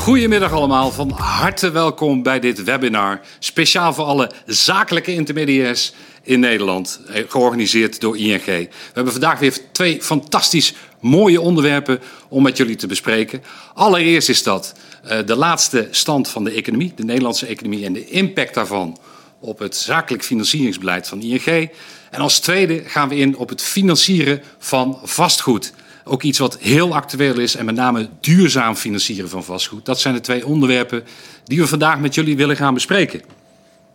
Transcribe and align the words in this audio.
Goedemiddag 0.00 0.52
allemaal, 0.52 0.90
van 0.90 1.10
harte 1.10 1.70
welkom 1.70 2.22
bij 2.22 2.40
dit 2.40 2.64
webinar. 2.64 3.20
Speciaal 3.38 3.92
voor 3.92 4.04
alle 4.04 4.30
zakelijke 4.46 5.12
intermediairs 5.12 5.92
in 6.22 6.40
Nederland, 6.40 7.00
eh, 7.06 7.24
georganiseerd 7.28 8.00
door 8.00 8.18
ING. 8.18 8.44
We 8.44 8.68
hebben 8.92 9.12
vandaag 9.12 9.38
weer 9.38 9.58
twee 9.72 10.02
fantastisch 10.02 10.74
mooie 11.00 11.40
onderwerpen 11.40 12.00
om 12.28 12.42
met 12.42 12.56
jullie 12.56 12.76
te 12.76 12.86
bespreken. 12.86 13.42
Allereerst 13.74 14.28
is 14.28 14.42
dat 14.42 14.74
uh, 15.04 15.18
de 15.26 15.36
laatste 15.36 15.88
stand 15.90 16.28
van 16.28 16.44
de 16.44 16.50
economie, 16.50 16.92
de 16.96 17.04
Nederlandse 17.04 17.46
economie 17.46 17.84
en 17.84 17.92
de 17.92 18.08
impact 18.08 18.54
daarvan 18.54 18.98
op 19.40 19.58
het 19.58 19.76
zakelijk 19.76 20.24
financieringsbeleid 20.24 21.08
van 21.08 21.22
ING. 21.22 21.70
En 22.10 22.20
als 22.20 22.38
tweede 22.38 22.82
gaan 22.84 23.08
we 23.08 23.16
in 23.16 23.36
op 23.36 23.48
het 23.48 23.62
financieren 23.62 24.42
van 24.58 24.98
vastgoed. 25.02 25.72
Ook 26.10 26.22
iets 26.22 26.38
wat 26.38 26.58
heel 26.58 26.94
actueel 26.94 27.38
is 27.38 27.54
en 27.54 27.64
met 27.64 27.74
name 27.74 28.08
duurzaam 28.20 28.74
financieren 28.74 29.28
van 29.28 29.44
vastgoed. 29.44 29.84
Dat 29.84 30.00
zijn 30.00 30.14
de 30.14 30.20
twee 30.20 30.46
onderwerpen 30.46 31.04
die 31.44 31.60
we 31.60 31.66
vandaag 31.66 31.98
met 31.98 32.14
jullie 32.14 32.36
willen 32.36 32.56
gaan 32.56 32.74
bespreken. 32.74 33.22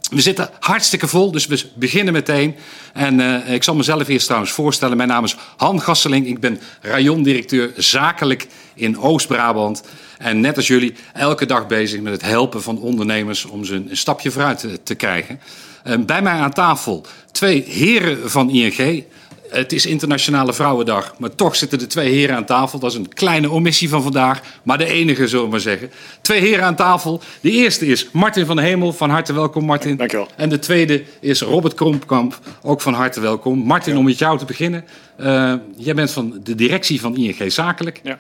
We 0.10 0.22
zitten 0.22 0.50
hartstikke 0.60 1.08
vol, 1.08 1.32
dus 1.32 1.48
we 1.48 1.66
beginnen 1.76 2.14
meteen. 2.14 2.56
En 2.94 3.20
uh, 3.20 3.54
ik 3.54 3.64
zal 3.64 3.76
mezelf 3.76 4.08
eerst 4.08 4.26
trouwens 4.26 4.52
voorstellen. 4.52 4.98
Mijn 4.98 5.10
naam 5.10 5.24
is 5.24 5.36
Han 5.58 5.82
Gasseling. 5.82 6.28
Ik 6.28 6.40
ben 6.40 6.60
rayondirecteur 6.82 7.74
zakelijk 7.78 8.48
in 8.74 9.00
Oost-Brabant. 9.00 9.84
En 10.18 10.40
net 10.40 10.56
als 10.56 10.68
jullie 10.68 10.94
elke 11.14 11.46
dag 11.46 11.68
bezig 11.68 12.02
met 12.02 12.14
het 12.14 12.22
helpen 12.22 12.62
van 12.62 12.80
ondernemers 12.80 13.46
om 13.46 13.66
ze 13.66 13.74
een 13.74 13.98
stapje 13.98 14.32
vooruit 14.32 14.60
te, 14.60 14.84
te 14.84 14.96
krijgen. 14.96 15.40
Uh, 15.88 15.98
bij 16.06 16.22
mij 16.22 16.40
aan 16.40 16.54
tafel 16.54 17.06
twee 17.32 17.64
heren 17.64 18.30
van 18.32 18.50
ING. 18.50 19.06
Het 19.50 19.72
is 19.72 19.86
Internationale 19.86 20.54
Vrouwendag, 20.54 21.16
maar 21.18 21.36
toch 21.36 21.56
zitten 21.56 21.80
de 21.80 21.88
twee 21.88 22.14
heren 22.14 22.36
aan 22.36 22.46
tafel. 22.46 22.80
Dat 22.80 22.92
is 22.92 22.98
een 22.98 23.14
kleine 23.14 23.50
omissie 23.50 23.90
van 23.90 24.04
vandaag, 24.04 24.42
maar 24.64 24.78
de 24.78 24.86
enige, 24.86 25.28
zullen 25.28 25.46
we 25.46 25.52
maar 25.52 25.60
zeggen. 25.60 25.92
Twee 26.22 26.40
heren 26.40 26.66
aan 26.66 26.76
tafel. 26.76 27.22
De 27.42 27.52
eerste 27.52 27.86
is 27.86 28.10
Martin 28.12 28.46
van 28.46 28.56
de 28.56 28.62
Hemel. 28.62 28.94
Van 28.94 29.10
harte 29.10 29.34
welkom, 29.34 29.66
Martin. 29.66 29.96
Dankjewel. 29.98 30.28
En 30.36 30.50
de 30.50 30.60
tweede 30.60 31.04
is 31.20 31.42
Robert 31.42 31.74
Kromkamp. 31.74 32.40
Ook 32.62 32.82
van 32.82 32.94
harte 32.94 33.20
welkom. 33.20 33.60
Martin, 33.60 33.94
ja. 33.94 34.00
om 34.00 34.06
met 34.06 34.18
jou 34.18 34.38
te 34.38 34.46
beginnen. 34.46 34.86
Uh, 35.20 35.54
jij 35.78 35.94
bent 35.94 36.12
van 36.12 36.40
de 36.44 36.56
directie 36.56 37.00
van 37.00 37.16
ING 37.16 37.52
Zakelijk. 37.52 38.00
Ja. 38.04 38.20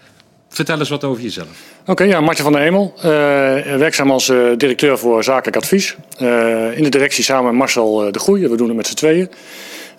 Vertel 0.49 0.79
eens 0.79 0.89
wat 0.89 1.03
over 1.03 1.23
jezelf. 1.23 1.47
Oké, 1.81 1.91
okay, 1.91 2.07
ja, 2.07 2.21
Martin 2.21 2.43
van 2.43 2.53
der 2.53 2.61
Hemel. 2.61 2.93
Uh, 2.97 3.03
werkzaam 3.77 4.11
als 4.11 4.29
uh, 4.29 4.51
directeur 4.57 4.97
voor 4.97 5.23
zakelijk 5.23 5.57
advies. 5.57 5.95
In 6.75 6.83
de 6.83 6.89
directie 6.89 7.23
samen 7.23 7.43
met 7.43 7.53
Marcel 7.53 8.11
de 8.11 8.19
Groei. 8.19 8.47
We 8.47 8.57
doen 8.57 8.67
het 8.67 8.77
met 8.77 8.87
z'n 8.87 8.93
tweeën. 8.93 9.29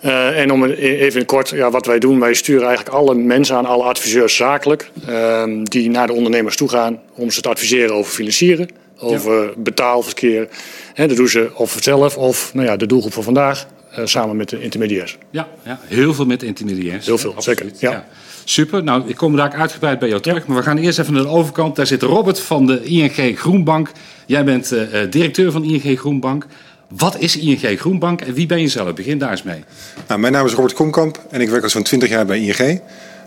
Uh, 0.05 0.39
en 0.39 0.51
om 0.51 0.63
even 0.63 1.25
kort, 1.25 1.49
ja, 1.49 1.71
wat 1.71 1.85
wij 1.85 1.99
doen, 1.99 2.19
wij 2.19 2.33
sturen 2.33 2.67
eigenlijk 2.67 2.95
alle 2.95 3.15
mensen 3.15 3.55
aan, 3.55 3.65
alle 3.65 3.83
adviseurs 3.83 4.35
zakelijk, 4.35 4.91
uh, 5.09 5.43
die 5.63 5.89
naar 5.89 6.07
de 6.07 6.13
ondernemers 6.13 6.55
toe 6.55 6.69
gaan 6.69 6.99
om 7.15 7.31
ze 7.31 7.41
te 7.41 7.49
adviseren 7.49 7.95
over 7.95 8.11
financieren, 8.11 8.69
over 8.99 9.43
ja. 9.43 9.51
betaalverkeer. 9.57 10.47
Hè, 10.93 11.07
dat 11.07 11.17
doen 11.17 11.27
ze 11.27 11.49
of 11.53 11.77
zelf 11.79 12.17
of 12.17 12.53
nou 12.53 12.67
ja, 12.67 12.77
de 12.77 12.85
doelgroep 12.85 13.13
van 13.13 13.23
vandaag, 13.23 13.67
uh, 13.97 14.05
samen 14.05 14.35
met 14.35 14.49
de 14.49 14.61
intermediairs. 14.61 15.17
Ja, 15.29 15.47
ja, 15.63 15.79
heel 15.83 16.13
veel 16.13 16.25
met 16.25 16.43
intermediairs. 16.43 17.05
Heel 17.05 17.17
veel, 17.17 17.33
zeker. 17.37 17.65
Ja. 17.79 17.91
ja. 17.91 18.07
Super, 18.43 18.83
nou 18.83 19.03
ik 19.07 19.15
kom 19.15 19.35
daar 19.35 19.53
uitgebreid 19.53 19.99
bij 19.99 20.09
jou 20.09 20.21
terug, 20.21 20.47
maar 20.47 20.57
we 20.57 20.63
gaan 20.63 20.77
eerst 20.77 20.99
even 20.99 21.13
naar 21.13 21.23
de 21.23 21.29
overkant. 21.29 21.75
Daar 21.75 21.87
zit 21.87 22.01
Robert 22.01 22.39
van 22.39 22.65
de 22.65 22.83
ING 22.83 23.39
Groenbank. 23.39 23.91
Jij 24.25 24.43
bent 24.43 24.75
directeur 25.09 25.51
van 25.51 25.63
ING 25.63 25.99
Groenbank. 25.99 26.45
Wat 26.87 27.19
is 27.19 27.37
ING 27.37 27.79
Groenbank 27.79 28.21
en 28.21 28.33
wie 28.33 28.45
ben 28.45 28.61
je 28.61 28.67
zelf? 28.67 28.93
Begin 28.93 29.17
daar 29.17 29.31
eens 29.31 29.43
mee. 29.43 29.63
Nou, 30.07 30.19
mijn 30.19 30.33
naam 30.33 30.45
is 30.45 30.53
Robert 30.53 30.73
Komkamp 30.73 31.25
en 31.29 31.41
ik 31.41 31.49
werk 31.49 31.63
al 31.63 31.69
zo'n 31.69 31.83
20 31.83 32.09
jaar 32.09 32.25
bij 32.25 32.39
ING. 32.39 32.81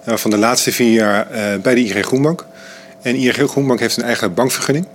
Uh, 0.09 0.17
van 0.17 0.31
de 0.31 0.37
laatste 0.37 0.73
vier 0.73 0.93
jaar 0.93 1.27
uh, 1.31 1.63
bij 1.63 1.75
de 1.75 1.85
ING 1.85 2.05
Groenbank. 2.05 2.47
En 3.03 3.15
ING 3.15 3.51
Groenbank 3.51 3.81
heeft 3.81 3.97
een 3.97 4.03
eigen 4.03 4.35
bankvergunning. 4.35 4.87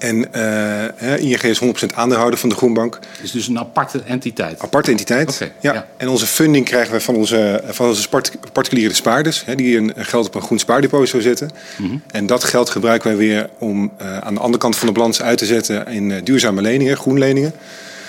En 0.00 0.26
uh, 0.36 1.22
ING 1.22 1.42
is 1.42 1.60
100% 1.64 1.94
aandeelhouder 1.94 2.38
van 2.38 2.48
de 2.48 2.54
Groenbank. 2.54 2.94
Het 2.94 3.22
is 3.22 3.30
dus 3.30 3.48
een 3.48 3.58
aparte 3.58 4.02
entiteit? 4.02 4.60
Aparte 4.62 4.90
entiteit, 4.90 5.34
okay, 5.34 5.52
ja. 5.60 5.72
ja. 5.72 5.86
En 5.96 6.08
onze 6.08 6.26
funding 6.26 6.64
krijgen 6.64 6.92
we 6.92 7.00
van 7.00 7.14
onze, 7.14 7.62
van 7.66 7.88
onze 7.88 8.08
particuliere 8.52 8.94
spaarders... 8.94 9.44
Hè, 9.44 9.54
die 9.54 9.76
een 9.76 9.92
geld 9.96 10.26
op 10.26 10.34
een 10.34 10.42
groen 10.42 10.58
spaardepot 10.58 11.08
zo 11.08 11.20
zetten. 11.20 11.50
Mm 11.76 11.86
-hmm. 11.86 12.02
En 12.10 12.26
dat 12.26 12.44
geld 12.44 12.70
gebruiken 12.70 13.08
wij 13.08 13.18
weer 13.18 13.50
om 13.58 13.92
uh, 14.02 14.18
aan 14.18 14.34
de 14.34 14.40
andere 14.40 14.58
kant 14.58 14.76
van 14.76 14.86
de 14.86 14.92
balans 14.92 15.22
uit 15.22 15.38
te 15.38 15.46
zetten... 15.46 15.86
in 15.86 16.10
uh, 16.10 16.16
duurzame 16.24 16.62
leningen, 16.62 16.96
groenleningen. 16.96 17.52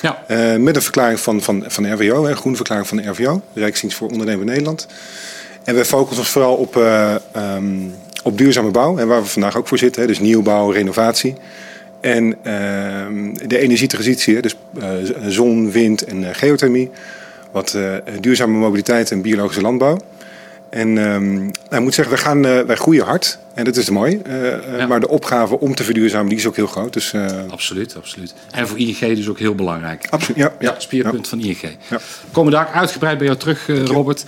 Ja. 0.02 0.24
Uh, 0.28 0.56
met 0.56 0.76
een 0.76 0.82
verklaring 0.82 1.20
van, 1.20 1.42
van, 1.42 1.64
van 1.68 1.84
de 1.84 1.92
RWO, 1.92 2.26
een 2.26 2.36
groene 2.36 2.58
verklaring 2.58 2.88
van 2.88 2.98
de 2.98 3.10
RWO... 3.10 3.42
Rijksdienst 3.54 3.98
voor 3.98 4.10
Ondernemen 4.10 4.46
Nederland. 4.46 4.88
En 5.64 5.76
wij 5.76 5.86
focussen 5.86 6.20
ons 6.20 6.30
vooral 6.30 6.56
op, 6.56 6.76
um, 7.36 7.96
op 8.24 8.38
duurzame 8.38 8.72
bouw... 8.72 8.98
en 8.98 9.08
waar 9.08 9.22
we 9.22 9.28
vandaag 9.28 9.58
ook 9.58 9.68
voor 9.68 9.78
zitten, 9.78 10.02
hè, 10.02 10.08
dus 10.08 10.20
nieuwbouw, 10.20 10.70
renovatie... 10.70 11.36
En 12.02 12.26
uh, 12.26 12.34
de 13.48 13.58
energietransitie, 13.58 14.42
dus 14.42 14.56
uh, 14.78 14.88
zon, 15.28 15.72
wind 15.72 16.04
en 16.04 16.22
uh, 16.22 16.28
geothermie. 16.32 16.90
Wat 17.52 17.78
duurzame 18.20 18.58
mobiliteit 18.58 19.12
en 19.12 19.22
biologische 19.22 19.62
landbouw. 19.62 19.98
En 20.70 20.88
um, 20.98 21.34
nou, 21.34 21.52
ik 21.70 21.80
moet 21.80 21.94
zeggen, 21.94 22.14
wij, 22.14 22.24
gaan, 22.24 22.42
wij 22.42 22.76
groeien 22.76 23.06
hard. 23.06 23.40
En 23.54 23.64
dat 23.66 23.76
is 23.76 23.90
mooi. 23.90 24.22
Ja. 24.78 24.88
Maar 24.88 25.00
de 25.00 25.08
opgave 25.08 25.60
om 25.60 25.76
te 25.76 25.84
verduurzamen 25.84 26.30
die 26.30 26.38
is 26.38 26.48
ook 26.48 26.56
heel 26.56 26.68
groot. 26.68 26.94
Dus, 26.94 27.14
absoluut, 27.50 27.96
absoluut. 27.96 28.34
En 28.52 28.68
voor 28.68 28.80
ING 28.80 29.00
dus 29.00 29.30
ook 29.30 29.40
heel 29.40 29.56
belangrijk. 29.56 30.08
Absoluut, 30.10 30.38
ja. 30.38 30.54
ja, 30.60 30.76
spierpunt 30.78 31.28
van 31.28 31.40
ING. 31.40 31.62
Ja. 31.62 31.98
We 31.98 32.32
komen 32.32 32.52
daar 32.52 32.68
uitgebreid 32.68 33.18
bij 33.18 33.28
jou 33.28 33.40
terug, 33.40 33.68
Robert. 33.68 34.26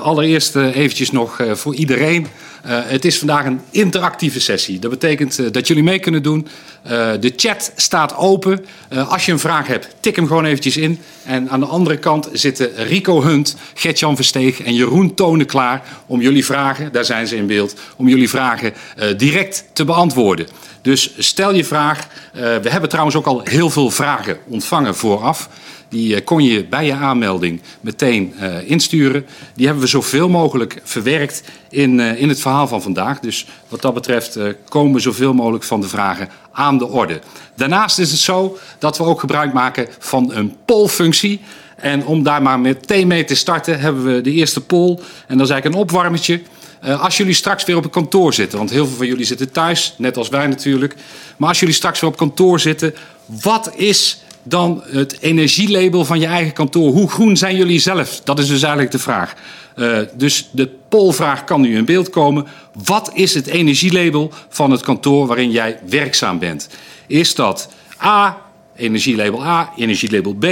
allereerst 0.00 0.56
eventjes 0.56 1.10
nog 1.10 1.40
voor 1.52 1.74
iedereen. 1.74 2.26
Uh, 2.66 2.78
het 2.84 3.04
is 3.04 3.18
vandaag 3.18 3.44
een 3.44 3.60
interactieve 3.70 4.40
sessie. 4.40 4.78
Dat 4.78 4.90
betekent 4.90 5.38
uh, 5.38 5.46
dat 5.50 5.66
jullie 5.66 5.82
mee 5.82 5.98
kunnen 5.98 6.22
doen. 6.22 6.46
Uh, 6.86 6.90
de 7.20 7.32
chat 7.36 7.72
staat 7.76 8.16
open. 8.16 8.64
als 9.08 9.26
je 9.26 9.32
een 9.32 9.38
vraag 9.38 9.66
hebt, 9.66 9.88
tik 10.00 10.16
hem 10.16 10.26
gewoon 10.26 10.44
eventjes 10.44 10.76
in. 10.76 10.98
En 11.24 11.50
aan 11.50 11.60
de 11.60 11.66
andere 11.66 11.98
kant 11.98 12.28
zitten 12.32 12.70
Rico 12.76 13.22
Hunt, 13.22 13.56
Gertjan 13.74 14.16
Versteeg 14.16 14.62
en 14.62 14.74
Jeroen 14.74 15.14
Tonen 15.14 15.46
klaar 15.46 15.82
om 16.06 16.20
jullie 16.20 16.44
vragen, 16.44 16.92
daar 16.92 17.04
zijn 17.04 17.26
ze 17.26 17.36
in 17.36 17.46
beeld, 17.46 17.74
om 17.96 18.08
jullie 18.08 18.28
vragen 18.28 18.72
direct 19.16 19.64
te 19.72 19.84
beantwoorden. 19.84 20.46
Dus 20.82 21.14
stel 21.18 21.54
je 21.54 21.64
vraag. 21.64 22.06
we 22.32 22.68
hebben 22.68 22.88
trouwens 22.88 23.16
ook 23.16 23.26
al 23.26 23.40
heel 23.44 23.70
veel 23.70 23.90
vragen 23.90 24.38
ontvangen 24.48 24.94
vooraf. 24.94 25.48
Die 25.88 26.22
kon 26.22 26.44
je 26.44 26.64
bij 26.64 26.86
je 26.86 26.92
aanmelding 26.92 27.60
meteen 27.80 28.34
uh, 28.40 28.70
insturen. 28.70 29.26
Die 29.54 29.66
hebben 29.66 29.84
we 29.84 29.90
zoveel 29.90 30.28
mogelijk 30.28 30.80
verwerkt 30.84 31.42
in, 31.70 31.98
uh, 31.98 32.20
in 32.20 32.28
het 32.28 32.40
verhaal 32.40 32.68
van 32.68 32.82
vandaag. 32.82 33.20
Dus 33.20 33.46
wat 33.68 33.82
dat 33.82 33.94
betreft 33.94 34.38
komen 34.68 35.00
zoveel 35.00 35.34
mogelijk 35.34 35.64
van 35.64 35.80
de 35.80 35.88
vragen 35.88 36.28
aan 36.52 36.78
de 36.78 36.88
orde. 36.88 37.20
Daarnaast 37.54 37.98
is 37.98 38.10
het 38.10 38.20
zo 38.20 38.58
dat 38.78 38.98
we 38.98 39.04
ook 39.04 39.20
gebruik 39.20 39.52
maken 39.52 39.88
van 39.98 40.32
een 40.34 40.56
pollfunctie. 40.64 41.40
En 41.76 42.06
om 42.06 42.22
daar 42.22 42.42
maar 42.42 42.60
meteen 42.60 43.06
mee 43.06 43.24
te 43.24 43.34
starten 43.34 43.80
hebben 43.80 44.04
we 44.04 44.20
de 44.20 44.32
eerste 44.32 44.60
poll. 44.60 44.98
En 45.26 45.38
dat 45.38 45.46
is 45.46 45.52
eigenlijk 45.52 45.64
een 45.64 45.80
opwarmetje. 45.80 46.42
Als 46.80 47.16
jullie 47.16 47.34
straks 47.34 47.64
weer 47.64 47.76
op 47.76 47.84
een 47.84 47.90
kantoor 47.90 48.34
zitten, 48.34 48.58
want 48.58 48.70
heel 48.70 48.86
veel 48.86 48.96
van 48.96 49.06
jullie 49.06 49.24
zitten 49.24 49.52
thuis, 49.52 49.94
net 49.98 50.16
als 50.16 50.28
wij 50.28 50.46
natuurlijk. 50.46 50.94
Maar 51.36 51.48
als 51.48 51.60
jullie 51.60 51.74
straks 51.74 52.00
weer 52.00 52.10
op 52.10 52.16
kantoor 52.16 52.60
zitten, 52.60 52.94
wat 53.26 53.72
is 53.74 54.20
dan 54.48 54.82
het 54.84 55.20
energielabel 55.20 56.04
van 56.04 56.20
je 56.20 56.26
eigen 56.26 56.52
kantoor. 56.52 56.92
Hoe 56.92 57.10
groen 57.10 57.36
zijn 57.36 57.56
jullie 57.56 57.78
zelf? 57.78 58.20
Dat 58.24 58.38
is 58.38 58.48
dus 58.48 58.62
eigenlijk 58.62 58.92
de 58.92 58.98
vraag. 58.98 59.34
Uh, 59.76 59.98
dus 60.14 60.48
de 60.52 60.70
polvraag 60.88 61.44
kan 61.44 61.60
nu 61.60 61.76
in 61.76 61.84
beeld 61.84 62.10
komen. 62.10 62.46
Wat 62.84 63.10
is 63.14 63.34
het 63.34 63.46
energielabel 63.46 64.32
van 64.48 64.70
het 64.70 64.82
kantoor 64.82 65.26
waarin 65.26 65.50
jij 65.50 65.78
werkzaam 65.88 66.38
bent? 66.38 66.68
Is 67.06 67.34
dat 67.34 67.68
A, 68.04 68.38
energielabel 68.76 69.44
A, 69.44 69.72
energielabel 69.76 70.34
B, 70.34 70.44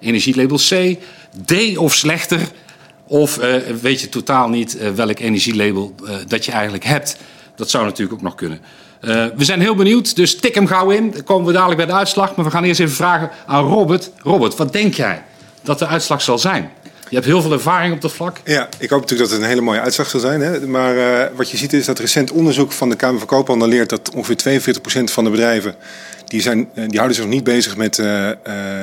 energielabel 0.00 0.56
C, 0.56 0.96
D 1.44 1.76
of 1.76 1.94
slechter? 1.94 2.40
Of 3.06 3.38
uh, 3.38 3.54
weet 3.82 4.00
je 4.00 4.08
totaal 4.08 4.48
niet 4.48 4.76
uh, 4.76 4.90
welk 4.90 5.18
energielabel 5.18 5.94
dat 6.28 6.44
je 6.44 6.52
eigenlijk 6.52 6.84
hebt? 6.84 7.16
Dat 7.56 7.70
zou 7.70 7.84
natuurlijk 7.84 8.16
ook 8.18 8.24
nog 8.24 8.34
kunnen. 8.34 8.60
Uh, 9.00 9.26
we 9.36 9.44
zijn 9.44 9.60
heel 9.60 9.74
benieuwd, 9.74 10.16
dus 10.16 10.36
tik 10.36 10.54
hem 10.54 10.66
gauw 10.66 10.90
in. 10.90 11.10
Dan 11.10 11.24
komen 11.24 11.46
we 11.46 11.52
dadelijk 11.52 11.76
bij 11.76 11.86
de 11.86 11.92
uitslag. 11.92 12.36
Maar 12.36 12.44
we 12.44 12.50
gaan 12.50 12.64
eerst 12.64 12.80
even 12.80 12.94
vragen 12.94 13.30
aan 13.46 13.64
Robert. 13.64 14.10
Robert, 14.22 14.56
wat 14.56 14.72
denk 14.72 14.94
jij 14.94 15.22
dat 15.62 15.78
de 15.78 15.86
uitslag 15.86 16.22
zal 16.22 16.38
zijn? 16.38 16.70
Je 17.08 17.14
hebt 17.14 17.26
heel 17.26 17.42
veel 17.42 17.52
ervaring 17.52 17.94
op 17.94 18.00
dat 18.00 18.12
vlak. 18.12 18.40
Ja, 18.44 18.68
ik 18.78 18.90
hoop 18.90 19.00
natuurlijk 19.00 19.30
dat 19.30 19.30
het 19.30 19.40
een 19.40 19.48
hele 19.54 19.60
mooie 19.60 19.80
uitslag 19.80 20.08
zal 20.08 20.20
zijn. 20.20 20.40
Hè? 20.40 20.66
Maar 20.66 20.96
uh, 20.96 21.36
wat 21.36 21.50
je 21.50 21.56
ziet 21.56 21.72
is 21.72 21.84
dat 21.84 21.98
recent 21.98 22.30
onderzoek 22.30 22.72
van 22.72 22.88
de 22.88 22.96
Kamer 22.96 23.18
van 23.18 23.28
Koophandel 23.28 23.68
leert 23.68 23.88
dat 23.88 24.10
ongeveer 24.14 24.60
42% 25.00 25.04
van 25.04 25.24
de 25.24 25.30
bedrijven 25.30 25.74
die, 26.26 26.42
zijn, 26.42 26.68
eh, 26.74 26.84
die 26.86 26.96
houden 26.96 27.16
zich 27.16 27.24
nog 27.24 27.34
niet 27.34 27.44
bezig 27.44 27.76
met 27.76 27.98
uh, 27.98 28.06
uh, 28.06 28.32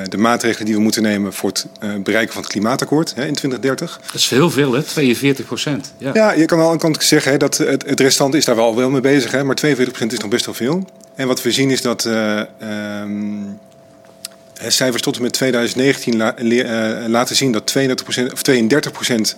de 0.08 0.16
maatregelen 0.16 0.66
die 0.66 0.74
we 0.74 0.80
moeten 0.80 1.02
nemen 1.02 1.32
voor 1.32 1.50
het 1.50 1.66
bereiken 2.02 2.32
van 2.32 2.42
het 2.42 2.50
klimaatakkoord 2.50 3.14
hè, 3.14 3.26
in 3.26 3.34
2030. 3.34 4.00
Dat 4.06 4.14
is 4.14 4.30
heel 4.30 4.50
veel, 4.50 4.72
hè? 4.72 4.82
42 4.82 5.44
procent. 5.46 5.92
Ja. 5.98 6.10
ja, 6.14 6.32
je 6.32 6.44
kan 6.44 6.58
wel 6.58 6.66
aan 6.66 6.72
de 6.72 6.78
kant 6.78 7.02
zeggen 7.02 7.32
hè, 7.32 7.38
dat 7.38 7.56
het, 7.56 7.86
het 7.86 8.00
restant 8.00 8.34
is 8.34 8.44
daar 8.44 8.56
wel, 8.56 8.76
wel 8.76 8.90
mee 8.90 9.00
bezig, 9.00 9.30
hè, 9.30 9.44
maar 9.44 9.54
42 9.54 9.92
procent 9.94 10.12
is 10.12 10.18
nog 10.18 10.30
best 10.30 10.46
wel 10.46 10.54
veel. 10.54 10.88
En 11.14 11.26
wat 11.26 11.42
we 11.42 11.52
zien 11.52 11.70
is 11.70 11.80
dat 11.80 12.04
um, 12.04 13.58
cijfers 14.66 15.02
tot 15.02 15.16
en 15.16 15.22
met 15.22 15.32
2019 15.32 16.16
la, 16.16 16.34
laten 17.08 17.36
zien 17.36 17.52
dat 17.52 17.66
32 17.66 18.32
of 18.32 18.42
32 18.42 19.34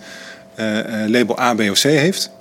label 1.07 1.39
A, 1.39 1.53
B 1.53 1.59
of 1.59 1.79
C 1.79 1.83
heeft. 1.83 2.31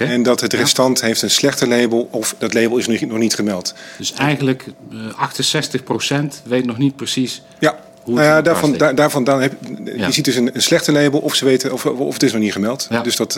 Uh, 0.00 0.10
En 0.10 0.22
dat 0.22 0.40
het 0.40 0.52
restant 0.52 1.00
heeft 1.00 1.22
een 1.22 1.30
slechter 1.30 1.68
label 1.68 2.08
of 2.10 2.34
dat 2.38 2.54
label 2.54 2.78
is 2.78 2.86
nog 2.86 3.18
niet 3.18 3.34
gemeld. 3.34 3.74
Dus 3.98 4.12
eigenlijk 4.12 4.66
uh, 4.92 5.00
68% 6.14 6.42
weet 6.44 6.66
nog 6.66 6.78
niet 6.78 6.96
precies 6.96 7.42
ja. 7.58 7.78
Nou 8.04 8.22
ja, 8.22 8.42
daarvan, 8.42 8.76
daar, 8.76 8.94
daarvan 8.94 9.24
dan 9.24 9.40
heb, 9.40 9.54
je 9.96 10.12
ziet 10.12 10.24
dus 10.24 10.36
een, 10.36 10.50
een 10.54 10.62
slechte 10.62 10.92
label 10.92 11.20
of 11.20 11.34
ze 11.34 11.44
weten 11.44 11.72
of, 11.72 11.86
of 11.86 12.12
het 12.12 12.22
is 12.22 12.32
nog 12.32 12.40
niet 12.40 12.52
gemeld. 12.52 12.88
Dus 13.02 13.16
dat, 13.16 13.32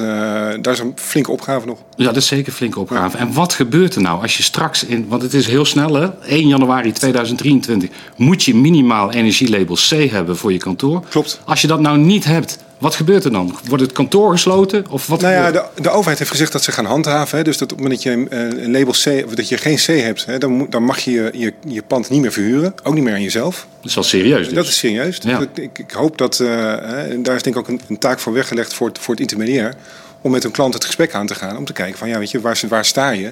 daar 0.60 0.72
is 0.72 0.78
een 0.78 0.92
flinke 0.94 1.30
opgave 1.30 1.66
nog. 1.66 1.78
Ja, 1.96 2.04
dat 2.04 2.16
is 2.16 2.26
zeker 2.26 2.48
een 2.48 2.52
flinke 2.52 2.80
opgave. 2.80 3.16
En 3.16 3.32
wat 3.32 3.52
gebeurt 3.52 3.94
er 3.94 4.02
nou 4.02 4.22
als 4.22 4.36
je 4.36 4.42
straks 4.42 4.84
in, 4.84 5.06
want 5.08 5.22
het 5.22 5.34
is 5.34 5.46
heel 5.46 5.64
snel 5.64 5.94
hè, 5.94 6.08
1 6.26 6.48
januari 6.48 6.92
2023 6.92 7.90
moet 8.16 8.42
je 8.42 8.54
minimaal 8.54 9.12
energielabel 9.12 9.76
C 9.76 10.10
hebben 10.10 10.36
voor 10.36 10.52
je 10.52 10.58
kantoor. 10.58 11.04
Klopt. 11.08 11.40
Als 11.44 11.60
je 11.60 11.66
dat 11.66 11.80
nou 11.80 11.98
niet 11.98 12.24
hebt, 12.24 12.58
wat 12.82 12.94
gebeurt 12.94 13.24
er 13.24 13.32
dan? 13.32 13.56
Wordt 13.68 13.82
het 13.82 13.92
kantoor 13.92 14.30
gesloten? 14.30 14.84
Of 14.90 15.06
wat 15.06 15.20
nou 15.20 15.32
ja, 15.32 15.50
de, 15.50 15.64
de, 15.82 15.90
overheid 15.90 16.18
heeft 16.18 16.30
gezegd 16.30 16.52
dat 16.52 16.62
ze 16.62 16.72
gaan 16.72 16.84
handhaven. 16.84 17.38
Hè, 17.38 17.44
dus 17.44 17.58
dat 17.58 17.72
op 17.72 17.78
het 17.78 17.86
moment 17.86 18.04
dat 18.04 18.12
je 18.12 18.26
eh, 18.28 18.64
een 18.64 18.70
label 18.70 18.92
C 18.92 19.26
of 19.26 19.34
dat 19.34 19.48
je 19.48 19.56
geen 19.56 19.76
C 19.76 19.86
hebt, 19.86 20.24
hè, 20.24 20.38
dan, 20.38 20.66
dan 20.70 20.82
mag 20.82 20.98
je, 20.98 21.30
je 21.34 21.52
je 21.66 21.82
pand 21.82 22.10
niet 22.10 22.20
meer 22.20 22.32
verhuren. 22.32 22.74
Ook 22.82 22.94
niet 22.94 23.04
meer 23.04 23.14
aan 23.14 23.22
jezelf. 23.22 23.66
Dat 23.80 23.88
is 23.88 23.94
wel 23.94 24.04
serieus. 24.04 24.44
Dus. 24.44 24.54
Dat 24.54 24.66
is 24.66 24.78
serieus. 24.78 25.18
Ja. 25.22 25.38
Dus 25.38 25.46
ik, 25.54 25.78
ik, 25.78 25.90
hoop 25.90 26.18
dat, 26.18 26.38
uh, 26.38 26.48
daar 27.18 27.34
is 27.34 27.42
denk 27.42 27.46
ik 27.46 27.56
ook 27.56 27.68
een, 27.68 27.80
een, 27.88 27.98
taak 27.98 28.18
voor 28.18 28.32
weggelegd 28.32 28.74
voor 28.74 28.88
het, 28.88 28.98
voor 28.98 29.14
het 29.14 29.20
intermediair. 29.20 29.74
Om 30.20 30.30
met 30.30 30.44
een 30.44 30.50
klant 30.50 30.74
het 30.74 30.84
gesprek 30.84 31.14
aan 31.14 31.26
te 31.26 31.34
gaan. 31.34 31.56
Om 31.56 31.64
te 31.64 31.72
kijken 31.72 31.98
van 31.98 32.08
ja, 32.08 32.18
weet 32.18 32.30
je, 32.30 32.40
waar, 32.40 32.60
waar 32.68 32.84
sta 32.84 33.10
je? 33.10 33.30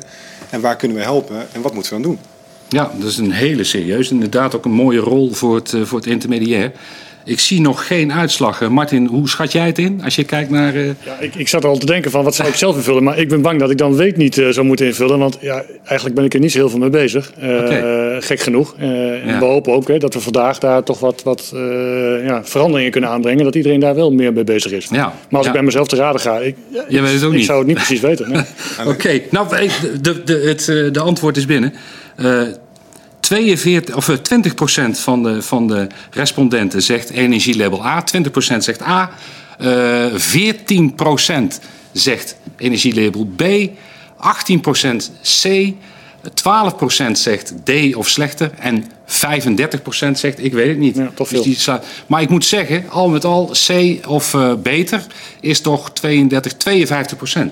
En 0.51 0.61
waar 0.61 0.77
kunnen 0.77 0.97
we 0.97 1.03
helpen? 1.03 1.47
En 1.53 1.61
wat 1.61 1.75
moeten 1.75 1.97
we 1.97 2.03
dan 2.03 2.11
doen? 2.11 2.21
Ja, 2.69 2.91
dat 2.99 3.09
is 3.09 3.17
een 3.17 3.33
hele 3.33 3.65
serieus. 3.65 4.11
Inderdaad 4.11 4.55
ook 4.55 4.65
een 4.65 4.71
mooie 4.71 4.99
rol 4.99 5.33
voor 5.33 5.55
het, 5.55 5.73
eh, 5.73 5.83
voor 5.83 5.99
het 5.99 6.09
intermediair. 6.09 6.73
Ik 7.25 7.41
zie 7.41 7.61
nog 7.61 7.87
geen 7.87 8.13
uitslag. 8.13 8.69
Martin, 8.69 9.07
hoe 9.07 9.29
schat 9.29 9.53
jij 9.53 9.67
het 9.67 9.79
in 9.79 10.01
als 10.05 10.15
je 10.15 10.25
kijkt 10.25 10.51
naar... 10.51 10.75
Uh... 10.75 10.87
Ja, 10.87 11.19
ik, 11.21 11.35
ik 11.35 11.49
zat 11.49 11.65
al 11.65 11.79
te 11.79 11.87
denken 11.87 12.11
van 12.11 12.25
wat 12.25 12.35
zou 12.35 12.49
ik 12.49 12.55
zelf 12.55 12.77
invullen. 12.77 13.03
Maar 13.03 13.19
ik 13.19 13.29
ben 13.29 13.43
bang 13.43 13.61
dat 13.61 13.71
ik 13.71 13.79
dan 13.79 13.97
weet 13.97 14.17
niet 14.17 14.37
uh, 14.37 14.49
zou 14.49 14.67
moeten 14.67 14.87
invullen. 14.87 15.19
Want 15.19 15.39
ja, 15.41 15.65
eigenlijk 15.85 16.15
ben 16.15 16.25
ik 16.25 16.35
er 16.35 16.41
niet 16.41 16.53
zo 16.53 16.59
heel 16.59 16.71
veel 16.71 16.79
mee 16.79 16.91
bezig. 16.91 17.33
Uh, 17.43 18.17
Gek 18.19 18.41
genoeg. 18.41 18.75
Ja. 18.79 19.15
En 19.15 19.39
we 19.39 19.45
hopen 19.45 19.73
ook 19.73 19.89
hè, 19.89 19.99
dat 19.99 20.15
we 20.15 20.21
vandaag 20.21 20.59
daar 20.59 20.83
toch 20.83 21.01
wat, 21.01 21.23
wat 21.23 21.53
ja, 22.25 22.41
veranderingen 22.45 22.91
kunnen 22.91 23.11
aanbrengen. 23.11 23.45
Dat 23.45 23.55
iedereen 23.55 23.81
daar 23.81 23.95
wel 23.95 24.13
meer 24.13 24.33
mee 24.33 24.45
bezig 24.45 24.73
is. 24.73 24.89
Ja. 24.91 25.15
Maar 25.29 25.39
als 25.39 25.47
ik 25.47 25.53
bij 25.53 25.63
mezelf 25.63 25.89
te 25.89 25.97
raden 25.97 26.21
ga... 26.21 26.39
Ik, 26.39 26.57
je 26.89 27.01
weet 27.01 27.13
het 27.13 27.25
ook 27.25 27.31
ik 27.31 27.37
niet. 27.37 27.47
zou 27.47 27.59
het 27.59 27.67
niet 27.67 27.77
precies 27.77 28.01
weten. 28.01 28.31
Nee. 28.31 28.43
Oké, 28.93 29.21
nou 29.31 29.49
de, 30.01 30.23
de, 30.25 30.33
het, 30.35 30.95
de 30.95 31.01
antwoord 31.01 31.37
is 31.37 31.47
binnen. 31.47 31.75
42, 33.21 33.95
of 33.95 34.09
20% 34.09 34.13
eh, 34.77 34.95
van 34.95 35.23
de, 35.23 35.43
van 35.43 35.67
de 35.67 35.87
respondenten 36.11 36.83
zegt 36.83 37.11
energielabel 37.11 37.87
A, 37.87 38.05
20% 38.55 38.57
zegt 38.59 38.83
A, 38.83 39.11
uh, 39.61 40.07
14% 40.15 41.61
zegt 41.93 42.37
energielabel 42.57 43.31
B, 43.37 43.43
18% 43.43 45.11
C, 45.23 45.73
12% 46.25 47.11
zegt 47.13 47.53
D 47.65 47.95
of 47.95 48.09
slechter 48.09 48.51
en 48.59 48.85
35% 49.11 50.11
zegt 50.13 50.45
ik 50.45 50.53
weet 50.53 50.69
het 50.69 50.79
niet. 50.79 50.97
Ja, 50.97 51.11
toch 51.15 51.29
veel. 51.29 51.43
Dus 51.43 51.65
die, 51.65 51.75
maar 52.07 52.23
ik 52.23 52.29
moet 52.29 52.45
zeggen, 52.45 52.85
al 52.91 53.09
met 53.09 53.25
al 53.25 53.55
C 53.67 53.99
of 54.07 54.35
uh, 54.35 54.55
beter 54.55 55.07
is 55.41 55.61
toch 55.61 55.91
32, 55.91 56.53
52%. 56.53 56.57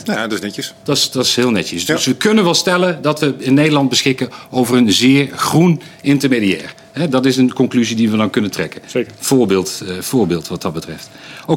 Ja, 0.05 0.27
dat 0.27 0.33
is 0.33 0.41
netjes. 0.41 0.75
Dat 0.83 0.97
is, 0.97 1.11
dat 1.11 1.25
is 1.25 1.37
heel 1.37 1.51
netjes. 1.51 1.87
Ja. 1.87 1.95
Dus 1.95 2.07
we 2.07 2.17
kunnen 2.17 2.45
wel 2.45 2.55
stellen 2.55 3.03
dat 3.03 3.21
we 3.21 3.35
in 3.39 3.55
Nederland 3.55 3.89
beschikken 3.89 4.29
over 4.51 4.77
een 4.77 4.93
zeer 4.93 5.29
groen 5.33 5.81
intermediair. 6.01 6.75
He, 6.93 7.09
dat 7.09 7.27
is 7.27 7.37
een 7.37 7.53
conclusie 7.53 7.97
die 7.97 8.11
we 8.11 8.17
dan 8.17 8.31
kunnen 8.31 8.51
trekken. 8.51 8.81
Zeker. 8.87 9.13
Voorbeeld, 9.19 9.83
uh, 9.85 10.01
voorbeeld 10.01 10.49
wat 10.49 10.63
dat 10.63 10.73
betreft. 10.73 11.09
Oké. 11.47 11.53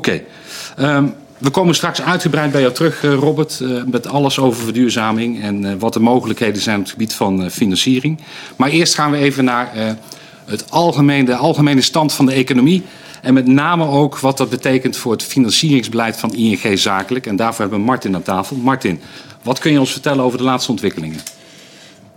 Okay. 0.76 0.96
Um, 0.96 1.16
we 1.42 1.50
komen 1.50 1.76
straks 1.76 2.02
uitgebreid 2.02 2.52
bij 2.52 2.62
jou 2.62 2.74
terug, 2.74 3.04
eh, 3.04 3.14
Robert, 3.14 3.60
eh, 3.60 3.84
met 3.86 4.08
alles 4.08 4.40
over 4.40 4.64
verduurzaming 4.64 5.42
en 5.42 5.66
eh, 5.66 5.74
wat 5.80 5.94
de 5.94 6.00
mogelijkheden 6.00 6.62
zijn 6.62 6.76
op 6.76 6.82
het 6.82 6.92
gebied 6.92 7.14
van 7.14 7.52
financiering. 7.52 8.20
Maar 8.56 8.70
eerst 8.70 8.96
gaan 8.96 9.12
we 9.12 9.18
even 9.18 9.44
naar 9.44 9.98
het 10.46 10.72
algemene, 10.72 11.26
de 11.26 11.36
algemene 11.36 11.82
stand 11.82 12.14
van 12.14 12.26
de 12.26 12.34
economie. 12.34 12.84
En 13.22 13.34
met 13.34 13.48
name 13.48 13.88
ook 13.88 14.20
wat 14.20 14.38
dat 14.38 14.50
betekent 14.50 14.98
voor 14.98 15.12
het 15.12 15.24
financieringsbeleid 15.24 16.18
van 16.18 16.34
ING 16.34 16.80
Zakelijk. 16.80 17.28
En 17.28 17.36
daarvoor 17.36 17.62
hebben 17.62 17.80
we 17.80 17.86
Martin 17.86 18.16
aan 18.16 18.22
tafel. 18.22 18.56
Martin, 18.56 19.00
wat 19.42 19.60
kun 19.60 19.72
je 19.72 19.80
ons 19.80 19.92
vertellen 19.92 20.24
over 20.24 20.38
de 20.38 20.44
laatste 20.44 20.72
ontwikkelingen? 20.72 21.20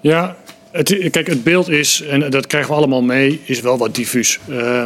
Ja, 0.00 0.36
het, 0.70 1.08
kijk, 1.10 1.26
het 1.26 1.44
beeld 1.44 1.68
is, 1.68 2.02
en 2.02 2.30
dat 2.30 2.46
krijgen 2.46 2.70
we 2.70 2.76
allemaal 2.76 3.02
mee, 3.02 3.40
is 3.44 3.60
wel 3.60 3.78
wat 3.78 3.94
diffuus. 3.94 4.38
Uh, 4.48 4.84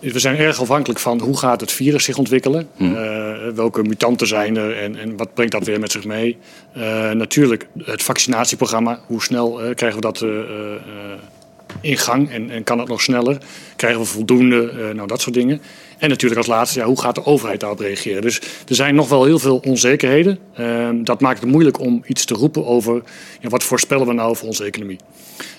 we 0.00 0.18
zijn 0.18 0.36
erg 0.36 0.60
afhankelijk 0.60 1.00
van 1.00 1.20
hoe 1.20 1.38
gaat 1.38 1.60
het 1.60 1.72
virus 1.72 2.04
zich 2.04 2.18
ontwikkelen. 2.18 2.68
Hmm. 2.76 2.94
Uh, 2.94 3.48
welke 3.54 3.82
mutanten 3.82 4.26
zijn 4.26 4.56
er 4.56 4.76
en, 4.76 4.96
en, 4.96 5.16
wat 5.16 5.34
brengt 5.34 5.52
dat 5.52 5.64
weer 5.64 5.80
met 5.80 5.92
zich 5.92 6.04
mee. 6.04 6.36
Uh, 6.76 7.10
natuurlijk 7.10 7.68
het 7.78 8.02
vaccinatieprogramma. 8.02 9.00
Hoe 9.06 9.22
snel 9.22 9.64
uh, 9.64 9.74
krijgen 9.74 10.00
we 10.00 10.06
dat 10.06 10.24
in 11.80 11.98
gang 11.98 12.30
en, 12.30 12.50
en, 12.50 12.64
kan 12.64 12.78
het 12.78 12.88
nog 12.88 13.02
sneller? 13.02 13.38
Krijgen 13.76 14.00
we 14.00 14.06
voldoende? 14.06 14.92
nou, 14.94 15.08
dat 15.08 15.20
soort 15.20 15.34
dingen. 15.34 15.60
En 16.00 16.08
natuurlijk 16.08 16.38
als 16.38 16.46
laatste, 16.46 16.78
ja, 16.78 16.86
hoe 16.86 17.00
gaat 17.00 17.14
de 17.14 17.24
overheid 17.24 17.60
daarop 17.60 17.78
reageren? 17.78 18.22
Dus 18.22 18.40
er 18.68 18.74
zijn 18.74 18.94
nog 18.94 19.08
wel 19.08 19.24
heel 19.24 19.38
veel 19.38 19.62
onzekerheden. 19.66 20.38
Ehm, 20.54 21.04
dat 21.04 21.20
maakt 21.20 21.40
het 21.40 21.50
moeilijk 21.50 21.80
om 21.80 22.02
iets 22.06 22.24
te 22.24 22.34
roepen 22.34 22.66
over 22.66 23.02
ja, 23.40 23.48
wat 23.48 23.62
voorspellen 23.62 24.06
we 24.06 24.12
nou 24.12 24.36
voor 24.36 24.46
onze 24.46 24.64
economie. 24.64 24.98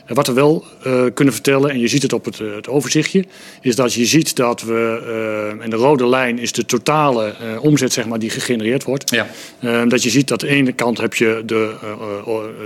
En 0.05 0.15
wat 0.15 0.27
we 0.27 0.33
wel 0.33 0.65
uh, 0.87 1.03
kunnen 1.13 1.33
vertellen, 1.33 1.69
en 1.69 1.79
je 1.79 1.87
ziet 1.87 2.01
het 2.01 2.13
op 2.13 2.25
het, 2.25 2.39
uh, 2.39 2.55
het, 2.55 2.67
overzichtje, 2.67 3.25
is 3.61 3.75
dat 3.75 3.93
je 3.93 4.05
ziet 4.05 4.35
dat 4.35 4.61
we, 4.61 5.01
uh, 5.57 5.63
en 5.63 5.69
de 5.69 5.75
rode 5.75 6.07
lijn 6.07 6.39
is 6.39 6.51
de 6.51 6.65
totale 6.65 7.35
omzet 7.61 7.93
zeg 7.93 8.07
maar, 8.07 8.19
die 8.19 8.29
gegenereerd 8.29 8.83
wordt. 8.83 9.09
Ja. 9.09 9.27
Ehm, 9.59 9.87
dat 9.89 10.03
je 10.03 10.09
ziet 10.09 10.27
dat 10.27 10.41
aan 10.41 10.49
de 10.49 10.55
ene 10.55 10.71
kant 10.71 10.97
heb 10.97 11.13
je 11.13 11.43
de, 11.45 11.75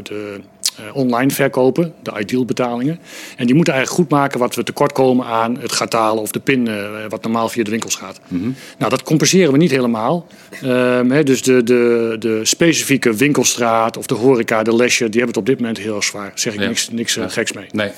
de 0.03 0.39
online 0.93 1.31
verkopen, 1.31 1.93
de 2.03 2.19
ideal 2.19 2.45
betalingen. 2.45 2.99
En 3.37 3.45
die 3.45 3.55
moeten 3.55 3.73
eigenlijk 3.73 4.03
goed 4.03 4.19
maken 4.19 4.39
wat 4.39 4.55
we 4.55 4.63
tekort 4.63 4.91
komen 4.91 5.25
aan 5.25 5.57
het 5.59 5.71
gatalen 5.71 6.21
of 6.21 6.31
de 6.31 6.39
pin 6.39 6.69
wat 7.09 7.23
normaal 7.23 7.49
via 7.49 7.63
de 7.63 7.69
winkels 7.69 7.95
gaat. 7.95 8.19
Mm 8.27 8.41
-hmm. 8.41 8.55
Nou, 8.77 8.89
dat 8.91 9.03
compenseren 9.03 9.51
we 9.51 9.57
niet 9.57 9.71
helemaal. 9.71 10.27
Um, 10.63 11.11
he, 11.11 11.23
dus 11.23 11.41
de, 11.41 11.63
de, 11.63 12.15
de 12.19 12.39
specifieke 12.43 13.13
winkelstraat 13.13 13.97
of 13.97 14.05
de 14.05 14.13
horeca, 14.13 14.63
de 14.63 14.75
leisure, 14.75 15.09
die 15.09 15.21
hebben 15.21 15.27
het 15.27 15.37
op 15.37 15.45
dit 15.45 15.59
moment 15.59 15.77
heel 15.77 16.01
zwaar. 16.01 16.31
Zeg 16.35 16.53
ik 16.53 16.59
ja. 16.59 16.67
niks, 16.67 16.89
niks 16.89 17.13
ja. 17.13 17.27
geks 17.27 17.53
mee. 17.53 17.65
Nee. 17.71 17.91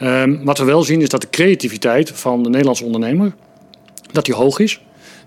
Um, 0.00 0.44
wat 0.44 0.58
we 0.58 0.64
wel 0.64 0.82
zien 0.82 1.00
is 1.00 1.08
dat 1.08 1.20
de 1.20 1.30
creativiteit 1.30 2.10
van 2.14 2.42
de 2.42 2.48
Nederlandse 2.48 2.84
ondernemer 2.84 3.32
dat 4.12 4.24
die 4.24 4.34
hoog 4.34 4.58
is. 4.58 4.80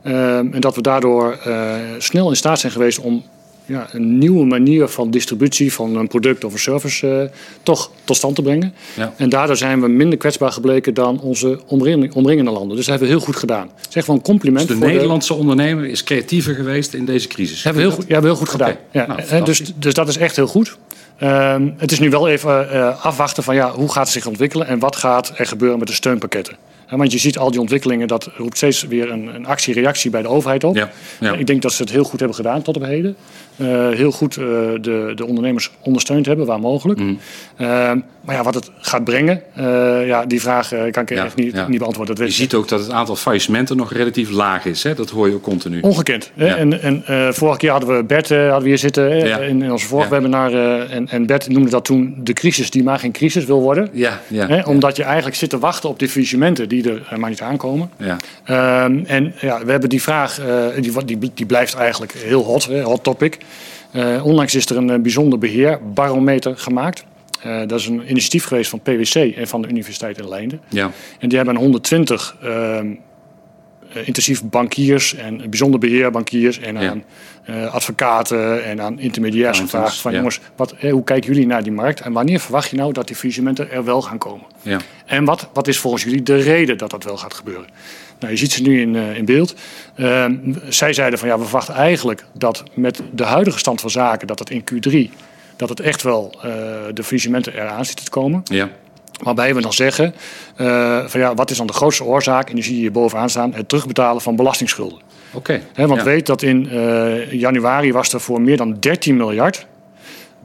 Um, 0.06 0.54
en 0.54 0.60
dat 0.60 0.76
we 0.76 0.82
daardoor 0.82 1.40
uh, 1.48 1.76
snel 1.98 2.30
in 2.30 2.36
staat 2.36 2.60
zijn 2.60 2.72
geweest 2.72 3.00
om 3.00 3.24
ja, 3.66 3.88
een 3.92 4.18
nieuwe 4.18 4.46
manier 4.46 4.88
van 4.88 5.12
distributie 5.12 5.74
van 5.74 5.96
een 5.96 6.08
product 6.08 6.44
of 6.44 6.54
een 6.54 6.60
service 6.60 7.08
uh, 7.08 7.38
toch 7.64 7.92
tot 8.04 8.16
stand 8.16 8.36
te 8.36 8.42
brengen. 8.42 8.74
Ja. 8.96 9.14
En 9.18 9.30
daardoor 9.30 9.58
zijn 9.58 9.82
we 9.82 9.88
minder 9.88 10.18
kwetsbaar 10.18 10.52
gebleken 10.52 10.94
dan 10.94 11.20
onze 11.20 11.60
omringende 12.14 12.52
landen. 12.52 12.76
Dus 12.76 12.86
dat 12.86 12.86
hebben 12.86 13.08
we 13.08 13.14
heel 13.14 13.26
goed 13.26 13.36
gedaan. 13.36 13.70
Zeg 13.90 14.06
wel 14.06 14.16
een 14.16 14.22
compliment. 14.22 14.68
Dus 14.68 14.80
de 14.80 14.86
Nederlandse 14.86 15.34
de... 15.34 15.40
ondernemer 15.40 15.86
is 15.86 16.04
creatiever 16.04 16.56
geweest 16.56 16.94
in 16.94 17.06
deze 17.06 17.28
crisis. 17.28 17.64
Hebben 17.64 17.82
we 17.82 17.88
heel 17.88 17.98
goed, 17.98 18.08
ja, 18.08 18.22
heel 18.22 18.36
goed 18.36 18.50
gedaan. 18.50 18.72
Okay. 18.72 19.06
Ja. 19.08 19.16
Nou, 19.30 19.46
dus, 19.46 19.62
dus 19.76 19.94
dat 19.94 20.08
is 20.08 20.18
echt 20.18 20.36
heel 20.36 20.48
goed. 20.48 20.78
Um, 21.24 21.74
het 21.78 21.92
is 21.92 22.00
nu 22.00 22.10
wel 22.10 22.28
even 22.28 22.68
uh, 22.74 23.06
afwachten 23.06 23.44
van 23.44 23.56
ja, 23.56 23.72
hoe 23.72 23.92
gaat 23.92 24.04
het 24.04 24.14
zich 24.14 24.26
ontwikkelen 24.26 24.68
en 24.68 24.80
wat 24.80 24.96
gaat 24.96 25.34
er 25.36 25.46
gebeuren 25.46 25.80
met 25.80 25.88
de 25.88 25.94
steunpakketten. 25.94 26.56
Want 26.90 27.12
je 27.12 27.18
ziet 27.18 27.38
al 27.38 27.52
die 27.52 27.60
ontwikkelingen, 27.60 28.08
dat 28.08 28.30
roept 28.38 28.58
steeds 28.58 28.84
weer 28.84 29.12
een, 29.12 29.36
een 29.36 29.46
actie-reactie 29.46 30.12
bij 30.12 30.22
de 30.22 30.28
overheid 30.28 30.64
op. 30.64 30.76
Ja, 30.76 30.92
ja. 31.20 31.34
Ik 31.34 31.48
denk 31.48 31.62
dat 31.62 31.74
ze 31.74 31.82
het 31.82 31.92
heel 31.92 32.04
goed 32.04 32.20
hebben 32.20 32.38
gedaan 32.38 32.62
tot 32.62 32.76
op 32.76 32.84
heden. 32.84 33.16
Uh, 33.58 33.90
heel 33.90 34.12
goed 34.12 34.38
uh, 34.38 34.46
de, 34.82 35.12
de 35.16 35.26
ondernemers 35.26 35.72
ondersteund 35.82 36.26
hebben, 36.26 36.46
waar 36.46 36.60
mogelijk. 36.60 37.00
Mm. 37.00 37.20
Uh, 37.58 37.68
maar 38.22 38.36
ja, 38.36 38.44
wat 38.44 38.54
het 38.54 38.72
gaat 38.80 39.04
brengen, 39.04 39.42
ja, 40.06 40.26
die 40.26 40.42
vraag 40.42 40.68
kan 40.68 41.04
ik 41.04 41.10
ja, 41.10 41.26
echt 41.26 41.36
niet, 41.36 41.68
niet 41.68 41.80
beantwoorden. 41.80 42.16
Dat 42.16 42.28
je 42.28 42.34
ziet 42.34 42.54
ook 42.54 42.68
dat 42.68 42.80
het 42.80 42.92
aantal 42.92 43.16
faillissementen 43.16 43.78
nog 43.78 43.94
relatief 43.94 44.30
laag 44.30 44.66
is. 44.66 44.84
Hè? 44.84 44.94
Dat 44.94 45.10
hoor 45.10 45.28
je 45.28 45.34
ook 45.34 45.42
continu. 45.42 45.80
Ongekend. 45.82 46.32
Hè? 46.36 46.48
En, 46.48 46.82
en 46.82 47.04
vorige 47.34 47.58
keer 47.58 47.72
hadden 47.72 47.98
we 47.98 48.04
Bert 48.04 48.30
hadden 48.30 48.62
we 48.62 48.68
hier 48.68 48.78
zitten 48.78 49.12
in, 49.42 49.62
in 49.62 49.72
onze 49.72 49.88
vorige 49.88 50.10
webinar. 50.10 50.54
en, 50.90 51.10
en 51.10 51.26
Bert 51.26 51.50
noemde 51.50 51.70
dat 51.70 51.86
toen 51.86 52.16
de 52.24 52.34
crisis 52.34 52.70
die 52.70 52.84
maar 52.84 53.00
geen 53.00 53.12
crisis 53.12 53.46
wil 53.46 53.62
worden. 53.62 53.90
Ja, 53.94 54.22
ja, 54.28 54.48
hè? 54.48 54.62
Omdat 54.62 54.96
je 54.96 55.04
eigenlijk 55.04 55.36
zit 55.36 55.50
te 55.50 55.60
wachten 55.60 55.90
op 55.90 56.00
die 56.00 56.10
faillissementen 56.10 56.70
die 56.82 57.02
er 57.10 57.20
maar 57.20 57.30
niet 57.30 57.42
aankomen. 57.42 57.90
Ja. 57.98 58.18
Ehm, 58.44 59.00
en 59.06 59.34
ja, 59.42 59.66
we 59.66 59.72
hebben 59.72 59.90
die 59.90 60.02
vraag, 60.02 60.42
die, 60.80 61.06
die, 61.06 61.32
die 61.34 61.46
blijft 61.46 61.76
eigenlijk 61.76 62.12
heel 62.12 62.44
hot, 62.44 62.66
hè? 62.66 62.82
hot 62.82 63.04
topic. 63.04 63.38
Uh, 63.96 64.26
onlangs 64.26 64.56
is 64.56 64.66
er 64.66 64.78
een 64.78 65.02
bijzonder 65.02 65.40
beheerbarometer 65.40 66.58
gemaakt. 66.58 67.06
Uh, 67.46 67.60
dat 67.68 67.80
is 67.80 67.88
een 67.88 68.10
initiatief 68.10 68.46
geweest 68.46 68.70
van 68.70 68.80
PwC 68.80 69.16
en 69.16 69.48
van 69.48 69.62
de 69.62 69.68
Universiteit 69.68 70.18
in 70.18 70.30
Leiden. 70.30 70.62
Ja. 70.70 70.92
En 71.20 71.30
die 71.30 71.38
hebben 71.38 71.56
120 71.56 72.36
uh, 72.44 72.80
intensief 74.04 74.44
bankiers 74.44 75.16
en 75.16 75.50
bijzonder 75.50 75.80
beheerbankiers 75.80 76.60
en 76.60 76.78
aan 76.78 77.04
advocaten 77.72 78.66
en 78.66 78.82
aan 78.82 79.00
intermediairs 79.00 79.60
gevraagd 79.60 79.98
van 79.98 80.14
jongens, 80.14 80.40
wat, 80.56 80.74
hoe 80.82 81.04
kijken 81.04 81.34
jullie 81.34 81.48
naar 81.48 81.64
die 81.64 81.72
markt 81.72 82.00
en 82.00 82.14
wanneer 82.14 82.40
verwacht 82.40 82.70
je 82.70 82.76
nou 82.76 82.94
dat 82.94 83.08
die 83.08 83.16
faillissementen 83.16 83.72
er 83.72 83.84
wel 83.84 84.02
gaan 84.02 84.18
komen? 84.18 84.46
Ja. 84.62 84.80
En 85.06 85.26
wat, 85.26 85.50
wat 85.54 85.68
is 85.68 85.78
volgens 85.78 86.04
jullie 86.04 86.24
de 86.24 86.36
reden 86.36 86.78
dat 86.78 86.90
dat 86.90 87.04
wel 87.04 87.18
gaat 87.18 87.34
gebeuren? 87.34 87.66
Nou, 88.20 88.32
je 88.32 88.38
ziet 88.38 88.52
ze 88.52 88.62
nu 88.62 88.82
in, 88.82 88.96
in 88.96 89.26
beeld. 89.26 89.56
Ehm, 89.96 90.36
zij 90.70 90.94
zeiden 90.94 91.20
van 91.20 91.28
ja, 91.28 91.38
we 91.38 91.44
verwachten 91.44 91.74
eigenlijk 91.74 92.26
dat 92.34 92.64
met 92.74 93.02
de 93.12 93.24
huidige 93.24 93.58
stand 93.58 93.82
van 93.82 93.90
zaken, 93.90 94.28
dat 94.28 94.40
het 94.40 94.50
in 94.50 94.64
Q3 94.64 95.14
dat 95.56 95.70
het 95.70 95.80
echt 95.80 96.04
wel 96.04 96.36
uh, 96.36 96.44
de 96.94 97.04
faillissementen 97.04 97.54
eraan 97.54 97.86
zitten 97.86 98.06
te 98.06 98.12
komen. 98.12 98.42
Ja. 98.44 98.70
Waarbij 99.24 99.56
we 99.56 99.62
dan 99.62 99.74
zeggen, 99.74 100.16
uh, 100.58 101.06
van 101.06 101.20
ja, 101.20 101.34
wat 101.34 101.52
is 101.52 101.58
dan 101.58 101.68
de 101.68 101.74
grootste 101.74 102.04
oorzaak? 102.04 102.50
En 102.50 102.56
die 102.56 102.64
zie 102.64 102.74
je 102.74 102.80
hier 102.80 102.92
bovenaan 102.92 103.30
staan, 103.30 103.54
het 103.54 103.70
terugbetalen 103.70 104.22
van 104.22 104.36
belastingsschulden. 104.36 105.00
Oké. 105.34 105.62
Okay. 105.74 105.88
Want 105.88 106.04
weet 106.04 106.26
dat 106.26 106.42
in 106.42 106.70
uh, 106.72 107.32
januari 107.32 107.92
was 107.92 108.14
er 108.14 108.22
voor 108.22 108.42
meer 108.42 108.58
dan 108.58 108.78
13 108.80 109.18
miljard 109.18 109.68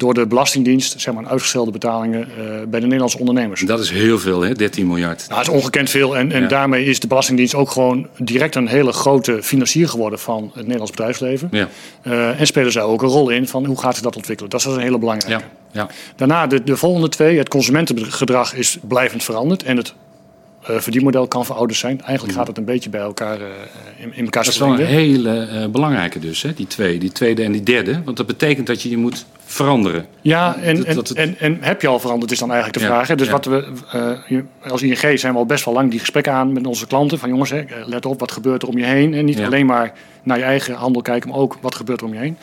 door 0.00 0.14
de 0.14 0.26
Belastingdienst 0.26 1.00
zeg 1.00 1.14
maar, 1.14 1.26
uitgestelde 1.26 1.70
betalingen 1.70 2.20
uh, 2.20 2.44
bij 2.68 2.80
de 2.80 2.86
Nederlandse 2.86 3.18
ondernemers. 3.18 3.60
Dat 3.60 3.80
is 3.80 3.90
heel 3.90 4.18
veel, 4.18 4.40
hè? 4.40 4.54
13 4.54 4.86
miljard. 4.86 5.24
Nou, 5.28 5.44
dat 5.44 5.54
is 5.54 5.60
ongekend 5.60 5.90
veel. 5.90 6.16
En, 6.16 6.32
en 6.32 6.48
daarmee 6.48 6.84
is 6.84 7.00
de 7.00 7.06
Belastingdienst 7.06 7.54
ook 7.54 7.70
gewoon 7.70 8.06
direct 8.18 8.54
een 8.54 8.68
hele 8.68 8.92
grote 8.92 9.42
financier 9.42 9.88
geworden 9.88 10.18
van 10.18 10.42
het 10.44 10.62
Nederlands 10.62 10.90
bedrijfsleven. 10.90 11.48
Ja. 11.50 11.68
Uh, 12.02 12.40
en 12.40 12.46
spelen 12.46 12.72
zij 12.72 12.82
ook 12.82 13.02
een 13.02 13.08
rol 13.08 13.28
in 13.28 13.48
van 13.48 13.64
hoe 13.64 13.80
gaat 13.80 13.94
zich 13.94 14.02
dat 14.02 14.16
ontwikkelen. 14.16 14.50
Dat 14.50 14.60
is 14.60 14.66
een 14.66 14.80
hele 14.80 14.98
belangrijke. 14.98 15.40
Ja. 15.40 15.50
Ja. 15.72 15.88
Daarna 16.16 16.46
de, 16.46 16.64
de 16.64 16.76
volgende 16.76 17.08
twee. 17.08 17.38
Het 17.38 17.48
consumentengedrag 17.48 18.54
is 18.54 18.78
blijvend 18.88 19.22
veranderd. 19.22 19.62
En 19.62 19.76
het 19.76 19.94
uh, 20.70 20.78
verdienmodel 20.78 21.28
kan 21.28 21.44
verouderd 21.44 21.78
zijn. 21.78 22.02
Eigenlijk 22.02 22.38
gaat 22.38 22.46
het 22.46 22.58
een 22.58 22.64
beetje 22.64 22.90
bij 22.90 23.00
elkaar 23.00 23.40
uh, 23.40 23.46
in, 23.96 24.12
in 24.14 24.24
elkaar 24.24 24.44
Dat 24.44 24.52
is 24.52 24.58
wel 24.58 24.68
een 24.68 24.86
hele 24.86 25.48
uh, 25.52 25.66
belangrijke 25.66 26.18
dus, 26.18 26.42
hè? 26.42 26.54
die 26.54 26.66
twee. 26.66 26.98
Die 26.98 27.12
tweede 27.12 27.42
en 27.42 27.52
die 27.52 27.62
derde. 27.62 28.02
Want 28.04 28.16
dat 28.16 28.26
betekent 28.26 28.66
dat 28.66 28.82
je 28.82 28.90
je 28.90 28.96
moet 28.96 29.24
veranderen. 29.50 30.06
Ja, 30.20 30.56
en, 30.56 30.86
en, 30.86 30.96
het... 30.96 31.10
en, 31.10 31.38
en, 31.38 31.58
heb 31.60 31.80
je 31.80 31.88
al 31.88 31.98
veranderd 31.98 32.30
is 32.30 32.38
dan 32.38 32.50
eigenlijk 32.52 32.80
de 32.80 32.86
vraag. 32.86 33.08
Hè? 33.08 33.14
Dus 33.14 33.26
ja. 33.26 33.32
wat 33.32 33.44
we, 33.44 34.44
als 34.68 34.82
ING 34.82 35.18
zijn 35.18 35.32
we 35.32 35.38
al 35.38 35.46
best 35.46 35.64
wel 35.64 35.74
lang 35.74 35.90
die 35.90 36.00
gesprekken 36.00 36.32
aan 36.32 36.52
met 36.52 36.66
onze 36.66 36.86
klanten. 36.86 37.18
Van 37.18 37.28
jongens, 37.28 37.50
hè, 37.50 37.62
let 37.86 38.06
op, 38.06 38.20
wat 38.20 38.32
gebeurt 38.32 38.62
er 38.62 38.68
om 38.68 38.78
je 38.78 38.84
heen? 38.84 39.14
En 39.14 39.24
niet 39.24 39.38
ja. 39.38 39.46
alleen 39.46 39.66
maar 39.66 39.92
naar 40.22 40.38
je 40.38 40.44
eigen 40.44 40.74
handel 40.74 41.02
kijken, 41.02 41.28
maar 41.28 41.38
ook 41.38 41.58
wat 41.60 41.74
gebeurt 41.74 42.00
er 42.00 42.06
om 42.06 42.12
je 42.12 42.18
heen. 42.18 42.36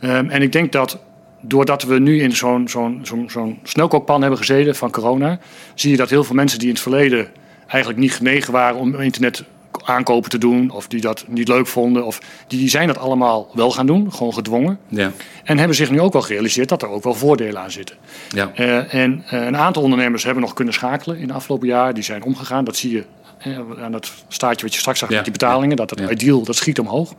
Um, 0.00 0.30
en 0.30 0.42
ik 0.42 0.52
denk 0.52 0.72
dat 0.72 0.98
doordat 1.40 1.82
we 1.82 1.98
nu 1.98 2.20
in 2.20 2.36
zo'n 2.36 2.68
zo'n 2.68 3.00
zo'n 3.02 3.30
zo'n 3.30 3.58
snelkookpan 3.62 4.20
hebben 4.20 4.38
gezeten 4.38 4.74
van 4.74 4.90
corona... 4.90 5.38
zie 5.74 5.90
je 5.90 5.96
dat 5.96 6.10
heel 6.10 6.24
veel 6.24 6.34
mensen 6.34 6.58
die 6.58 6.68
in 6.68 6.74
het 6.74 6.82
verleden 6.82 7.28
eigenlijk 7.66 8.00
niet 8.00 8.14
genegen 8.14 8.52
waren 8.52 8.76
om 8.76 9.00
internet 9.00 9.44
aankopen 9.84 10.30
te 10.30 10.38
doen 10.38 10.70
of 10.70 10.86
die 10.86 11.00
dat 11.00 11.24
niet 11.28 11.48
leuk 11.48 11.66
vonden. 11.66 12.04
Of 12.04 12.20
die, 12.46 12.58
die 12.58 12.68
zijn 12.68 12.86
dat 12.86 12.98
allemaal 12.98 13.50
wel 13.52 13.70
gaan 13.70 13.86
doen, 13.86 14.12
gewoon 14.12 14.34
gedwongen. 14.34 14.78
Ja. 14.88 15.12
En 15.44 15.58
hebben 15.58 15.76
zich 15.76 15.90
nu 15.90 16.00
ook 16.00 16.12
wel 16.12 16.22
gerealiseerd 16.22 16.68
dat 16.68 16.82
er 16.82 16.88
ook 16.88 17.04
wel 17.04 17.14
voordelen 17.14 17.62
aan 17.62 17.70
zitten. 17.70 17.96
Ja. 18.28 18.52
Uh, 18.56 18.94
en 18.94 19.24
uh, 19.32 19.44
een 19.44 19.56
aantal 19.56 19.82
ondernemers 19.82 20.24
hebben 20.24 20.42
nog 20.42 20.52
kunnen 20.52 20.74
schakelen 20.74 21.18
in 21.18 21.26
de 21.26 21.32
afgelopen 21.32 21.68
jaar. 21.68 21.94
Die 21.94 22.02
zijn 22.02 22.22
omgegaan. 22.22 22.64
Dat 22.64 22.76
zie 22.76 22.90
je 22.90 23.04
uh, 23.46 23.82
aan 23.82 23.92
dat 23.92 24.12
staartje 24.28 24.64
wat 24.64 24.74
je 24.74 24.80
straks 24.80 24.98
zag 24.98 25.08
ja. 25.08 25.14
met 25.14 25.24
die 25.24 25.32
betalingen. 25.32 25.76
Dat 25.76 25.90
het 25.90 26.10
ideal, 26.10 26.42
dat 26.42 26.56
schiet 26.56 26.78
omhoog. 26.78 27.14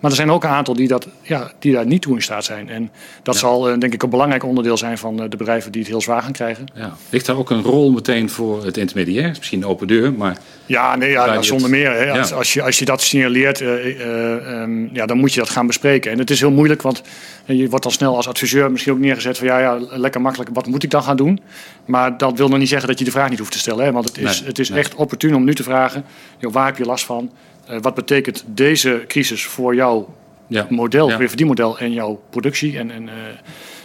Maar 0.00 0.10
er 0.10 0.16
zijn 0.16 0.30
ook 0.30 0.44
een 0.44 0.50
aantal 0.50 0.74
die, 0.74 0.88
dat, 0.88 1.08
ja, 1.22 1.50
die 1.58 1.72
daar 1.72 1.86
niet 1.86 2.02
toe 2.02 2.14
in 2.14 2.22
staat 2.22 2.44
zijn. 2.44 2.68
En 2.68 2.90
dat 3.22 3.34
ja. 3.34 3.40
zal 3.40 3.70
uh, 3.70 3.78
denk 3.78 3.92
ik 3.92 4.02
een 4.02 4.10
belangrijk 4.10 4.44
onderdeel 4.44 4.76
zijn 4.76 4.98
van 4.98 5.22
uh, 5.22 5.30
de 5.30 5.36
bedrijven 5.36 5.72
die 5.72 5.80
het 5.80 5.90
heel 5.90 6.00
zwaar 6.00 6.22
gaan 6.22 6.32
krijgen. 6.32 6.66
Ja. 6.74 6.96
Ligt 7.10 7.26
daar 7.26 7.36
ook 7.36 7.50
een 7.50 7.62
rol 7.62 7.90
meteen 7.90 8.30
voor 8.30 8.64
het 8.64 8.76
intermediair? 8.76 9.28
Misschien 9.28 9.62
een 9.62 9.68
open 9.68 9.86
deur, 9.86 10.12
maar... 10.12 10.38
Ja, 10.66 10.96
nee, 10.96 11.10
ja, 11.10 11.42
zonder 11.42 11.70
het... 11.70 11.76
meer. 11.76 11.90
Hè. 11.90 12.18
Als, 12.18 12.32
als, 12.32 12.52
je, 12.52 12.62
als 12.62 12.78
je 12.78 12.84
dat 12.84 13.02
signaleert, 13.02 13.60
uh, 13.60 14.60
um, 14.60 14.90
ja, 14.92 15.06
dan 15.06 15.18
moet 15.18 15.32
je 15.34 15.40
dat 15.40 15.50
gaan 15.50 15.66
bespreken. 15.66 16.10
En 16.12 16.18
het 16.18 16.30
is 16.30 16.40
heel 16.40 16.50
moeilijk, 16.50 16.82
want 16.82 17.02
je 17.44 17.68
wordt 17.68 17.84
dan 17.84 17.92
snel 17.92 18.16
als 18.16 18.28
adviseur 18.28 18.70
misschien 18.70 18.92
ook 18.92 18.98
neergezet 18.98 19.38
van... 19.38 19.46
ja, 19.46 19.58
ja, 19.58 19.78
lekker 19.90 20.20
makkelijk, 20.20 20.50
wat 20.52 20.66
moet 20.66 20.82
ik 20.82 20.90
dan 20.90 21.02
gaan 21.02 21.16
doen? 21.16 21.40
Maar 21.84 22.18
dat 22.18 22.38
wil 22.38 22.48
nog 22.48 22.58
niet 22.58 22.68
zeggen 22.68 22.88
dat 22.88 22.98
je 22.98 23.04
de 23.04 23.10
vraag 23.10 23.30
niet 23.30 23.38
hoeft 23.38 23.52
te 23.52 23.58
stellen. 23.58 23.84
Hè. 23.84 23.92
Want 23.92 24.08
het 24.08 24.18
is, 24.18 24.38
nee, 24.38 24.48
het 24.48 24.58
is 24.58 24.68
nee. 24.68 24.78
echt 24.78 24.94
opportun 24.94 25.34
om 25.34 25.44
nu 25.44 25.54
te 25.54 25.62
vragen, 25.62 26.04
joh, 26.38 26.52
waar 26.52 26.66
heb 26.66 26.78
je 26.78 26.84
last 26.84 27.04
van? 27.04 27.30
Uh, 27.70 27.76
wat 27.80 27.94
betekent 27.94 28.44
deze 28.46 29.04
crisis 29.06 29.44
voor 29.44 29.74
jouw 29.74 30.14
ja. 30.46 30.66
model, 30.70 31.08
ja. 31.08 31.28
verdienmodel 31.28 31.78
en 31.78 31.92
jouw 31.92 32.22
productie 32.30 32.78
en, 32.78 32.90
en 32.90 33.08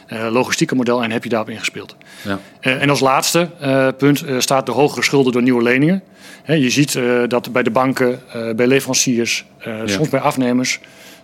uh, 0.09 0.19
uh, 0.19 0.31
logistieke 0.31 0.75
model 0.75 1.03
en 1.03 1.11
heb 1.11 1.23
je 1.23 1.29
daarop 1.29 1.49
ingespeeld? 1.49 1.95
Ja. 2.23 2.39
Uh, 2.61 2.81
en 2.81 2.89
als 2.89 2.99
laatste 2.99 3.49
punt 3.97 4.25
staat 4.37 4.65
de 4.65 4.71
hogere 4.71 5.03
schulden 5.03 5.33
door 5.33 5.41
nieuwe 5.41 5.63
leningen. 5.63 6.03
He, 6.43 6.53
je 6.53 6.69
ziet 6.69 6.99
dat 7.27 7.51
bij 7.51 7.63
de 7.63 7.71
banken, 7.71 8.19
bij 8.55 8.67
leveranciers, 8.67 9.45
soms 9.85 10.09
bij 10.09 10.19
afnemers. 10.19 10.79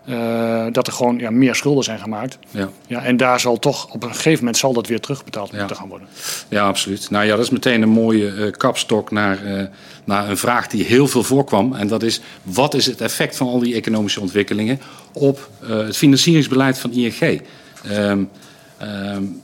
Uh, 0.10 0.66
dat 0.72 0.88
er 0.88 0.94
gewoon 0.94 1.18
ja, 1.18 1.30
meer 1.30 1.56
schulden 1.56 1.84
zijn 1.84 2.00
gemaakt. 2.00 2.38
Ja. 2.50 2.70
Ja, 2.88 3.04
en 3.04 3.18
daar 3.18 3.40
zal 3.40 3.60
toch 3.60 3.94
op 3.94 4.04
een 4.04 4.14
gegeven 4.14 4.40
moment 4.40 4.58
zal 4.58 4.74
dat 4.74 4.88
weer 4.88 5.00
terugbetaald 5.00 5.52
ja. 5.52 5.58
moeten 5.58 5.76
gaan 5.76 5.88
worden. 5.88 6.08
Ja, 6.50 6.68
absoluut. 6.68 7.10
Nou 7.10 7.26
ja, 7.26 7.36
dat 7.36 7.46
is 7.46 7.50
meteen 7.50 7.82
een 7.82 7.90
mooie 7.90 8.32
uh, 8.32 8.52
kapstok 8.52 9.12
naar, 9.12 9.44
uh, 9.46 9.62
naar 10.04 10.30
een 10.30 10.38
vraag 10.38 10.68
die 10.68 10.84
heel 10.84 11.08
veel 11.08 11.24
voorkwam. 11.24 11.74
En 11.74 11.88
dat 11.88 12.04
is, 12.04 12.22
wat 12.44 12.74
is 12.74 12.86
het 12.86 13.02
effect 13.02 13.36
van 13.36 13.48
al 13.48 13.60
die 13.60 13.76
economische 13.76 14.20
ontwikkelingen 14.20 14.82
op 15.14 15.50
het 15.60 15.98
financieringsbeleid 15.98 16.80
van 16.80 16.92
ING? 16.92 17.42
Um, 17.92 18.30
um, 18.82 19.42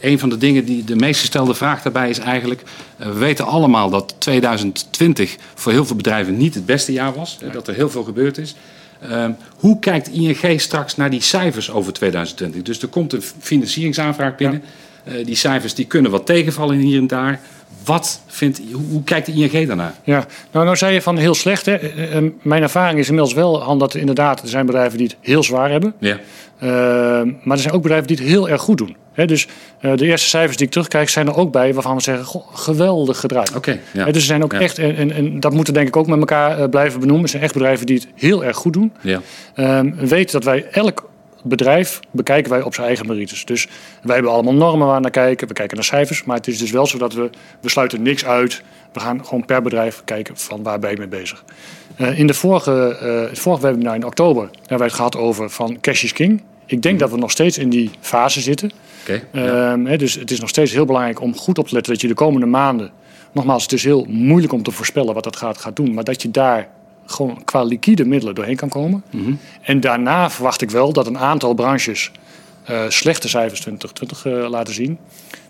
een 0.00 0.18
van 0.18 0.28
de 0.28 0.38
dingen 0.38 0.64
die 0.64 0.84
de 0.84 0.96
meest 0.96 1.20
gestelde 1.20 1.54
vraag 1.54 1.82
daarbij 1.82 2.10
is 2.10 2.18
eigenlijk... 2.18 2.62
we 2.96 3.12
weten 3.12 3.46
allemaal 3.46 3.90
dat 3.90 4.14
2020 4.18 5.36
voor 5.54 5.72
heel 5.72 5.86
veel 5.86 5.96
bedrijven 5.96 6.36
niet 6.36 6.54
het 6.54 6.66
beste 6.66 6.92
jaar 6.92 7.14
was. 7.14 7.38
Dat 7.52 7.68
er 7.68 7.74
heel 7.74 7.90
veel 7.90 8.04
gebeurd 8.04 8.38
is. 8.38 8.54
Um, 9.10 9.36
hoe 9.56 9.78
kijkt 9.78 10.08
ING 10.08 10.60
straks 10.60 10.96
naar 10.96 11.10
die 11.10 11.20
cijfers 11.20 11.70
over 11.70 11.92
2020? 11.92 12.62
Dus 12.62 12.82
er 12.82 12.88
komt 12.88 13.12
een 13.12 13.22
financieringsaanvraag 13.38 14.36
binnen. 14.36 14.62
Uh, 15.08 15.24
die 15.24 15.34
cijfers 15.34 15.74
die 15.74 15.86
kunnen 15.86 16.10
wat 16.10 16.26
tegenvallen 16.26 16.76
hier 16.76 16.98
en 16.98 17.06
daar. 17.06 17.40
Wat 17.84 18.20
vindt, 18.26 18.60
hoe, 18.72 18.82
hoe 18.90 19.04
kijkt 19.04 19.26
de 19.26 19.32
ING 19.32 19.66
daarnaar? 19.66 19.94
Ja, 20.04 20.26
nou, 20.50 20.64
nou 20.64 20.76
zei 20.76 20.94
je 20.94 21.02
van 21.02 21.16
heel 21.16 21.34
slecht. 21.34 21.66
Hè? 21.66 21.96
Uh, 22.22 22.30
mijn 22.42 22.62
ervaring 22.62 22.98
is 22.98 23.08
inmiddels 23.08 23.34
wel 23.34 23.62
Han, 23.62 23.78
dat 23.78 23.94
inderdaad 23.94 24.42
er 24.42 24.48
zijn 24.48 24.66
bedrijven 24.66 24.98
die 24.98 25.06
het 25.06 25.16
heel 25.20 25.42
zwaar 25.42 25.70
hebben. 25.70 25.94
Ja. 25.98 26.18
Uh, 26.62 26.70
maar 27.42 27.56
er 27.56 27.62
zijn 27.62 27.74
ook 27.74 27.82
bedrijven 27.82 28.06
die 28.06 28.16
het 28.16 28.26
heel 28.26 28.48
erg 28.48 28.60
goed 28.60 28.78
doen. 28.78 28.96
He, 29.12 29.26
dus 29.26 29.46
uh, 29.80 29.96
de 29.96 30.04
eerste 30.04 30.28
cijfers 30.28 30.56
die 30.56 30.66
ik 30.66 30.72
terugkijk 30.72 31.08
zijn 31.08 31.26
er 31.26 31.36
ook 31.36 31.52
bij 31.52 31.74
waarvan 31.74 31.96
we 31.96 32.02
zeggen: 32.02 32.24
goh, 32.24 32.56
geweldig 32.56 33.20
gedraaid. 33.20 33.54
Okay, 33.54 33.80
ja. 33.92 34.04
Dus 34.04 34.14
er 34.14 34.20
zijn 34.20 34.44
ook 34.44 34.52
ja. 34.52 34.60
echt, 34.60 34.78
en, 34.78 34.96
en, 34.96 35.12
en, 35.12 35.40
dat 35.40 35.52
moeten 35.52 35.74
denk 35.74 35.88
ik 35.88 35.96
ook 35.96 36.06
met 36.06 36.18
elkaar 36.18 36.60
uh, 36.60 36.68
blijven 36.68 37.00
benoemen. 37.00 37.24
Er 37.24 37.30
zijn 37.30 37.42
echt 37.42 37.52
bedrijven 37.52 37.86
die 37.86 37.96
het 37.96 38.08
heel 38.14 38.44
erg 38.44 38.56
goed 38.56 38.72
doen. 38.72 38.92
Ja. 39.00 39.20
Um, 39.78 39.94
weten 39.94 40.32
dat 40.32 40.44
wij 40.44 40.66
elk 40.70 41.08
bedrijf 41.48 42.00
bekijken 42.10 42.50
wij 42.50 42.62
op 42.62 42.74
zijn 42.74 42.86
eigen 42.86 43.06
merites. 43.06 43.44
Dus 43.44 43.68
wij 44.02 44.14
hebben 44.14 44.32
allemaal 44.32 44.54
normen 44.54 44.86
waar 44.86 45.00
naar 45.00 45.10
kijken. 45.10 45.48
We 45.48 45.54
kijken 45.54 45.76
naar 45.76 45.84
cijfers. 45.84 46.24
Maar 46.24 46.36
het 46.36 46.46
is 46.46 46.58
dus 46.58 46.70
wel 46.70 46.86
zo 46.86 46.98
dat 46.98 47.12
we, 47.12 47.30
we 47.60 47.68
sluiten 47.68 48.02
niks 48.02 48.24
uit. 48.24 48.62
We 48.92 49.00
gaan 49.00 49.24
gewoon 49.24 49.44
per 49.44 49.62
bedrijf 49.62 50.02
kijken 50.04 50.36
van 50.36 50.62
waar 50.62 50.78
ben 50.78 50.90
je 50.90 50.96
mee 50.96 51.08
bezig. 51.08 51.44
Uh, 51.96 52.18
in 52.18 52.26
de 52.26 52.34
vorige, 52.34 52.98
uh, 53.02 53.28
het 53.28 53.38
vorige 53.38 53.62
webinar 53.62 53.94
in 53.94 54.04
oktober 54.04 54.42
hebben 54.42 54.78
wij 54.78 54.86
het 54.86 54.96
gehad 54.96 55.16
over 55.16 55.50
van 55.50 55.80
cash 55.80 56.04
is 56.04 56.12
king. 56.12 56.42
Ik 56.66 56.82
denk 56.82 56.98
dat 56.98 57.10
we 57.10 57.16
nog 57.16 57.30
steeds 57.30 57.58
in 57.58 57.68
die 57.68 57.90
fase 58.00 58.40
zitten. 58.40 58.70
Okay, 59.02 59.24
ja. 59.32 59.72
um, 59.72 59.86
he, 59.86 59.96
dus 59.96 60.14
het 60.14 60.30
is 60.30 60.40
nog 60.40 60.48
steeds 60.48 60.72
heel 60.72 60.84
belangrijk 60.84 61.20
om 61.20 61.36
goed 61.36 61.58
op 61.58 61.68
te 61.68 61.74
letten 61.74 61.92
dat 61.92 62.02
je 62.02 62.08
de 62.08 62.14
komende 62.14 62.46
maanden. 62.46 62.90
Nogmaals, 63.32 63.62
het 63.62 63.72
is 63.72 63.84
heel 63.84 64.06
moeilijk 64.08 64.52
om 64.52 64.62
te 64.62 64.70
voorspellen 64.70 65.14
wat 65.14 65.24
dat 65.24 65.36
gaat, 65.36 65.58
gaat 65.58 65.76
doen. 65.76 65.94
Maar 65.94 66.04
dat 66.04 66.22
je 66.22 66.30
daar 66.30 66.68
gewoon 67.06 67.44
qua 67.44 67.62
liquide 67.62 68.04
middelen 68.04 68.34
doorheen 68.34 68.56
kan 68.56 68.68
komen. 68.68 69.04
Mm 69.10 69.24
-hmm. 69.24 69.38
En 69.62 69.80
daarna 69.80 70.30
verwacht 70.30 70.62
ik 70.62 70.70
wel 70.70 70.92
dat 70.92 71.06
een 71.06 71.18
aantal 71.18 71.54
branches 71.54 72.10
uh, 72.70 72.84
slechte 72.88 73.28
cijfers 73.28 73.60
2020 73.60 74.24
uh, 74.24 74.48
laten 74.50 74.74
zien. 74.74 74.98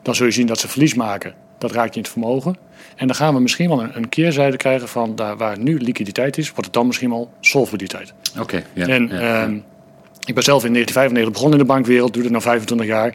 Dan 0.03 0.15
zul 0.15 0.27
je 0.27 0.33
zien 0.33 0.47
dat 0.47 0.59
ze 0.59 0.69
verlies 0.69 0.95
maken. 0.95 1.35
Dat 1.59 1.73
raakt 1.73 1.89
je 1.89 1.97
in 1.97 2.03
het 2.03 2.13
vermogen. 2.13 2.57
En 2.97 3.07
dan 3.07 3.17
gaan 3.17 3.35
we 3.35 3.41
misschien 3.41 3.69
wel 3.69 3.83
een, 3.83 3.97
een 3.97 4.09
keerzijde 4.09 4.57
krijgen 4.57 4.89
van 4.89 5.17
daar 5.17 5.37
waar 5.37 5.59
nu 5.59 5.79
liquiditeit 5.79 6.39
is, 6.39 6.49
wordt 6.49 6.65
het 6.65 6.73
dan 6.73 6.87
misschien 6.87 7.11
wel 7.11 7.31
solvabiliteit. 7.41 8.13
Oké. 8.39 8.63
Okay, 8.75 8.87
en 8.87 9.25
um, 9.25 9.55
ja. 9.55 9.61
Ik 10.25 10.35
ben 10.35 10.43
zelf 10.43 10.65
in 10.65 10.73
1995 10.73 11.33
begonnen 11.33 11.59
in 11.59 11.67
de 11.67 11.73
bankwereld, 11.73 12.13
doe 12.13 12.23
het 12.23 12.33
nu 12.33 12.41
25 12.41 12.87
jaar. 12.87 13.11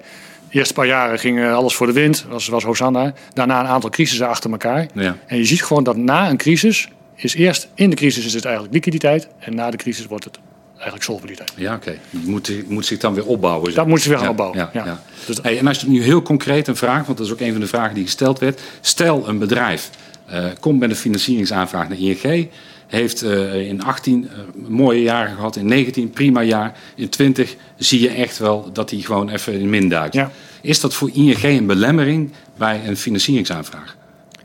De 0.49 0.57
eerste 0.57 0.73
paar 0.73 0.85
jaren 0.85 1.19
ging 1.19 1.45
alles 1.45 1.75
voor 1.75 1.87
de 1.87 1.93
wind, 1.93 2.25
was, 2.29 2.47
was 2.47 2.63
Hosanna. 2.63 3.13
Daarna 3.33 3.59
een 3.59 3.65
aantal 3.65 3.89
crisissen 3.89 4.27
achter 4.27 4.51
elkaar. 4.51 4.87
Ja. 4.93 5.17
En 5.25 5.37
je 5.37 5.45
ziet 5.45 5.63
gewoon 5.63 5.83
dat 5.83 5.97
na 5.97 6.29
een 6.29 6.37
crisis, 6.37 6.89
is 7.23 7.35
eerst 7.35 7.67
in 7.75 7.89
de 7.89 7.95
crisis 7.95 8.25
is 8.25 8.33
het 8.33 8.45
eigenlijk 8.45 8.73
liquiditeit. 8.73 9.27
En 9.39 9.55
na 9.55 9.71
de 9.71 9.77
crisis 9.77 10.05
wordt 10.05 10.23
het 10.23 10.39
eigenlijk 10.73 11.03
solvabiliteit. 11.03 11.53
Ja, 11.55 11.75
oké. 11.75 11.89
Okay. 11.89 11.99
Je 12.09 12.29
moet, 12.29 12.69
moet 12.69 12.85
zich 12.85 12.97
dan 12.97 13.13
weer 13.13 13.25
opbouwen. 13.25 13.73
Dat 13.73 13.87
moet 13.87 14.01
zich 14.01 14.09
weer 14.09 14.17
gaan 14.17 14.25
ja, 14.25 14.31
opbouwen, 14.31 14.57
ja. 14.57 14.69
ja. 14.73 14.85
ja. 14.85 15.03
Dus 15.25 15.37
hey, 15.41 15.57
en 15.57 15.67
als 15.67 15.79
je 15.79 15.89
nu 15.89 16.03
heel 16.03 16.21
concreet 16.21 16.67
een 16.67 16.75
vraag, 16.75 17.05
want 17.05 17.17
dat 17.17 17.27
is 17.27 17.33
ook 17.33 17.39
een 17.39 17.51
van 17.51 17.61
de 17.61 17.67
vragen 17.67 17.95
die 17.95 18.03
gesteld 18.03 18.39
werd. 18.39 18.61
Stel 18.81 19.27
een 19.27 19.39
bedrijf 19.39 19.89
uh, 20.31 20.45
komt 20.59 20.79
met 20.79 20.89
een 20.89 20.95
financieringsaanvraag 20.95 21.89
naar 21.89 21.97
ING 21.97 22.49
heeft 22.91 23.23
uh, 23.23 23.67
in 23.67 23.83
18 23.83 24.23
uh, 24.23 24.69
mooie 24.69 25.01
jaren 25.01 25.35
gehad, 25.35 25.55
in 25.55 25.65
19 25.65 26.09
prima 26.09 26.41
jaar, 26.41 26.77
in 26.95 27.09
20 27.09 27.55
zie 27.77 28.01
je 28.01 28.09
echt 28.09 28.37
wel 28.37 28.69
dat 28.73 28.89
hij 28.89 28.99
gewoon 28.99 29.29
even 29.29 29.53
in 29.53 29.69
min 29.69 29.89
duikt. 29.89 30.13
Ja. 30.13 30.31
Is 30.61 30.79
dat 30.79 30.93
voor 30.93 31.09
ING 31.13 31.43
een 31.43 31.65
belemmering 31.65 32.31
bij 32.57 32.81
een 32.85 32.97
financieringsaanvraag? 32.97 33.95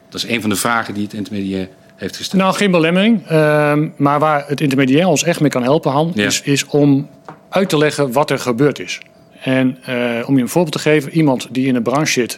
Dat 0.09 0.25
is 0.25 0.30
een 0.30 0.40
van 0.40 0.50
de 0.50 0.56
vragen 0.56 0.95
die 0.95 1.02
het 1.02 1.12
intermediair 1.12 1.68
heeft 1.97 2.17
gesteld? 2.17 2.43
Nou, 2.43 2.55
geen 2.55 2.71
belemmering. 2.71 3.26
Ehm, 3.26 3.88
maar 3.97 4.19
waar 4.19 4.45
het 4.47 4.61
intermediair 4.61 5.07
ons 5.07 5.23
echt 5.23 5.41
mee 5.41 5.50
kan 5.50 5.62
helpen, 5.62 5.91
Han, 5.93 6.15
is, 6.15 6.41
is 6.41 6.67
om 6.67 7.09
uit 7.49 7.69
te 7.69 7.79
leggen 7.79 8.12
wat 8.12 8.31
er 8.31 8.38
gebeurd 8.38 8.79
is. 8.79 9.00
En 9.43 9.79
uh, 9.88 10.29
om 10.29 10.37
je 10.37 10.43
een 10.43 10.49
voorbeeld 10.49 10.73
te 10.73 10.79
geven, 10.79 11.12
iemand 11.12 11.49
die 11.50 11.67
in 11.67 11.75
een 11.75 11.83
branche 11.83 12.12
zit 12.12 12.37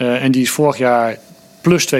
uh, 0.00 0.22
en 0.22 0.32
die 0.32 0.42
is 0.42 0.50
vorig 0.50 0.78
jaar 0.78 1.16
plus 1.60 1.94
2%, 1.94 1.98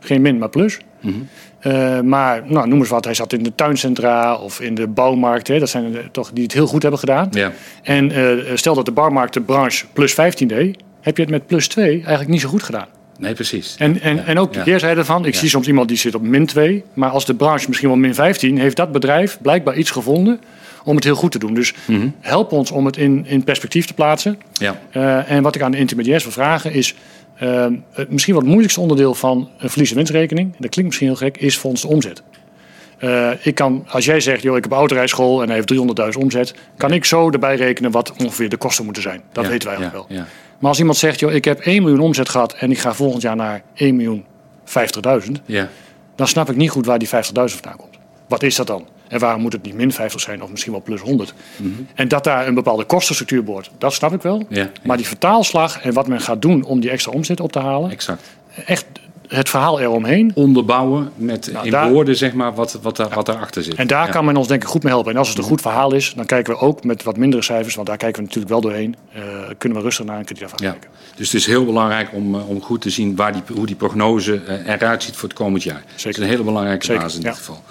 geen 0.00 0.22
min, 0.22 0.38
maar 0.38 0.48
plus. 0.48 0.78
Mm 1.00 1.12
-hmm. 1.12 1.72
uh, 1.72 2.00
maar 2.00 2.42
nou, 2.46 2.68
noem 2.68 2.78
eens 2.78 2.88
wat, 2.88 3.04
hij 3.04 3.14
zat 3.14 3.32
in 3.32 3.42
de 3.42 3.54
tuincentra 3.54 4.34
of 4.34 4.60
in 4.60 4.74
de 4.74 4.86
bouwmarkt. 4.86 5.48
Hè, 5.48 5.58
dat 5.58 5.68
zijn 5.68 5.96
er 5.96 6.10
toch 6.10 6.30
die 6.32 6.42
het 6.42 6.52
heel 6.52 6.66
goed 6.66 6.82
hebben 6.82 7.00
gedaan. 7.00 7.28
Ja. 7.30 7.52
En 7.82 8.12
stel 8.54 8.74
dat 8.74 8.84
de 8.84 8.92
bouwmarktenbranche 8.92 9.86
plus 9.92 10.14
15 10.14 10.48
deed, 10.48 10.76
heb 11.00 11.16
je 11.16 11.22
het 11.22 11.30
met 11.30 11.46
plus 11.46 11.68
2 11.68 11.86
eigenlijk 11.92 12.28
niet 12.28 12.40
zo 12.40 12.48
goed 12.48 12.62
gedaan. 12.62 12.86
Nee, 13.22 13.34
precies. 13.34 13.74
En, 13.78 14.00
en, 14.00 14.16
ja. 14.16 14.24
en 14.24 14.38
ook 14.38 14.52
de 14.52 14.58
ja. 14.58 14.64
keerzijde 14.64 15.00
ervan. 15.00 15.26
Ik 15.26 15.32
ja. 15.32 15.38
zie 15.38 15.48
soms 15.48 15.66
iemand 15.66 15.88
die 15.88 15.96
zit 15.96 16.14
op 16.14 16.22
min 16.22 16.46
2. 16.46 16.84
Maar 16.92 17.10
als 17.10 17.26
de 17.26 17.34
branche 17.34 17.68
misschien 17.68 17.88
wel 17.88 17.98
min 17.98 18.14
15, 18.14 18.58
heeft 18.58 18.76
dat 18.76 18.92
bedrijf 18.92 19.38
blijkbaar 19.42 19.76
iets 19.76 19.90
gevonden 19.90 20.40
om 20.84 20.94
het 20.94 21.04
heel 21.04 21.14
goed 21.14 21.32
te 21.32 21.38
doen. 21.38 21.54
Dus 21.54 21.74
mm 21.84 22.00
-hmm. 22.00 22.14
help 22.20 22.52
ons 22.52 22.70
om 22.70 22.86
het 22.86 22.96
in, 22.96 23.26
in 23.26 23.44
perspectief 23.44 23.86
te 23.86 23.94
plaatsen. 23.94 24.38
Ja. 24.52 24.80
Uh, 24.96 25.30
en 25.30 25.42
wat 25.42 25.54
ik 25.54 25.62
aan 25.62 25.70
de 25.70 25.78
intermediairs 25.78 26.22
wil 26.22 26.32
vragen 26.32 26.72
is... 26.72 26.94
Uh, 27.42 27.66
het 27.92 28.10
misschien 28.10 28.32
wat 28.32 28.42
het 28.42 28.50
moeilijkste 28.50 28.80
onderdeel 28.80 29.14
van 29.14 29.50
een 29.58 29.70
verlies- 29.70 29.90
en 29.90 29.96
winstrekening... 29.96 30.52
dat 30.58 30.70
klinkt 30.70 30.84
misschien 30.84 31.06
heel 31.06 31.16
gek, 31.16 31.36
is 31.36 31.60
de 31.60 31.86
omzet. 31.86 32.22
Uh, 33.00 33.30
ik 33.42 33.54
kan, 33.54 33.84
als 33.88 34.04
jij 34.04 34.20
zegt, 34.20 34.42
joh, 34.42 34.56
ik 34.56 34.62
heb 34.62 34.72
een 34.72 34.78
autorijschool 34.78 35.42
en 35.42 35.48
hij 35.48 35.56
heeft 35.56 35.72
300.000 36.14 36.18
omzet... 36.18 36.54
kan 36.76 36.92
ik 36.92 37.04
zo 37.04 37.30
erbij 37.30 37.56
rekenen 37.56 37.90
wat 37.90 38.12
ongeveer 38.16 38.48
de 38.48 38.56
kosten 38.56 38.84
moeten 38.84 39.02
zijn. 39.02 39.22
Dat 39.32 39.46
weten 39.46 39.68
wij 39.68 39.76
eigenlijk 39.76 40.08
wel. 40.08 40.18
Maar 40.62 40.70
als 40.70 40.80
iemand 40.80 40.98
zegt, 40.98 41.20
joh, 41.20 41.32
ik 41.32 41.44
heb 41.44 41.60
1 41.60 41.82
miljoen 41.82 42.00
omzet 42.00 42.28
gehad... 42.28 42.52
en 42.52 42.70
ik 42.70 42.78
ga 42.78 42.94
volgend 42.94 43.22
jaar 43.22 43.36
naar 43.36 43.62
1 43.74 43.96
miljoen 43.96 44.24
50.000... 45.24 45.30
Ja. 45.44 45.68
dan 46.16 46.28
snap 46.28 46.50
ik 46.50 46.56
niet 46.56 46.70
goed 46.70 46.86
waar 46.86 46.98
die 46.98 47.08
50.000 47.08 47.12
vandaan 47.32 47.76
komt. 47.76 47.98
Wat 48.28 48.42
is 48.42 48.56
dat 48.56 48.66
dan? 48.66 48.86
En 49.08 49.18
waarom 49.18 49.42
moet 49.42 49.52
het 49.52 49.62
niet 49.62 49.74
min 49.74 49.92
50 49.92 50.20
zijn 50.20 50.42
of 50.42 50.50
misschien 50.50 50.72
wel 50.72 50.82
plus 50.82 51.00
100? 51.00 51.34
Mm 51.56 51.74
-hmm. 51.74 51.86
En 51.94 52.08
dat 52.08 52.24
daar 52.24 52.46
een 52.46 52.54
bepaalde 52.54 52.84
kostenstructuur 52.84 53.44
wordt, 53.44 53.70
dat 53.78 53.92
snap 53.92 54.12
ik 54.12 54.22
wel. 54.22 54.42
Ja, 54.48 54.60
ja. 54.60 54.70
Maar 54.82 54.96
die 54.96 55.06
vertaalslag 55.06 55.80
en 55.80 55.92
wat 55.92 56.06
men 56.06 56.20
gaat 56.20 56.42
doen 56.42 56.64
om 56.64 56.80
die 56.80 56.90
extra 56.90 57.12
omzet 57.12 57.40
op 57.40 57.52
te 57.52 57.58
halen... 57.58 57.90
Exact. 57.90 58.22
Echt 58.66 58.86
het 59.32 59.48
verhaal 59.48 59.80
eromheen. 59.80 60.30
Onderbouwen 60.34 61.10
met 61.14 61.50
nou, 61.52 61.64
in 61.64 61.70
daar, 61.70 61.90
woorden 61.90 62.16
zeg 62.16 62.32
maar 62.32 62.54
wat, 62.54 62.78
wat, 62.82 62.96
daar, 62.96 63.08
ja. 63.08 63.14
wat 63.14 63.26
daarachter 63.26 63.62
zit. 63.62 63.74
En 63.74 63.86
daar 63.86 64.10
kan 64.10 64.24
men 64.24 64.36
ons 64.36 64.48
denk 64.48 64.62
ik 64.62 64.68
goed 64.68 64.82
mee 64.82 64.92
helpen. 64.92 65.12
En 65.12 65.18
als 65.18 65.28
het 65.28 65.38
een 65.38 65.44
goed 65.44 65.60
verhaal 65.60 65.94
is, 65.94 66.12
dan 66.16 66.26
kijken 66.26 66.52
we 66.52 66.60
ook 66.60 66.84
met 66.84 67.02
wat 67.02 67.16
mindere 67.16 67.42
cijfers... 67.42 67.74
want 67.74 67.86
daar 67.86 67.96
kijken 67.96 68.16
we 68.16 68.22
natuurlijk 68.22 68.52
wel 68.52 68.60
doorheen. 68.60 68.96
Uh, 69.16 69.22
kunnen 69.58 69.78
we 69.78 69.84
rustig 69.84 70.06
naar 70.06 70.18
en 70.18 70.24
kunnen 70.24 70.44
we 70.44 70.50
daarvan 70.50 70.70
kijken. 70.70 70.90
Dus 71.16 71.26
het 71.32 71.40
is 71.40 71.46
heel 71.46 71.64
belangrijk 71.64 72.08
om, 72.12 72.34
uh, 72.34 72.48
om 72.48 72.62
goed 72.62 72.80
te 72.80 72.90
zien 72.90 73.16
waar 73.16 73.32
die, 73.32 73.42
hoe 73.56 73.66
die 73.66 73.76
prognose 73.76 74.40
uh, 74.48 74.68
eruit 74.68 75.02
ziet 75.02 75.16
voor 75.16 75.28
het 75.28 75.38
komend 75.38 75.62
jaar. 75.62 75.82
Zeker. 75.86 76.02
Dat 76.04 76.12
is 76.12 76.18
een 76.18 76.28
hele 76.28 76.42
belangrijke 76.42 76.84
Zeker. 76.84 77.02
basis 77.02 77.18
in 77.18 77.24
dit 77.24 77.36
geval. 77.36 77.62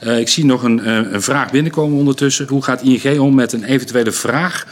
Uh, 0.00 0.18
ik 0.18 0.28
zie 0.28 0.44
nog 0.44 0.62
een, 0.62 0.78
uh, 0.78 1.12
een, 1.12 1.22
vraag 1.22 1.50
binnenkomen 1.50 1.98
ondertussen. 1.98 2.48
Hoe 2.48 2.62
gaat 2.62 2.82
ING 2.82 3.18
om 3.18 3.34
met 3.34 3.52
een 3.52 3.64
eventuele 3.64 4.12
vraag 4.12 4.66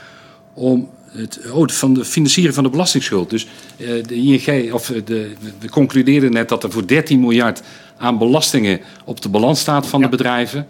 om 0.55 0.89
het, 1.17 1.41
oh, 1.53 1.69
van 1.69 1.95
de 1.95 2.05
financiering 2.05 2.55
van 2.55 2.65
de 2.65 2.71
belastingsschuld? 2.71 3.31
Dus 3.31 3.47
uh, 3.77 3.89
de 4.07 4.15
ING, 4.15 4.73
of 4.73 4.93
de, 5.05 5.31
we 5.59 5.69
concludeerden 5.71 6.33
net 6.33 6.49
dat 6.49 6.63
er 6.65 6.71
voor 6.71 6.87
13 6.87 7.21
miljard 7.21 7.63
aan 7.99 8.19
belastingen 8.19 8.81
op 9.05 9.21
de 9.21 9.29
balans 9.29 9.61
staat 9.61 9.87
van 9.87 10.01
Ja. 10.01 10.05
de 10.09 10.17
bedrijven. 10.17 10.67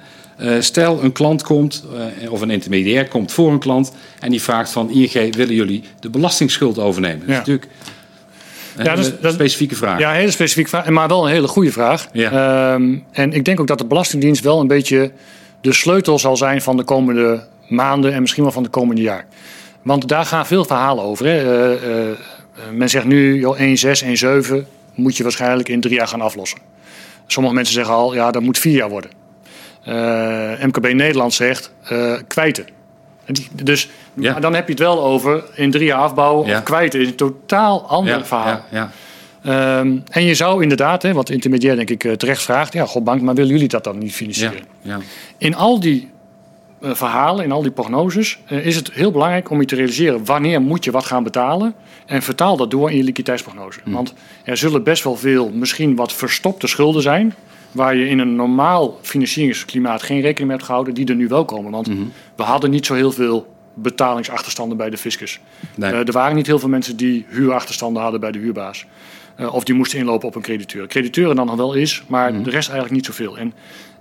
stel, 0.60 1.02
een 1.02 1.12
klant 1.12 1.42
komt, 1.42 1.84
of 2.30 2.40
een 2.40 2.50
intermediair 2.50 3.08
komt 3.08 3.32
voor 3.32 3.52
een 3.52 3.58
klant 3.58 3.92
en 4.20 4.30
die 4.30 4.42
vraagt 4.42 4.70
van 4.72 4.90
ING, 4.90 5.34
willen 5.34 5.54
jullie 5.54 5.82
de 6.00 6.10
belastingsschuld 6.10 6.78
overnemen? 6.78 7.18
Dat 7.20 7.28
is 7.28 7.32
Ja. 7.34 7.38
natuurlijk 7.38 7.68
een 8.76 8.84
Ja, 8.84 8.94
dat- 9.20 9.32
specifieke 9.32 9.74
vraag. 9.76 9.98
Ja, 9.98 10.10
een 10.10 10.16
hele 10.18 10.30
specifieke 10.30 10.68
vraag, 10.68 10.88
maar 10.88 11.08
wel 11.08 11.24
een 11.26 11.32
hele 11.32 11.48
goede 11.48 11.72
vraag. 11.72 12.08
Ja. 12.12 12.30
Ehm, 12.74 12.96
en 13.12 13.32
ik 13.32 13.44
denk 13.44 13.60
ook 13.60 13.66
dat 13.66 13.78
de 13.78 13.84
Belastingdienst 13.86 14.42
wel 14.42 14.60
een 14.60 14.66
beetje 14.66 15.12
de 15.60 15.72
sleutel 15.72 16.18
zal 16.18 16.36
zijn 16.36 16.62
van 16.62 16.76
de 16.76 16.84
komende 16.84 17.46
maanden 17.68 18.12
en 18.12 18.20
misschien 18.20 18.42
wel 18.42 18.52
van 18.52 18.62
de 18.62 18.68
komende 18.68 19.02
jaar. 19.02 19.26
Want 19.82 20.08
daar 20.08 20.24
gaan 20.26 20.46
veel 20.46 20.64
verhalen 20.64 21.04
over. 21.04 21.26
Hè. 21.26 21.36
Eh, 21.38 21.72
eh, 21.72 22.10
eh, 22.10 22.16
men 22.72 22.88
zegt 22.88 23.04
nu, 23.04 23.38
joh, 23.38 23.58
1,6, 23.58 24.02
1,7 24.02 24.66
moet 24.94 25.16
je 25.16 25.22
waarschijnlijk 25.22 25.68
in 25.68 25.80
drie 25.80 25.94
jaar 25.94 26.08
gaan 26.08 26.20
aflossen. 26.20 26.58
Sommige 27.26 27.54
mensen 27.54 27.74
zeggen 27.74 27.94
al, 27.94 28.14
ja, 28.14 28.30
dat 28.30 28.42
moet 28.42 28.58
vier 28.58 28.74
jaar 28.74 28.88
worden. 28.88 29.10
MKB 30.66 30.92
Nederland 30.92 31.32
zegt, 31.34 31.72
kwijten. 32.26 32.66
Dus 33.62 33.88
Ja. 34.14 34.32
maar 34.32 34.40
dan 34.40 34.54
heb 34.54 34.64
je 34.66 34.72
het 34.72 34.80
wel 34.82 35.02
over 35.04 35.44
in 35.54 35.70
drie 35.70 35.84
jaar 35.84 35.98
afbouwen 35.98 36.46
Ja. 36.48 36.56
of 36.56 36.62
kwijten. 36.62 37.00
is 37.00 37.06
een 37.06 37.14
totaal 37.14 37.88
ander 37.88 38.18
ja, 38.18 38.24
verhaal. 38.24 38.64
Ehm, 39.42 39.98
en 40.10 40.24
je 40.24 40.34
zou 40.34 40.62
inderdaad, 40.62 41.02
hè, 41.02 41.12
wat 41.12 41.30
intermediair 41.30 41.76
denk 41.76 41.90
ik 41.90 42.18
terecht 42.18 42.42
vraagt, 42.42 42.72
ja, 42.72 42.86
god 42.86 43.04
bank, 43.04 43.20
maar 43.20 43.34
willen 43.34 43.50
jullie 43.52 43.68
dat 43.68 43.84
dan 43.84 43.98
niet 43.98 44.14
financieren? 44.14 44.60
ja. 44.82 44.98
In 45.38 45.54
al 45.54 45.80
die 45.80 46.10
verhalen, 46.80 47.44
in 47.44 47.52
al 47.52 47.62
die 47.62 47.70
prognoses, 47.70 48.38
eh, 48.46 48.66
is 48.66 48.76
het 48.76 48.92
heel 48.92 49.10
belangrijk 49.10 49.50
om 49.50 49.60
je 49.60 49.66
te 49.66 49.74
realiseren 49.74 50.24
wanneer 50.24 50.60
moet 50.60 50.84
je 50.84 50.90
wat 50.90 51.04
gaan 51.04 51.22
betalen. 51.22 51.74
En 52.06 52.22
vertaal 52.22 52.56
dat 52.56 52.70
door 52.70 52.90
in 52.90 52.96
je 52.96 53.02
liquiditeitsprognose. 53.02 53.80
Want 53.84 54.14
er 54.44 54.56
zullen 54.56 54.82
best 54.82 55.04
wel 55.04 55.16
veel, 55.16 55.50
misschien 55.50 55.96
wat 55.96 56.12
verstopte 56.12 56.66
schulden 56.66 57.02
zijn. 57.02 57.34
Waar 57.72 57.96
je 57.96 58.08
in 58.08 58.18
een 58.18 58.34
normaal 58.34 58.98
financieringsklimaat 59.02 60.02
geen 60.02 60.20
rekening 60.20 60.46
mee 60.46 60.56
hebt 60.56 60.64
gehouden, 60.64 60.94
die 60.94 61.06
er 61.06 61.14
nu 61.14 61.28
wel 61.28 61.44
komen. 61.44 61.70
Want 61.70 61.88
we 62.36 62.42
hadden 62.42 62.70
niet 62.70 62.86
zo 62.86 62.94
heel 62.94 63.12
veel 63.12 63.54
betalingsachterstanden 63.74 64.76
bij 64.76 64.90
de 64.90 64.96
fiscus. 64.96 65.40
Nee. 65.74 65.92
Eh, 65.92 66.06
er 66.06 66.12
waren 66.12 66.36
niet 66.36 66.46
heel 66.46 66.58
veel 66.58 66.68
mensen 66.68 66.96
die 66.96 67.26
huurachterstanden 67.28 68.02
hadden 68.02 68.20
bij 68.20 68.32
de 68.32 68.38
huurbaas. 68.38 68.86
Eh, 69.40 69.54
of 69.54 69.64
die 69.64 69.74
moesten 69.74 69.98
inlopen 69.98 70.28
op 70.28 70.34
een 70.34 70.42
crediteur. 70.42 70.86
Crediteuren 70.86 71.36
dan 71.36 71.46
nog 71.46 71.56
wel 71.56 71.74
is, 71.74 72.02
maar 72.06 72.32
de 72.32 72.50
rest 72.50 72.68
eigenlijk 72.68 72.90
niet 72.90 73.06
zoveel. 73.06 73.38
En 73.38 73.52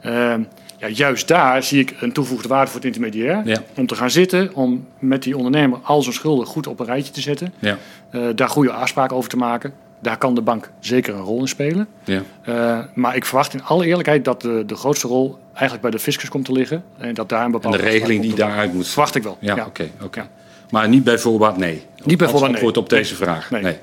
eh, 0.01 0.35
ja, 0.79 0.87
juist 0.87 1.27
daar 1.27 1.63
zie 1.63 1.79
ik 1.79 1.95
een 1.99 2.11
toegevoegde 2.11 2.47
waarde 2.47 2.67
voor 2.67 2.75
het 2.75 2.85
intermediair. 2.85 3.41
Ja. 3.45 3.61
Om 3.75 3.87
te 3.87 3.95
gaan 3.95 4.11
zitten, 4.11 4.55
om 4.55 4.87
met 4.99 5.23
die 5.23 5.37
ondernemer 5.37 5.79
al 5.83 6.01
zijn 6.01 6.15
schulden 6.15 6.45
goed 6.45 6.67
op 6.67 6.79
een 6.79 6.85
rijtje 6.85 7.13
te 7.13 7.21
zetten. 7.21 7.53
Ja, 7.59 7.77
eh, 8.09 8.21
daar 8.35 8.49
goede 8.49 8.71
afspraken 8.71 9.15
over 9.15 9.29
te 9.29 9.37
maken. 9.37 9.73
Daar 10.01 10.17
kan 10.17 10.35
de 10.35 10.41
bank 10.41 10.71
zeker 10.79 11.13
een 11.13 11.21
rol 11.21 11.39
in 11.39 11.47
spelen. 11.47 11.87
ja. 12.03 12.21
Eh, 12.41 12.79
maar 12.93 13.15
ik 13.15 13.25
verwacht 13.25 13.53
in 13.53 13.63
alle 13.63 13.85
eerlijkheid 13.85 14.25
dat 14.25 14.41
de, 14.41 14.63
de 14.65 14.75
grootste 14.75 15.07
rol 15.07 15.37
eigenlijk 15.51 15.81
bij 15.81 15.91
de 15.91 15.99
fiscus 15.99 16.29
komt 16.29 16.45
te 16.45 16.51
liggen. 16.51 16.83
En 16.97 17.13
dat 17.13 17.29
daar 17.29 17.39
een 17.39 17.45
En 17.45 17.51
bepaalde 17.51 17.77
de 17.77 17.83
regeling 17.83 18.21
die 18.21 18.35
daaruit 18.35 18.73
moet. 18.73 18.87
Verwacht 18.87 19.15
ik 19.15 19.23
wel. 19.23 19.37
Ja, 19.39 19.65
oké. 19.65 19.89
oké. 20.03 20.19
Ja. 20.19 20.27
Maar 20.69 20.89
niet 20.89 21.03
bij 21.03 21.17
voorbaat 21.17 21.57
nee. 21.57 21.83
Niet 22.03 22.17
bij 22.17 22.27
voorbaat 22.27 22.49
nee. 22.49 22.53
antwoord 22.53 22.77
op 22.77 22.89
deze 22.89 23.15
vraag. 23.15 23.51
Nee. 23.51 23.77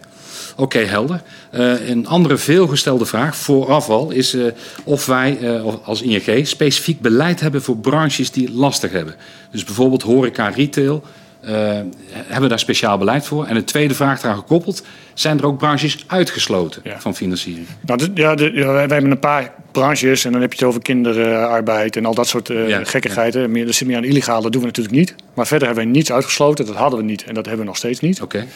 Oké, 0.57 0.79
helder. 0.79 1.23
Eh, 1.51 1.89
een 1.89 2.07
andere 2.07 2.37
veelgestelde 2.37 3.07
vraag 3.07 3.37
vooraf 3.37 3.89
al 3.89 4.11
is 4.11 4.35
eh, 4.35 4.45
of 4.85 5.07
wij 5.07 5.39
eh, 5.41 5.75
als 5.85 6.03
ING 6.03 6.47
specifiek 6.47 7.01
beleid 7.01 7.41
hebben 7.41 7.63
voor 7.63 7.77
branches 7.77 8.31
die 8.31 8.45
het 8.47 8.55
lastig 8.55 8.93
hebben. 8.93 9.15
Dus 9.51 9.65
bijvoorbeeld 9.65 10.03
horeca, 10.03 10.49
retail. 10.49 11.03
hebben 11.41 12.41
we 12.41 12.49
daar 12.49 12.59
speciaal 12.59 12.99
beleid 12.99 13.27
voor? 13.27 13.45
En 13.47 13.57
een 13.57 13.65
tweede 13.65 13.95
vraag 13.95 14.23
eraan 14.23 14.37
gekoppeld. 14.37 14.83
Zijn 15.15 15.39
er 15.39 15.47
ook 15.47 15.59
branches 15.59 16.05
uitgesloten 16.07 16.81
Ja. 16.85 17.01
van 17.01 17.15
financiering? 17.17 17.67
Nou, 17.81 18.09
ja, 18.15 18.35
de- 18.35 18.53
ja, 18.55 18.73
wij, 18.73 18.81
hebben 18.87 19.11
een 19.11 19.19
paar 19.19 19.53
branches 19.73 20.25
en 20.25 20.33
dan 20.33 20.41
heb 20.41 20.53
je 20.53 20.59
het 20.59 20.69
over 20.69 20.83
kinderarbeid 20.83 21.97
en 21.97 22.07
al 22.07 22.15
dat 22.15 22.29
soort 22.29 22.49
Ja, 22.49 22.85
gekkigheden. 22.85 23.51
Meer, 23.51 23.67
dat 23.67 23.75
zit 23.75 23.87
meer 23.87 23.97
aan 23.97 24.05
illegaal, 24.05 24.43
dat 24.43 24.53
doen 24.53 24.61
we 24.61 24.67
natuurlijk 24.67 24.97
niet. 24.97 25.15
Maar 25.35 25.47
verder 25.47 25.67
hebben 25.67 25.85
wij 25.85 25.93
niets 25.95 26.13
uitgesloten, 26.13 26.67
dat 26.67 26.75
hadden 26.75 26.99
we 26.99 27.05
niet 27.05 27.25
en 27.25 27.35
dat 27.35 27.45
hebben 27.45 27.63
we 27.63 27.69
nog 27.71 27.77
steeds 27.77 28.01
niet. 28.01 28.23
Oké. 28.23 28.47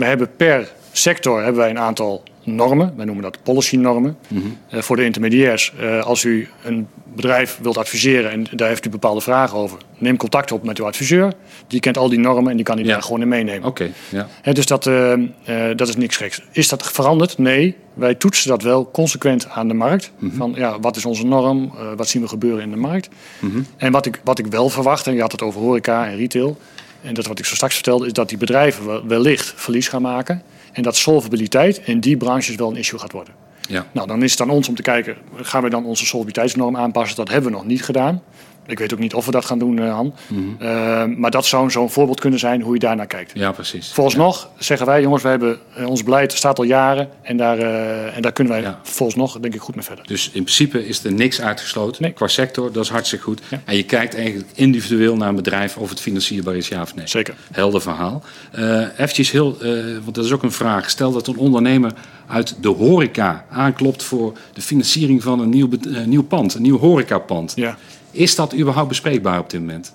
We 0.00 0.06
hebben 0.06 0.28
per 0.36 0.72
sector 0.92 1.36
hebben 1.42 1.60
wij 1.60 1.70
een 1.70 1.78
aantal 1.78 2.22
normen. 2.44 2.92
Wij 2.96 3.04
noemen 3.04 3.22
dat 3.24 3.38
policy-normen. 3.42 4.16
Eh, 4.68 4.80
voor 4.80 4.96
de 4.96 5.04
intermediairs, 5.04 5.72
eh, 5.80 6.02
als 6.04 6.24
u 6.24 6.48
een 6.64 6.86
bedrijf 7.14 7.58
wilt 7.62 7.78
adviseren 7.78 8.30
en 8.30 8.46
daar 8.50 8.68
heeft 8.68 8.86
u 8.86 8.90
bepaalde 8.90 9.20
vragen 9.20 9.58
over, 9.58 9.78
neem 9.98 10.16
contact 10.16 10.52
op 10.52 10.64
met 10.64 10.78
uw 10.78 10.84
adviseur. 10.86 11.32
Die 11.66 11.80
kent 11.80 11.98
al 11.98 12.08
die 12.08 12.18
normen 12.18 12.50
en 12.50 12.56
die 12.56 12.64
kan 12.64 12.76
die 12.76 12.84
Ja. 12.84 12.92
daar 12.92 13.02
gewoon 13.02 13.20
in 13.20 13.28
meenemen. 13.28 13.68
Oké, 13.68 13.90
ja. 14.08 14.26
Dus 14.52 14.66
dat, 14.66 14.86
eh, 14.86 15.14
dat 15.76 15.88
is 15.88 15.96
niks 15.96 16.16
geks. 16.16 16.42
Is 16.52 16.68
dat 16.68 16.90
veranderd? 16.92 17.38
Nee. 17.38 17.76
Wij 17.94 18.14
toetsen 18.14 18.48
dat 18.48 18.62
wel 18.62 18.90
consequent 18.90 19.48
aan 19.48 19.68
de 19.68 19.74
markt. 19.74 20.10
Van 20.36 20.52
ja, 20.56 20.80
wat 20.80 20.96
is 20.96 21.04
onze 21.04 21.26
norm? 21.26 21.72
Wat 21.96 22.08
zien 22.08 22.22
we 22.22 22.28
gebeuren 22.28 22.62
in 22.62 22.70
de 22.70 22.76
markt? 22.76 23.08
En 23.76 23.92
wat 23.92 24.06
ik, 24.06 24.20
wat 24.24 24.38
ik 24.38 24.46
wel 24.46 24.68
verwacht, 24.68 25.06
en 25.06 25.14
je 25.14 25.20
had 25.20 25.32
het 25.32 25.42
over 25.42 25.60
horeca 25.60 26.06
en 26.06 26.16
retail. 26.16 26.58
En 27.02 27.14
dat 27.14 27.26
wat 27.26 27.38
ik 27.38 27.44
zo 27.44 27.54
straks 27.54 27.74
vertelde, 27.74 28.06
is 28.06 28.12
dat 28.12 28.28
die 28.28 28.38
bedrijven 28.38 28.86
wel- 28.86 29.06
wellicht 29.06 29.52
verlies 29.56 29.88
gaan 29.88 30.02
maken. 30.02 30.42
En 30.72 30.82
dat 30.82 30.96
solvabiliteit 30.96 31.80
in 31.84 32.00
die 32.00 32.16
branches 32.16 32.54
wel 32.54 32.70
een 32.70 32.76
issue 32.76 32.98
gaat 32.98 33.12
worden. 33.12 33.34
ja. 33.68 33.86
Nou, 33.92 34.06
dan 34.06 34.22
is 34.22 34.30
het 34.30 34.40
aan 34.40 34.50
ons 34.50 34.68
om 34.68 34.74
te 34.74 34.82
kijken, 34.82 35.16
gaan 35.36 35.62
we 35.62 35.70
dan 35.70 35.84
onze 35.84 36.06
solvabiliteitsnorm 36.06 36.76
aanpassen? 36.76 37.16
Dat 37.16 37.28
hebben 37.28 37.50
we 37.50 37.56
nog 37.56 37.66
niet 37.66 37.84
gedaan. 37.84 38.22
Ik 38.66 38.78
weet 38.78 38.92
ook 38.92 38.98
niet 38.98 39.14
of 39.14 39.26
we 39.26 39.30
dat 39.30 39.44
gaan 39.44 39.58
doen, 39.58 39.76
uh, 39.76 39.92
Han. 39.92 40.14
Mhm. 40.26 41.20
maar 41.20 41.30
dat 41.30 41.46
zou 41.46 41.70
zo'n 41.70 41.90
voorbeeld 41.90 42.20
kunnen 42.20 42.38
zijn 42.38 42.62
hoe 42.62 42.74
je 42.74 42.80
daarnaar 42.80 43.06
kijkt. 43.06 43.30
Ja, 43.34 43.52
precies. 43.52 43.92
Volgens 43.92 44.16
nog 44.16 44.50
zeggen 44.58 44.86
wij, 44.86 45.02
jongens, 45.02 45.22
wij 45.22 45.30
hebben, 45.30 45.58
ons 45.84 46.02
beleid 46.02 46.32
staat 46.32 46.58
al 46.58 46.64
jaren. 46.64 47.08
En 47.22 47.36
daar, 47.36 47.58
en 48.12 48.22
daar 48.22 48.32
kunnen 48.32 48.52
wij 48.52 48.62
ja. 48.62 48.80
volgens 48.82 49.18
nog, 49.18 49.40
denk 49.40 49.54
ik, 49.54 49.60
goed 49.60 49.74
mee 49.74 49.84
verder. 49.84 50.06
Dus 50.06 50.26
in 50.26 50.42
principe 50.42 50.86
is 50.86 51.04
er 51.04 51.12
niks 51.12 51.40
uitgesloten 51.40 52.02
nee. 52.02 52.12
qua 52.12 52.26
sector. 52.26 52.72
Dat 52.72 52.84
is 52.84 52.90
hartstikke 52.90 53.24
goed. 53.24 53.40
En 53.64 53.76
je 53.76 53.82
kijkt 53.82 54.14
eigenlijk 54.14 54.48
individueel 54.54 55.16
naar 55.16 55.28
een 55.28 55.34
bedrijf 55.34 55.76
of 55.76 55.88
het 55.88 56.00
financierbaar 56.00 56.56
is, 56.56 56.68
ja 56.68 56.82
of 56.82 56.94
nee. 56.94 57.06
Zeker. 57.06 57.34
Helder 57.52 57.80
verhaal. 57.80 58.22
Eventjes 58.96 59.30
heel, 59.30 59.56
want 60.02 60.14
dat 60.14 60.24
is 60.24 60.32
ook 60.32 60.42
een 60.42 60.52
vraag. 60.52 60.90
Stel 60.90 61.12
dat 61.12 61.26
een 61.26 61.36
ondernemer 61.36 61.92
uit 62.26 62.56
de 62.60 62.68
horeca 62.68 63.44
aanklopt 63.50 64.02
voor 64.02 64.38
de 64.52 64.62
financiering 64.62 65.22
van 65.22 65.40
een 65.40 65.48
nieuw, 65.48 65.68
nieuw 66.04 66.22
pand, 66.22 66.54
een 66.54 66.62
nieuw 66.62 66.78
horecapand. 66.78 67.52
Ja. 67.56 67.78
Is 68.10 68.34
dat 68.34 68.54
überhaupt 68.54 68.88
bespreekbaar 68.88 69.38
op 69.38 69.50
dit 69.50 69.60
moment? 69.60 69.94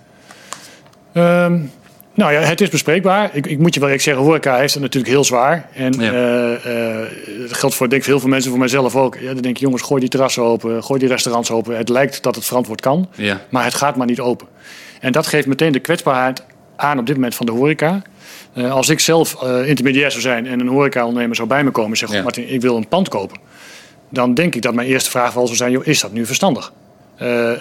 Um, 1.13 1.71
nou 2.13 2.33
ja, 2.33 2.39
het 2.39 2.61
is 2.61 2.69
bespreekbaar. 2.69 3.29
Ik, 3.33 3.47
ik 3.47 3.59
moet 3.59 3.73
je 3.73 3.79
wel 3.79 3.89
ik 3.89 4.01
zeggen, 4.01 4.23
horeca 4.23 4.57
heeft 4.57 4.73
het 4.73 4.81
natuurlijk 4.81 5.13
heel 5.13 5.23
zwaar. 5.23 5.69
En 5.73 5.93
ja. 5.99 6.13
uh, 6.13 6.65
uh, 6.65 7.47
dat 7.47 7.57
geldt 7.57 7.75
voor 7.75 7.89
denk 7.89 8.01
ik, 8.01 8.07
heel 8.07 8.19
veel 8.19 8.29
mensen, 8.29 8.49
voor 8.49 8.59
mijzelf 8.59 8.95
ook. 8.95 9.17
Ja, 9.19 9.33
dan 9.33 9.41
denk 9.41 9.57
je, 9.57 9.63
jongens, 9.63 9.81
gooi 9.81 9.99
die 9.99 10.09
terrassen 10.09 10.43
open, 10.43 10.83
gooi 10.83 10.99
die 10.99 11.09
restaurants 11.09 11.51
open. 11.51 11.77
Het 11.77 11.89
lijkt 11.89 12.23
dat 12.23 12.35
het 12.35 12.45
verantwoord 12.45 12.81
kan, 12.81 13.09
ja. 13.15 13.41
maar 13.49 13.63
het 13.63 13.73
gaat 13.73 13.95
maar 13.95 14.07
niet 14.07 14.19
open. 14.19 14.47
En 14.99 15.11
dat 15.11 15.27
geeft 15.27 15.47
meteen 15.47 15.71
de 15.71 15.79
kwetsbaarheid 15.79 16.43
aan 16.75 16.99
op 16.99 17.05
dit 17.05 17.15
moment 17.15 17.35
van 17.35 17.45
de 17.45 17.51
horeca. 17.51 18.01
Uh, 18.53 18.71
als 18.71 18.89
ik 18.89 18.99
zelf 18.99 19.43
intermediair 19.43 20.11
zou 20.11 20.21
zijn 20.21 20.47
en 20.47 20.59
een 20.59 20.67
horeca-ondernemer 20.67 21.35
zou 21.35 21.47
bij 21.47 21.63
me 21.63 21.71
komen 21.71 21.91
en 21.91 21.97
zeggen: 21.97 22.17
ja. 22.17 22.23
Martin, 22.23 22.53
ik 22.53 22.61
wil 22.61 22.77
een 22.77 22.87
pand 22.87 23.09
kopen. 23.09 23.37
Dan 24.09 24.33
denk 24.33 24.55
ik 24.55 24.61
dat 24.61 24.73
mijn 24.73 24.87
eerste 24.87 25.09
vraag 25.09 25.33
wel 25.33 25.45
zou 25.45 25.57
zijn: 25.57 25.71
joh, 25.71 25.85
is 25.85 25.99
dat 25.99 26.11
nu 26.11 26.25
verstandig? 26.25 26.73
Uh, 27.21 27.51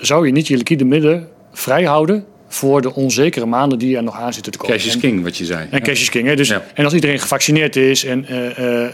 zou 0.00 0.26
je 0.26 0.32
niet 0.32 0.46
je 0.46 0.56
liquide 0.56 0.84
middelen 0.84 1.28
vrij 1.52 1.84
houden 1.84 2.24
voor 2.48 2.80
de 2.80 2.94
onzekere 2.94 3.46
maanden 3.46 3.78
die 3.78 3.96
er 3.96 4.02
nog 4.02 4.16
aan 4.20 4.32
zitten 4.32 4.52
te 4.52 4.58
komen? 4.58 4.76
Cash 4.76 4.86
is 4.86 4.96
king, 4.96 5.22
wat 5.22 5.36
je 5.36 5.44
zei. 5.44 5.66
En 5.70 5.82
cash 5.82 6.00
is 6.00 6.08
king. 6.10 6.28
Hè? 6.28 6.36
Dus, 6.36 6.48
ja. 6.48 6.62
En 6.74 6.84
als 6.84 6.94
iedereen 6.94 7.18
gevaccineerd 7.18 7.76
is 7.76 8.04
en 8.04 8.26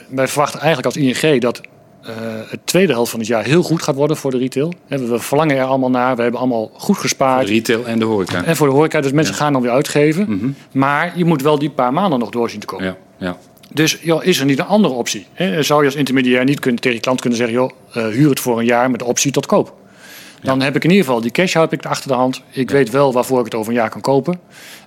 wij 0.09 0.28
verwachten 0.28 0.61
eigenlijk 0.61 0.87
als 0.87 0.96
ING 0.96 1.40
dat 1.40 1.61
uh, 2.09 2.11
het 2.48 2.61
tweede 2.64 2.92
helft 2.92 3.11
van 3.11 3.20
het 3.20 3.28
jaar 3.28 3.44
heel 3.44 3.62
goed 3.62 3.83
gaat 3.83 3.94
worden 3.94 4.16
voor 4.16 4.30
de 4.30 4.38
retail. 4.38 4.72
We 4.87 5.18
verlangen 5.18 5.56
er 5.56 5.64
allemaal 5.64 5.90
naar. 5.90 6.16
We 6.16 6.22
hebben 6.22 6.40
allemaal 6.40 6.70
goed 6.74 6.98
gespaard. 6.98 7.46
De 7.46 7.52
retail 7.52 7.87
en 7.87 7.98
de 7.98 8.04
horeca. 8.04 8.44
En 8.44 8.56
voor 8.56 8.66
de 8.66 8.72
horeca. 8.72 9.00
Dus 9.00 9.12
mensen 9.12 9.35
ja. 9.35 9.40
gaan 9.40 9.52
dan 9.52 9.62
weer 9.62 9.70
uitgeven. 9.70 10.24
Mm 10.28 10.38
-hmm. 10.38 10.54
Maar 10.72 11.12
je 11.16 11.24
moet 11.24 11.42
wel 11.42 11.59
die 11.59 11.70
paar 11.70 11.92
maanden 11.92 12.18
nog 12.18 12.30
doorzien 12.30 12.61
te 12.61 12.66
komen. 12.66 12.87
Ja. 12.87 12.96
Ja. 13.18 13.37
Dus 13.72 13.98
joh, 14.02 14.24
is 14.24 14.38
er 14.38 14.44
niet 14.44 14.59
een 14.59 14.66
andere 14.66 14.94
optie? 14.94 15.26
Hè? 15.33 15.62
Zou 15.62 15.80
je 15.80 15.87
als 15.87 15.94
intermediair 15.94 16.44
niet 16.44 16.61
kunnen, 16.61 16.80
tegen 16.80 16.96
je 16.96 17.02
klant 17.02 17.20
kunnen 17.20 17.38
zeggen... 17.38 17.56
Joh, 17.56 17.70
huur 18.12 18.30
het 18.30 18.40
voor 18.40 18.59
een 18.59 18.64
jaar 18.64 18.90
met 18.90 19.00
de 19.00 19.06
optie 19.06 19.33
tot 19.33 19.46
koop. 19.46 19.74
Dan 20.42 20.59
ja. 20.59 20.64
heb 20.64 20.76
ik 20.76 20.85
in 20.85 20.90
ieder 20.90 21.05
geval 21.05 21.20
die 21.20 21.31
cash 21.31 21.55
heb 21.55 21.72
ik 21.72 21.87
achter 21.87 22.09
de 22.09 22.14
hand. 22.14 22.42
Ik 22.50 22.70
weet 22.70 22.90
wel 22.90 23.12
waarvoor 23.12 23.38
ik 23.38 23.44
het 23.44 23.55
over 23.55 23.72
een 23.72 23.79
jaar 23.79 23.90
kan 23.90 24.00
kopen. 24.00 24.40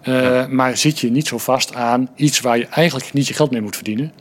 Uh, 0.07 0.47
maar 0.47 0.77
zit 0.77 0.99
je 0.99 1.11
niet 1.11 1.27
zo 1.27 1.37
vast 1.37 1.75
aan 1.75 2.09
iets 2.15 2.39
waar 2.39 2.57
je 2.57 2.65
eigenlijk 2.65 3.13
niet 3.13 3.27
je 3.27 3.33
geld 3.33 3.51
mee 3.51 3.61
moet 3.61 3.75
verdienen... 3.75 4.11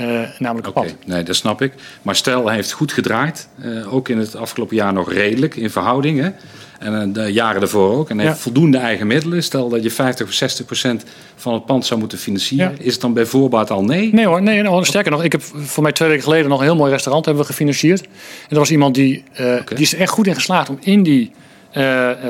Uh, 0.00 0.20
namelijk 0.38 0.68
okay. 0.68 0.84
pad. 0.84 0.94
Nee, 1.06 1.22
dat 1.22 1.36
snap 1.36 1.62
ik. 1.62 1.72
Maar 2.02 2.16
stel, 2.16 2.46
hij 2.46 2.54
heeft 2.54 2.72
goed 2.72 2.92
gedraaid. 2.92 3.48
Uh, 3.64 3.94
ook 3.94 4.08
in 4.08 4.18
het 4.18 4.36
afgelopen 4.36 4.76
jaar 4.76 4.92
nog 4.92 5.12
redelijk 5.12 5.56
in 5.56 5.70
verhouding. 5.70 6.20
Hè? 6.20 6.30
En 6.78 7.08
uh, 7.08 7.14
de 7.14 7.32
jaren 7.32 7.60
daarvoor 7.60 7.96
ook. 7.96 8.10
En 8.10 8.16
hij 8.16 8.24
ja. 8.24 8.30
heeft 8.30 8.42
voldoende 8.42 8.78
eigen 8.78 9.06
middelen. 9.06 9.42
Stel 9.42 9.68
dat 9.68 9.82
je 9.82 9.90
50 9.90 10.26
of 10.26 10.32
60 10.32 10.66
procent 10.66 11.04
van 11.36 11.54
het 11.54 11.66
pand 11.66 11.86
zou 11.86 12.00
moeten 12.00 12.18
financieren. 12.18 12.70
Ja. 12.70 12.84
Is 12.84 12.92
het 12.92 13.00
dan 13.00 13.12
bij 13.12 13.26
voorbaat 13.26 13.70
al 13.70 13.84
nee? 13.84 14.12
Nee 14.12 14.26
hoor, 14.26 14.42
nee, 14.42 14.84
sterker 14.84 15.10
nog. 15.10 15.24
Ik 15.24 15.32
heb 15.32 15.42
voor 15.42 15.82
mij 15.82 15.92
twee 15.92 16.08
weken 16.08 16.24
geleden 16.24 16.48
nog 16.48 16.58
een 16.58 16.64
heel 16.64 16.76
mooi 16.76 16.92
restaurant 16.92 17.24
hebben 17.24 17.42
we 17.44 17.50
gefinancierd. 17.50 18.00
En 18.02 18.08
er 18.48 18.58
was 18.58 18.70
iemand 18.70 18.94
die, 18.94 19.24
okay. 19.32 19.62
die 19.64 19.78
is 19.78 19.92
er 19.92 20.00
echt 20.00 20.12
goed 20.12 20.26
in 20.26 20.34
geslaagd 20.34 20.68
om 20.68 20.78
in 20.80 21.02
die 21.02 21.30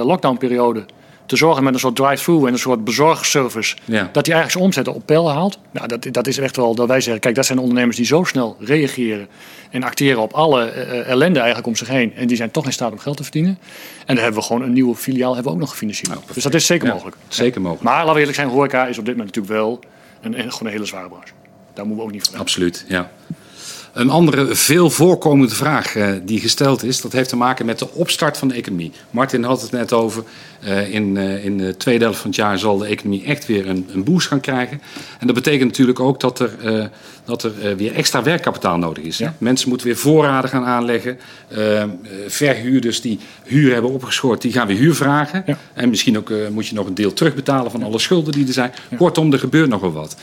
lockdownperiode 0.03 0.85
te 1.29 1.37
zorgen 1.37 1.65
met 1.65 1.75
een 1.75 1.81
soort 1.81 1.97
drive-thru 1.97 2.47
en 2.47 2.53
een 2.53 2.59
soort 2.59 2.85
bezorgservice. 2.85 3.77
Ja. 3.85 4.11
Dat 4.13 4.27
hij 4.27 4.35
eigenlijk 4.35 4.51
zijn 4.51 4.65
omzet 4.65 4.89
op 4.89 5.07
peil 5.07 5.31
haalt. 5.31 5.59
Nou, 5.71 5.89
dat, 5.89 6.07
dat 6.11 6.27
is 6.27 6.39
echt 6.39 6.57
wel 6.57 6.75
dat 6.75 6.89
wij 6.89 7.01
zeggen, 7.01 7.21
kijk, 7.21 7.35
dat 7.35 7.47
zijn 7.47 7.59
ondernemers 7.59 7.97
die 7.97 8.07
zo 8.07 8.25
snel 8.25 8.57
reageren 8.61 9.29
en 9.71 9.83
acteren 9.83 10.23
op 10.23 10.33
alle 10.33 10.73
uh, 10.75 11.09
ellende 11.09 11.39
eigenlijk 11.39 11.69
om 11.69 11.77
zich 11.77 11.89
heen. 11.89 12.15
En 12.15 12.27
die 12.27 12.37
zijn 12.37 12.51
toch 12.51 12.65
in 12.65 12.73
staat 12.73 12.93
om 12.93 12.99
geld 12.99 13.17
te 13.17 13.23
verdienen. 13.23 13.59
En 14.07 14.15
daar 14.15 14.25
hebben 14.25 14.41
we 14.41 14.47
gewoon 14.47 14.63
een 14.63 14.73
nieuwe 14.73 14.95
filiaal 14.95 15.35
hebben 15.35 15.53
we 15.53 15.59
ook 15.59 15.65
nog 15.65 15.71
gefinancierd. 15.71 16.09
Nou, 16.09 16.23
dus 16.33 16.43
dat 16.43 16.55
is 16.55 16.67
zeker 16.67 16.87
ja, 16.87 16.93
mogelijk. 16.93 17.17
Zeker 17.29 17.61
mogelijk. 17.61 17.85
Maar 17.85 17.99
laten 17.99 18.13
we 18.13 18.19
eerlijk 18.19 18.37
zijn, 18.37 18.49
horeca 18.49 18.87
is 18.87 18.99
op 18.99 19.05
dit 19.05 19.17
moment 19.17 19.37
natuurlijk 19.37 19.63
wel 19.63 19.81
een, 20.21 20.39
een, 20.39 20.53
gewoon 20.53 20.67
een 20.67 20.73
hele 20.73 20.85
zware 20.85 21.09
branche. 21.09 21.33
Daar 21.75 21.87
moeten 21.87 22.05
we 22.05 22.11
ook 22.11 22.17
niet 22.17 22.29
van 22.29 22.41
Absoluut, 22.41 22.85
ja. 22.89 23.11
Een 23.93 24.11
andere 24.11 24.55
veel 24.55 24.91
voorkomende 24.91 25.55
vraag 25.55 25.95
uh, 25.95 26.11
die 26.23 26.41
gesteld 26.41 26.83
is, 26.83 27.01
dat 27.01 27.13
heeft 27.13 27.29
te 27.29 27.37
maken 27.37 27.67
met 27.67 27.79
de 27.79 27.93
opstart 27.93 28.39
van 28.39 28.49
de 28.49 28.55
economie. 28.55 28.93
Martin 29.11 29.45
had 29.45 29.63
het 29.63 29.71
net 29.71 29.93
over, 29.93 30.23
uh, 30.65 30.95
in, 30.95 31.17
uh, 31.17 31.45
in 31.45 31.59
de 31.59 31.77
tweede 31.77 32.05
helft 32.05 32.21
van 32.21 32.31
het 32.31 32.39
jaar 32.39 32.59
zal 32.59 32.79
de 32.79 32.87
economie 32.87 33.25
echt 33.25 33.47
weer 33.47 33.69
een, 33.69 33.89
een 33.93 34.05
boost 34.05 34.27
gaan 34.27 34.41
krijgen. 34.41 34.81
En 35.19 35.27
dat 35.27 35.37
betekent 35.37 35.69
natuurlijk 35.69 36.01
ook 36.01 36.21
dat 36.21 36.41
er, 36.41 36.51
dat 37.25 37.43
er 37.43 37.77
weer 37.77 37.95
extra 37.95 38.23
werkkapitaal 38.23 38.79
nodig 38.79 39.05
is. 39.05 39.19
Ja. 39.19 39.35
Mensen 39.39 39.69
moeten 39.69 39.87
weer 39.87 39.97
voorraden 39.97 40.51
gaan 40.51 40.65
aanleggen. 40.65 41.19
verhuurders 42.27 43.01
die 43.01 43.19
huur 43.45 43.73
hebben 43.73 43.91
opgeschort, 43.91 44.43
die 44.43 44.53
gaan 44.53 44.67
weer 44.67 44.77
huur 44.77 44.95
vragen. 44.95 45.43
Ja. 45.47 45.59
En 45.75 45.89
misschien 45.89 46.19
ook 46.19 46.33
moet 46.51 46.67
je 46.67 46.75
nog 46.75 46.87
een 46.87 46.95
deel 46.95 47.13
terugbetalen 47.13 47.71
van 47.71 47.83
alle 47.83 47.99
schulden 47.99 48.33
die 48.33 48.47
er 48.47 48.53
zijn. 48.53 48.73
Kortom, 48.97 49.33
er 49.33 49.39
gebeurt 49.39 49.69
nogal 49.69 49.93
wat. 49.93 50.17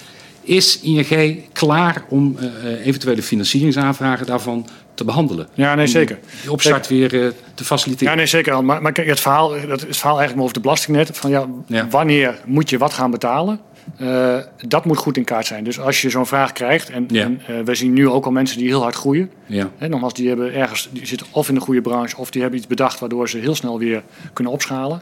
Is 0.46 0.80
ING 0.80 1.40
klaar 1.54 2.06
om 2.10 2.38
uh, 2.40 2.86
eventuele 2.86 3.22
financieringsaanvragen 3.22 4.26
daarvan 4.26 4.68
te 4.94 5.04
behandelen? 5.04 5.48
Ja, 5.54 5.76
nee, 5.76 5.88
zeker. 5.88 6.20
Die 6.42 6.52
opstart 6.52 6.88
weer 6.88 7.14
uh, 7.14 7.28
te 7.54 7.64
faciliteren. 7.64 8.12
Ja, 8.12 8.18
nee, 8.18 8.28
zeker. 8.28 8.64
Maar, 8.66 8.82
maar 8.82 8.92
kijk, 8.92 9.08
het 9.08 9.20
verhaal, 9.20 9.50
dat 9.50 9.82
is 9.82 9.88
het 9.88 9.98
verhaal 9.98 10.18
eigenlijk 10.18 10.42
over 10.42 10.54
de 10.54 10.60
belastingnet. 10.60 11.18
Van 11.18 11.30
ja, 11.30 11.48
ja. 11.68 11.88
wanneer 11.90 12.40
moet 12.46 12.70
je 12.70 12.78
wat 12.78 12.94
gaan 12.94 13.12
betalen? 13.12 13.60
Uh, 14.02 14.38
dat 14.68 14.86
moet 14.86 14.98
goed 14.98 15.18
in 15.18 15.24
kaart 15.24 15.46
zijn. 15.46 15.64
Dus 15.64 15.80
als 15.80 16.02
je 16.02 16.10
zo'n 16.10 16.26
vraag 16.26 16.52
krijgt, 16.52 16.90
en, 16.90 17.06
ja. 17.08 17.24
en 17.24 17.42
uh, 17.50 17.60
we 17.66 17.76
zien 17.76 17.94
nu 17.94 18.10
ook 18.10 18.26
al 18.26 18.32
mensen 18.32 18.58
die 18.58 18.68
heel 18.68 18.82
hard 18.82 18.96
groeien. 18.96 19.32
Ja. 19.46 19.70
Hè, 19.78 19.88
nogmaals, 19.88 20.14
die 20.14 20.28
hebben 20.28 20.54
ergens, 20.54 20.90
die 20.92 21.06
zitten 21.06 21.28
of 21.32 21.50
in 21.50 21.56
een 21.56 21.62
goede 21.62 21.82
branche, 21.82 22.18
of 22.18 22.32
die 22.32 22.42
hebben 22.42 22.60
iets 22.60 22.68
bedacht 22.68 23.00
waardoor 23.00 23.30
ze 23.30 23.38
heel 23.38 23.56
snel 23.56 23.80
weer 23.80 24.04
kunnen 24.34 24.54
opschalen. 24.54 25.02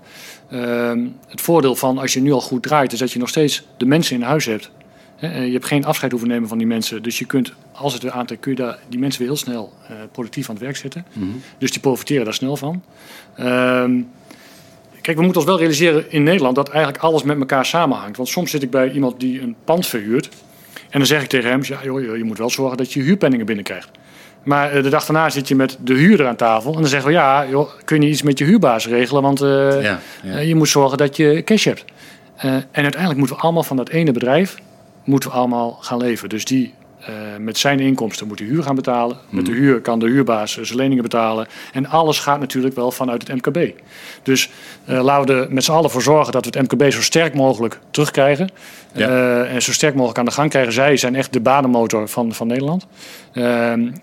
Uh, 0.53 0.91
het 1.27 1.41
voordeel 1.41 1.75
van 1.75 1.97
als 1.97 2.13
je 2.13 2.21
nu 2.21 2.31
al 2.31 2.41
goed 2.41 2.63
draait, 2.63 2.93
is 2.93 2.99
dat 2.99 3.11
je 3.11 3.19
nog 3.19 3.29
steeds 3.29 3.63
de 3.77 3.85
mensen 3.85 4.15
in 4.15 4.21
huis 4.21 4.45
hebt. 4.45 4.71
Je 5.31 5.51
hebt 5.51 5.65
geen 5.65 5.85
afscheid 5.85 6.11
hoeven 6.11 6.29
nemen 6.29 6.49
van 6.49 6.57
die 6.57 6.67
mensen. 6.67 7.03
Dus 7.03 7.19
je 7.19 7.25
kunt, 7.25 7.53
als 7.71 7.93
het 7.93 8.01
weer 8.01 8.11
aantrekt, 8.11 8.41
kun 8.41 8.51
je 8.51 8.57
daar, 8.57 8.79
die 8.89 8.99
mensen 8.99 9.19
weer 9.19 9.29
heel 9.29 9.37
snel 9.37 9.73
uh, 9.81 9.97
productief 10.11 10.49
aan 10.49 10.55
het 10.55 10.63
werk 10.63 10.75
zetten. 10.75 11.05
Mm 11.13 11.23
-hmm. 11.23 11.41
Dus 11.57 11.71
die 11.71 11.81
profiteren 11.81 12.25
daar 12.25 12.33
snel 12.33 12.57
van. 12.57 12.83
Uh, 13.39 13.45
kijk, 15.01 15.17
we 15.17 15.23
moeten 15.23 15.35
ons 15.35 15.45
wel 15.45 15.57
realiseren 15.57 16.11
in 16.11 16.23
Nederland 16.23 16.55
dat 16.55 16.69
eigenlijk 16.69 17.03
alles 17.03 17.23
met 17.23 17.39
elkaar 17.39 17.65
samenhangt. 17.65 18.17
Want 18.17 18.29
soms 18.29 18.51
zit 18.51 18.63
ik 18.63 18.69
bij 18.69 18.91
iemand 18.91 19.19
die 19.19 19.41
een 19.41 19.55
pand 19.63 19.87
verhuurt. 19.87 20.29
En 20.73 20.99
dan 20.99 21.05
zeg 21.05 21.21
ik 21.21 21.29
tegen 21.29 21.49
hem, 21.49 21.59
ja, 21.63 21.79
joh, 21.83 22.17
je 22.17 22.23
moet 22.23 22.37
wel 22.37 22.49
zorgen 22.49 22.77
dat 22.77 22.93
je 22.93 23.01
huurpenningen 23.01 23.45
binnenkrijgt. 23.45 23.89
Maar 24.43 24.75
uh, 24.75 24.83
de 24.83 24.89
dag 24.89 25.05
daarna 25.05 25.29
zit 25.29 25.47
je 25.47 25.55
met 25.55 25.77
de 25.81 25.93
huurder 25.93 26.27
aan 26.27 26.35
tafel. 26.35 26.73
En 26.73 26.79
dan 26.79 26.89
zeggen 26.89 27.09
we, 27.09 27.15
ja, 27.15 27.47
joh, 27.49 27.69
kun 27.85 28.01
je 28.01 28.09
iets 28.09 28.21
met 28.21 28.37
je 28.37 28.45
huurbaas 28.45 28.87
regelen? 28.87 29.21
Want 29.21 29.41
uh, 29.41 29.83
ja, 29.83 29.99
ja. 30.23 30.37
je 30.39 30.55
moet 30.55 30.69
zorgen 30.69 30.97
dat 30.97 31.17
je 31.17 31.41
cash 31.43 31.65
hebt. 31.65 31.85
Uh, 32.37 32.53
en 32.53 32.65
uiteindelijk 32.71 33.17
moeten 33.17 33.35
we 33.35 33.41
allemaal 33.41 33.63
van 33.63 33.77
dat 33.77 33.89
ene 33.89 34.11
bedrijf 34.11 34.57
moeten 35.03 35.29
we 35.29 35.35
allemaal 35.35 35.77
gaan 35.81 35.97
leven. 35.97 36.29
Dus 36.29 36.45
die 36.45 36.73
uh, 37.09 37.15
met 37.39 37.57
zijn 37.57 37.79
inkomsten 37.79 38.27
moet 38.27 38.39
hij 38.39 38.47
huur 38.47 38.63
gaan 38.63 38.75
betalen. 38.75 39.17
Met 39.29 39.45
de 39.45 39.51
huur 39.51 39.81
kan 39.81 39.99
de 39.99 40.05
huurbaas 40.05 40.51
zijn 40.61 40.77
leningen 40.77 41.03
betalen. 41.03 41.47
En 41.73 41.87
alles 41.87 42.19
gaat 42.19 42.39
natuurlijk 42.39 42.75
wel 42.75 42.91
vanuit 42.91 43.27
het 43.27 43.45
MKB. 43.45 43.71
Dus 44.23 44.49
uh, 44.89 45.03
laten 45.03 45.35
we 45.35 45.41
er 45.41 45.53
met 45.53 45.63
z'n 45.63 45.71
allen 45.71 45.89
voor 45.89 46.01
zorgen 46.01 46.31
dat 46.31 46.45
we 46.45 46.59
het 46.59 46.71
MKB 46.71 46.91
zo 46.91 47.01
sterk 47.01 47.33
mogelijk 47.33 47.79
terugkrijgen. 47.91 48.49
Ja. 48.93 49.09
Uh, 49.09 49.53
en 49.53 49.61
zo 49.61 49.71
sterk 49.71 49.93
mogelijk 49.93 50.19
aan 50.19 50.25
de 50.25 50.31
gang 50.31 50.49
krijgen. 50.49 50.73
Zij 50.73 50.97
zijn 50.97 51.15
echt 51.15 51.33
de 51.33 51.39
banenmotor 51.39 52.07
van, 52.07 52.33
van 52.33 52.47
Nederland. 52.47 52.87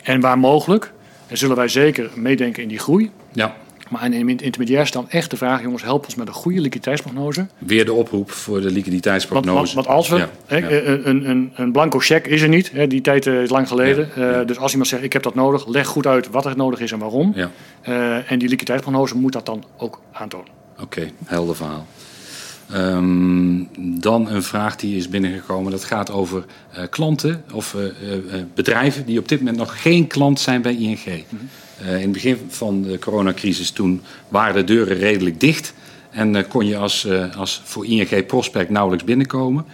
en 0.05 0.21
waar 0.21 0.39
mogelijk 0.39 0.93
zullen 1.33 1.57
wij 1.57 1.69
zeker 1.69 2.11
meedenken 2.15 2.63
in 2.63 2.69
die 2.69 2.79
groei. 2.79 3.11
Ja. 3.33 3.55
Maar 3.91 4.01
aan 4.01 4.13
intermediairs 4.13 4.91
dan 4.91 5.11
echt 5.11 5.31
de 5.31 5.37
vraag, 5.37 5.63
jongens, 5.63 5.83
help 5.83 6.05
ons 6.05 6.15
met 6.15 6.29
een 6.29 6.35
goede 6.35 6.61
liquiditeitsprognose. 6.61 7.47
Weer 7.59 7.85
de 7.85 7.93
oproep 7.93 8.31
voor 8.31 8.61
de 8.61 8.71
liquiditeitsprognose. 8.71 9.55
Want, 9.55 9.73
want, 9.73 9.87
want 9.87 9.97
als 9.97 10.09
we, 10.09 10.17
ja, 10.17 10.31
hè, 10.47 10.57
ja. 10.57 10.69
Een, 11.05 11.31
een, 11.31 11.53
een 11.55 11.73
blanco 11.73 11.99
cheque 11.99 12.31
is 12.31 12.43
er 12.43 12.49
niet, 12.49 12.73
die 12.89 13.01
tijd 13.01 13.27
is 13.27 13.51
lang 13.51 13.69
geleden. 13.69 14.09
Ja, 14.17 14.41
uh, 14.41 14.47
dus 14.47 14.59
als 14.59 14.71
iemand 14.71 14.89
zegt, 14.89 15.03
ik 15.03 15.13
heb 15.13 15.23
dat 15.23 15.35
nodig, 15.35 15.67
leg 15.67 15.87
goed 15.87 16.07
uit 16.07 16.31
wat 16.31 16.47
er 16.47 16.57
nodig 16.57 16.81
is 16.81 16.93
en 16.93 16.99
waarom. 16.99 17.35
Uh, 17.37 18.31
en 18.31 18.39
die 18.39 18.49
liquiditeitsprognose 18.49 19.17
moet 19.17 19.33
dat 19.33 19.47
dan 19.47 19.65
ook 19.77 20.01
aantonen. 20.13 20.49
Oké, 20.73 20.83
okay, 20.83 21.13
helder 21.25 21.57
verhaal. 21.57 21.87
Um, 22.75 23.69
dan 24.01 24.31
een 24.31 24.43
vraag 24.43 24.77
die 24.77 24.97
is 24.97 25.09
binnengekomen. 25.09 25.71
Dat 25.71 25.85
gaat 25.85 26.11
over 26.11 26.45
uh, 26.77 26.83
klanten 26.91 27.45
of 27.53 27.77
bedrijven 28.55 29.07
die 29.07 29.19
op 29.19 29.29
dit 29.29 29.39
moment 29.39 29.57
nog 29.57 29.83
geen 29.83 30.07
klant 30.07 30.41
zijn 30.41 30.63
bij 30.63 30.75
ING. 30.75 31.07
Mm 31.07 31.25
-hmm. 31.29 31.49
Uh, 31.83 31.95
in 31.95 32.01
het 32.03 32.13
begin 32.13 32.39
van 32.49 32.83
de 32.83 32.99
coronacrisis 32.99 33.71
toen 33.71 34.03
waren 34.29 34.55
de 34.55 34.65
deuren 34.65 34.97
redelijk 34.97 35.41
dicht. 35.41 35.75
En 36.11 36.35
uh, 36.35 36.43
kon 36.49 36.67
je 36.67 36.77
als, 36.77 37.05
uh, 37.05 37.37
als 37.37 37.63
voor 37.65 37.87
ING 37.87 38.27
Prospect 38.27 38.71
nauwelijks 38.71 39.05
binnenkomen. 39.05 39.65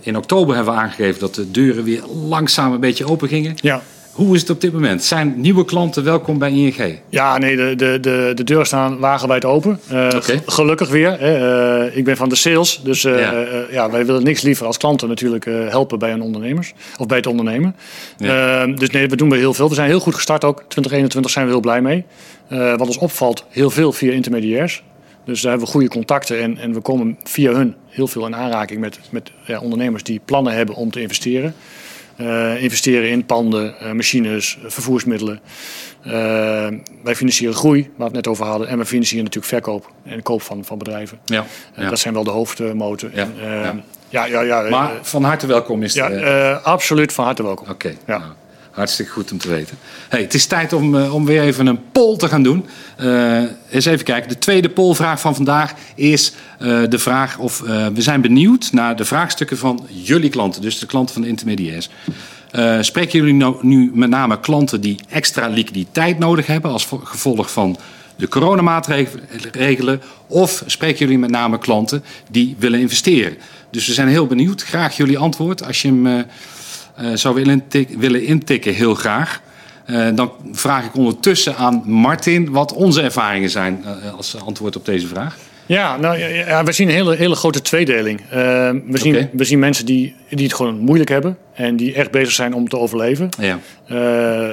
in 0.00 0.16
oktober 0.16 0.54
hebben 0.54 0.74
we 0.74 0.80
aangegeven 0.80 1.20
dat 1.20 1.34
de 1.34 1.50
deuren 1.50 1.84
weer 1.84 2.04
langzaam 2.06 2.72
een 2.72 2.80
beetje 2.80 3.06
open 3.08 3.28
gingen. 3.28 3.54
Ja. 3.56 3.82
Hoe 4.14 4.34
is 4.34 4.40
het 4.40 4.50
op 4.50 4.60
dit 4.60 4.72
moment? 4.72 5.02
Zijn 5.02 5.34
nieuwe 5.36 5.64
klanten 5.64 6.04
welkom 6.04 6.38
bij 6.38 6.50
ING? 6.50 6.98
Ja, 7.08 7.38
nee, 7.38 7.56
de, 7.56 7.74
de, 7.76 7.98
de, 8.00 8.32
de 8.34 8.44
deuren 8.44 8.66
staan 8.66 8.98
wagenwijd 8.98 9.44
open. 9.44 9.80
Uh, 9.92 10.08
Gelukkig 10.46 10.88
weer. 10.88 11.20
Hè. 11.20 11.86
Uh, 11.86 11.96
ik 11.96 12.04
ben 12.04 12.16
van 12.16 12.28
de 12.28 12.34
sales, 12.34 12.80
dus 12.84 13.04
uh, 13.04 13.20
ja. 13.20 13.46
ja. 13.70 13.90
wij 13.90 14.06
willen 14.06 14.22
niks 14.22 14.42
liever 14.42 14.66
als 14.66 14.76
klanten 14.76 15.08
natuurlijk 15.08 15.44
helpen 15.44 15.98
bij 15.98 16.12
een 16.12 16.22
ondernemers 16.22 16.72
of 16.98 17.06
bij 17.06 17.16
het 17.16 17.26
ondernemen. 17.26 17.76
Ja. 18.16 18.60
Ehm, 18.60 18.74
dus 18.74 18.90
nee, 18.90 19.08
we 19.08 19.16
doen 19.16 19.30
weer 19.30 19.38
heel 19.38 19.54
veel. 19.54 19.68
We 19.68 19.74
zijn 19.74 19.88
heel 19.88 20.00
goed 20.00 20.14
gestart 20.14 20.44
ook. 20.44 20.56
2021 20.56 21.30
zijn 21.30 21.44
we 21.44 21.50
heel 21.50 21.60
blij 21.60 21.82
mee. 21.82 22.04
wat 22.48 22.86
ons 22.86 22.98
opvalt, 22.98 23.44
heel 23.48 23.70
veel 23.70 23.92
via 23.92 24.12
intermediairs. 24.12 24.82
Dus 25.24 25.40
daar 25.40 25.50
hebben 25.50 25.66
we 25.66 25.74
goede 25.74 25.88
contacten 25.88 26.40
en, 26.40 26.58
en 26.58 26.72
we 26.72 26.80
komen 26.80 27.18
via 27.22 27.52
hun 27.52 27.74
heel 27.88 28.06
veel 28.06 28.26
in 28.26 28.36
aanraking 28.36 28.80
met, 28.80 28.98
met 29.10 29.30
ja, 29.46 29.60
ondernemers 29.60 30.02
die 30.02 30.20
plannen 30.24 30.52
hebben 30.52 30.74
om 30.74 30.90
te 30.90 31.00
investeren. 31.00 31.54
Uh, 32.20 32.62
investeren 32.62 33.10
in 33.10 33.26
panden, 33.26 33.74
uh, 33.82 33.92
machines, 33.92 34.58
vervoersmiddelen. 34.66 35.40
Uh, 36.06 36.12
wij 37.02 37.14
financieren 37.14 37.56
groei, 37.56 37.82
waar 37.82 37.92
we 37.96 38.04
het 38.04 38.12
net 38.12 38.26
over 38.26 38.44
hadden. 38.44 38.68
En 38.68 38.78
we 38.78 38.84
financieren 38.84 39.24
natuurlijk 39.24 39.52
verkoop 39.52 39.92
en 40.04 40.22
koop 40.22 40.42
van, 40.42 40.64
van 40.64 40.78
bedrijven. 40.78 41.18
Ja, 41.24 41.44
ja. 41.76 41.88
Dat 41.88 41.98
zijn 41.98 42.14
wel 42.14 42.24
de 42.24 42.30
hoofdmoten. 42.30 43.10
Ja, 43.14 43.28
ja. 44.08 44.24
ja, 44.24 44.40
ja, 44.40 44.68
maar 44.68 44.92
van 45.02 45.24
harte 45.24 45.46
welkom 45.46 45.82
is 45.82 45.94
het. 45.94 46.20
Ja, 46.20 46.52
absoluut 46.52 47.12
van 47.12 47.24
harte 47.24 47.42
welkom. 47.42 47.68
Oké. 47.68 47.94
ja. 48.06 48.18
Nou. 48.18 48.32
Hartstikke 48.74 49.12
goed 49.12 49.32
om 49.32 49.38
te 49.38 49.48
weten. 49.48 49.78
Hey, 50.08 50.20
het 50.20 50.34
is 50.34 50.46
tijd 50.46 50.72
om, 50.72 50.94
uh, 50.94 51.14
om 51.14 51.24
weer 51.24 51.42
even 51.42 51.66
een 51.66 51.90
poll 51.92 52.16
te 52.16 52.28
gaan 52.28 52.42
doen. 52.42 52.66
Uh, 53.00 53.42
eens 53.70 53.84
even 53.84 54.04
kijken. 54.04 54.28
De 54.28 54.38
tweede 54.38 54.68
pollvraag 54.68 55.20
van 55.20 55.34
vandaag 55.34 55.74
is 55.94 56.32
uh, 56.60 56.82
de 56.88 56.98
vraag 56.98 57.38
of 57.38 57.60
we 57.94 58.02
zijn 58.02 58.20
benieuwd 58.20 58.72
naar 58.72 58.96
de 58.96 59.04
vraagstukken 59.04 59.58
van 59.58 59.86
jullie 59.88 60.30
klanten, 60.30 60.62
dus 60.62 60.78
de 60.78 60.86
klanten 60.86 61.14
van 61.14 61.22
de 61.22 61.28
intermediairs. 61.28 61.88
spreken 62.80 63.18
jullie 63.18 63.34
nou, 63.34 63.56
nu 63.60 63.90
met 63.94 64.08
name 64.08 64.40
klanten 64.40 64.80
die 64.80 64.98
extra 65.08 65.48
liquiditeit 65.48 66.18
nodig 66.18 66.46
hebben 66.46 66.70
als 66.70 66.88
gevolg 67.04 67.52
van 67.52 67.76
de 68.16 68.28
coronamaatregelen? 68.28 70.02
Of 70.26 70.62
spreken 70.66 70.98
jullie 70.98 71.18
met 71.18 71.30
name 71.30 71.58
klanten 71.58 72.04
die 72.30 72.56
willen 72.58 72.80
investeren? 72.80 73.36
Dus 73.70 73.86
we 73.86 73.92
zijn 73.92 74.08
heel 74.08 74.26
benieuwd. 74.26 74.62
Graag 74.62 74.96
jullie 74.96 75.18
antwoord 75.18 75.64
als 75.64 75.82
je 75.82 75.88
hem 75.88 76.26
zou 77.14 77.34
willen, 77.34 77.64
willen 77.98 78.24
intikken, 78.24 78.74
heel 78.74 78.94
graag. 78.94 79.42
Uh, 79.86 80.08
dan 80.14 80.32
vraag 80.52 80.84
ik 80.84 80.96
ondertussen 80.96 81.56
aan 81.56 81.82
Martin 81.86 82.50
wat 82.50 82.72
onze 82.72 83.02
ervaringen 83.02 83.50
zijn 83.50 83.84
uh, 83.84 84.14
als 84.14 84.36
antwoord 84.44 84.76
op 84.76 84.84
deze 84.84 85.06
vraag. 85.06 85.36
Ja, 85.66 85.96
nou, 85.96 86.18
ja, 86.18 86.64
we 86.64 86.72
zien 86.72 86.88
een 86.88 86.94
hele, 86.94 87.16
hele 87.16 87.34
grote 87.34 87.62
tweedeling. 87.62 88.20
Uh, 88.20 88.26
we, 88.30 88.98
zien, 88.98 89.14
okay. 89.14 89.30
we 89.32 89.44
zien 89.44 89.58
mensen 89.58 89.86
die, 89.86 90.14
die 90.28 90.44
het 90.44 90.54
gewoon 90.54 90.78
moeilijk 90.78 91.10
hebben 91.10 91.38
en 91.54 91.76
die 91.76 91.94
echt 91.94 92.10
bezig 92.10 92.32
zijn 92.32 92.54
om 92.54 92.68
te 92.68 92.78
overleven. 92.78 93.28
Ja. 93.40 93.58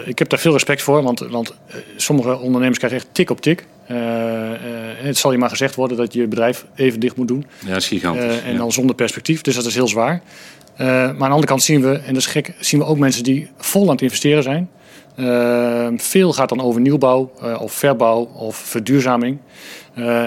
Ik 0.06 0.20
heb 0.20 0.30
daar 0.30 0.40
veel 0.40 0.52
respect 0.52 0.82
voor, 0.82 1.04
want, 1.04 1.20
want 1.20 1.54
sommige 1.96 2.40
ondernemers 2.40 2.78
krijgen 2.78 3.00
echt 3.00 3.08
tik 3.12 3.30
op 3.30 3.42
tik. 3.42 3.66
Het 5.02 5.18
zal 5.18 5.32
je 5.32 5.38
maar 5.38 5.50
gezegd 5.50 5.76
worden 5.76 5.98
dat 5.98 6.14
je 6.14 6.28
bedrijf 6.28 6.66
even 6.76 7.00
dicht 7.00 7.16
moet 7.16 7.28
doen. 7.28 7.46
Ja, 7.60 7.68
dat 7.68 7.78
is 7.78 7.88
gigantisch. 7.88 8.42
en 8.46 8.58
dan 8.58 8.72
zonder 8.72 8.96
perspectief, 8.96 9.42
dus 9.42 9.56
dat 9.56 9.66
is 9.66 9.76
heel 9.76 9.88
zwaar. 9.88 10.22
Uh, 10.82 10.88
maar 10.88 11.08
aan 11.08 11.18
de 11.18 11.24
andere 11.24 11.46
kant 11.46 11.64
zien 11.64 11.82
we, 11.82 11.92
en 11.92 12.14
dat 12.14 12.16
is 12.16 12.26
gek, 12.26 12.54
zien 12.60 12.80
we 12.80 12.86
ook 12.86 12.98
mensen 12.98 13.24
die 13.24 13.50
vol 13.58 13.84
aan 13.84 13.92
het 13.92 14.02
investeren 14.02 14.44
zijn. 14.44 14.70
Uh, 15.16 15.88
veel 15.98 16.34
gaat 16.34 16.50
dan 16.50 16.62
over 16.62 16.82
nieuwbouw 16.82 17.32
uh, 17.44 17.62
of 17.62 17.74
verbouw 17.74 18.30
of 18.36 18.56
verduurzaming. 18.56 19.38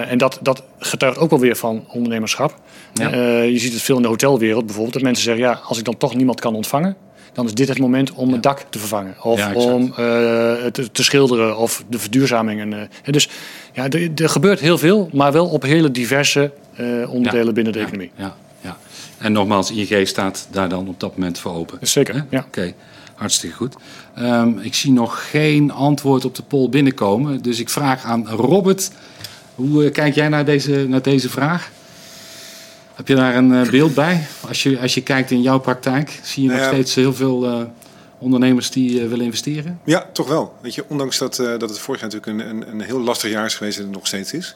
en 0.09 0.17
dat, 0.17 0.39
dat 0.41 0.63
getuigt 0.79 1.17
ook 1.17 1.29
wel 1.29 1.39
weer 1.39 1.55
van 1.55 1.85
ondernemerschap. 1.91 2.59
Ja. 2.93 3.09
je 3.41 3.59
ziet 3.59 3.73
het 3.73 3.81
veel 3.81 3.95
in 3.95 4.01
de 4.01 4.07
hotelwereld 4.07 4.65
bijvoorbeeld. 4.65 4.93
Dat 4.93 5.03
mensen 5.03 5.23
zeggen, 5.23 5.43
ja, 5.43 5.59
als 5.63 5.77
ik 5.77 5.85
dan 5.85 5.97
toch 5.97 6.15
niemand 6.15 6.39
kan 6.39 6.55
ontvangen... 6.55 6.95
dan 7.33 7.45
is 7.45 7.53
dit 7.53 7.67
het 7.67 7.79
moment 7.79 8.13
om 8.13 8.27
ja. 8.27 8.33
het 8.33 8.43
dak 8.43 8.65
te 8.69 8.79
vervangen. 8.79 9.15
Of 9.21 9.39
ja, 9.39 9.53
om 9.53 9.93
te, 9.93 10.89
te, 10.91 11.03
schilderen 11.03 11.57
of 11.57 11.83
de 11.87 11.99
verduurzaming. 11.99 12.61
En, 12.61 12.89
dus 13.11 13.29
ja, 13.73 13.87
er 14.15 14.29
gebeurt 14.29 14.59
heel 14.59 14.77
veel, 14.77 15.09
maar 15.13 15.31
wel 15.31 15.47
op 15.47 15.61
hele 15.61 15.91
diverse 15.91 16.51
onderdelen 17.07 17.53
binnen 17.53 17.73
de 17.73 17.79
economie. 17.79 18.11
Ja. 18.15 18.35
En 19.17 19.31
nogmaals, 19.31 19.71
ING 19.71 20.07
staat 20.07 20.47
daar 20.51 20.69
dan 20.69 20.87
op 20.87 20.99
dat 20.99 21.17
moment 21.17 21.39
voor 21.39 21.53
open. 21.53 21.79
Zeker, 21.81 22.25
ja. 22.29 22.43
Oké, 22.47 22.73
hartstikke 23.13 23.55
goed. 23.55 23.75
Um, 24.19 24.59
ik 24.59 24.73
zie 24.73 24.91
nog 24.91 25.29
geen 25.29 25.71
antwoord 25.71 26.25
op 26.25 26.35
de 26.35 26.43
poll 26.43 26.69
binnenkomen. 26.69 27.41
Dus 27.41 27.59
ik 27.59 27.69
vraag 27.69 28.03
aan 28.03 28.27
Robert, 28.27 28.91
hoe 29.55 29.83
uh, 29.83 29.91
kijk 29.91 30.15
jij 30.15 30.29
naar 30.29 30.45
deze, 30.45 30.85
naar 30.87 31.01
deze 31.01 31.29
vraag? 31.29 31.71
Heb 32.93 33.07
je 33.07 33.15
daar 33.15 33.35
een 33.35 33.51
uh, 33.51 33.69
beeld 33.69 33.93
bij? 33.93 34.27
Als 34.47 34.63
je, 34.63 34.79
als 34.79 34.93
je 34.93 35.01
kijkt 35.01 35.31
in 35.31 35.41
jouw 35.41 35.59
praktijk, 35.59 36.19
zie 36.23 36.43
je 36.43 36.49
nog 36.49 36.65
steeds 36.65 36.95
heel 36.95 37.13
veel 37.13 37.45
uh, 37.45 37.63
ondernemers 38.17 38.71
die 38.71 39.01
willen 39.01 39.25
investeren? 39.25 39.79
Ja, 39.83 40.09
toch 40.13 40.27
wel. 40.27 40.53
Weet 40.61 40.75
je, 40.75 40.85
ondanks 40.87 41.17
dat, 41.17 41.35
dat 41.35 41.61
het 41.61 41.79
vorig 41.79 42.01
jaar 42.01 42.09
natuurlijk 42.09 42.39
een, 42.39 42.49
een, 42.49 42.71
een 42.71 42.81
heel 42.81 42.99
lastig 42.99 43.31
jaar 43.31 43.45
is 43.45 43.55
geweest 43.55 43.77
en 43.77 43.83
het 43.83 43.93
nog 43.93 44.07
steeds 44.07 44.33
is 44.33 44.55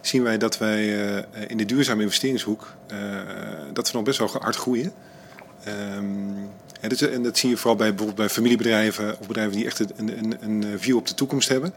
zien 0.00 0.22
wij 0.22 0.38
dat 0.38 0.58
wij 0.58 1.08
eh, 1.08 1.24
in 1.48 1.56
de 1.56 1.64
duurzame 1.64 2.02
investeringshoek 2.02 2.74
eh, 2.86 2.96
dat 3.72 3.90
we 3.90 3.96
nog 3.96 4.06
best 4.06 4.18
wel 4.18 4.30
hard 4.40 4.56
groeien. 4.56 4.92
Um, 5.96 6.48
en 6.80 7.22
dat 7.22 7.38
zie 7.38 7.50
je 7.50 7.56
vooral 7.56 7.76
bij, 7.76 7.88
bijvoorbeeld 7.88 8.18
bij 8.18 8.28
familiebedrijven 8.28 9.16
of 9.20 9.26
bedrijven 9.26 9.56
die 9.56 9.66
echt 9.66 9.80
een, 9.80 10.18
een, 10.18 10.36
een 10.40 10.78
view 10.78 10.96
op 10.96 11.06
de 11.06 11.14
toekomst 11.14 11.48
hebben. 11.48 11.72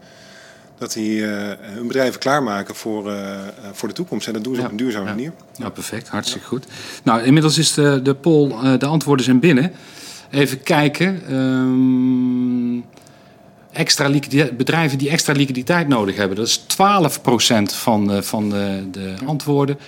Dat 0.78 0.92
die 0.92 1.20
uh, 1.20 1.28
hun 1.60 1.86
bedrijven 1.86 2.20
klaarmaken 2.20 2.74
voor, 2.74 3.10
uh, 3.10 3.38
voor 3.72 3.88
de 3.88 3.94
toekomst. 3.94 4.26
En 4.26 4.32
dat 4.32 4.44
doen 4.44 4.54
ze 4.54 4.60
ja, 4.60 4.66
op 4.66 4.72
een 4.72 4.78
duurzame 4.78 5.04
ja. 5.04 5.10
manier. 5.10 5.32
Ja, 5.56 5.68
perfect. 5.68 6.08
Hartstikke 6.08 6.46
goed. 6.46 6.66
Nou, 7.02 7.22
inmiddels 7.22 7.58
is 7.58 7.74
de, 7.74 8.00
de 8.02 8.14
poll, 8.14 8.78
de 8.78 8.86
antwoorden 8.86 9.24
zijn 9.24 9.40
binnen. 9.40 9.72
Even 10.30 10.62
kijken. 10.62 11.34
Um, 11.34 12.84
extra 13.74 14.10
bedrijven 14.56 14.98
die 14.98 15.10
extra 15.10 15.32
liquiditeit 15.32 15.88
nodig 15.88 16.16
hebben. 16.16 16.36
Dat 16.36 16.46
is 16.46 16.60
12% 16.60 16.64
van, 17.62 18.06
de, 18.06 18.22
van 18.22 18.50
de, 18.50 18.88
de 18.90 19.14
antwoorden. 19.26 19.78
50% 19.78 19.80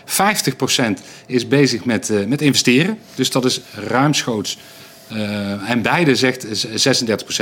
is 1.27 1.49
bezig 1.49 1.85
met, 1.85 2.11
uh, 2.11 2.27
met 2.27 2.41
investeren. 2.41 2.99
Dus 3.15 3.31
dat 3.31 3.45
is 3.45 3.61
ruimschoots. 3.75 4.59
Uh, 5.13 5.71
en 5.71 5.83
beide 5.83 6.15
zegt 6.15 6.67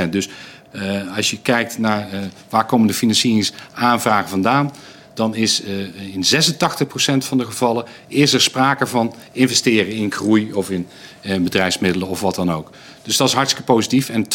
36%. 0.07 0.09
Dus 0.11 0.28
uh, 0.72 1.16
als 1.16 1.30
je 1.30 1.38
kijkt 1.40 1.78
naar 1.78 2.09
waar 2.48 2.66
komen 2.66 2.87
de 2.87 2.94
financieringsaanvragen 2.94 4.28
vandaan 4.28 4.72
dan 5.14 5.35
is 5.35 5.62
uh, 5.64 6.14
in 6.14 6.24
86% 6.24 7.27
van 7.27 7.38
de 7.38 7.44
gevallen 7.44 7.85
is 8.09 8.33
er 8.33 8.40
sprake 8.40 8.87
van 8.87 9.14
investeren 9.33 9.92
in 9.92 10.12
groei 10.12 10.53
of 10.53 10.70
in 10.70 10.87
uh, 11.22 11.37
bedrijfsmiddelen 11.37 12.09
of 12.09 12.20
wat 12.20 12.35
dan 12.35 12.53
ook. 12.53 12.70
Dus 13.03 13.16
dat 13.16 13.29
is 13.29 13.35
hartstikke 13.35 13.72
positief. 13.72 14.09
En 14.09 14.27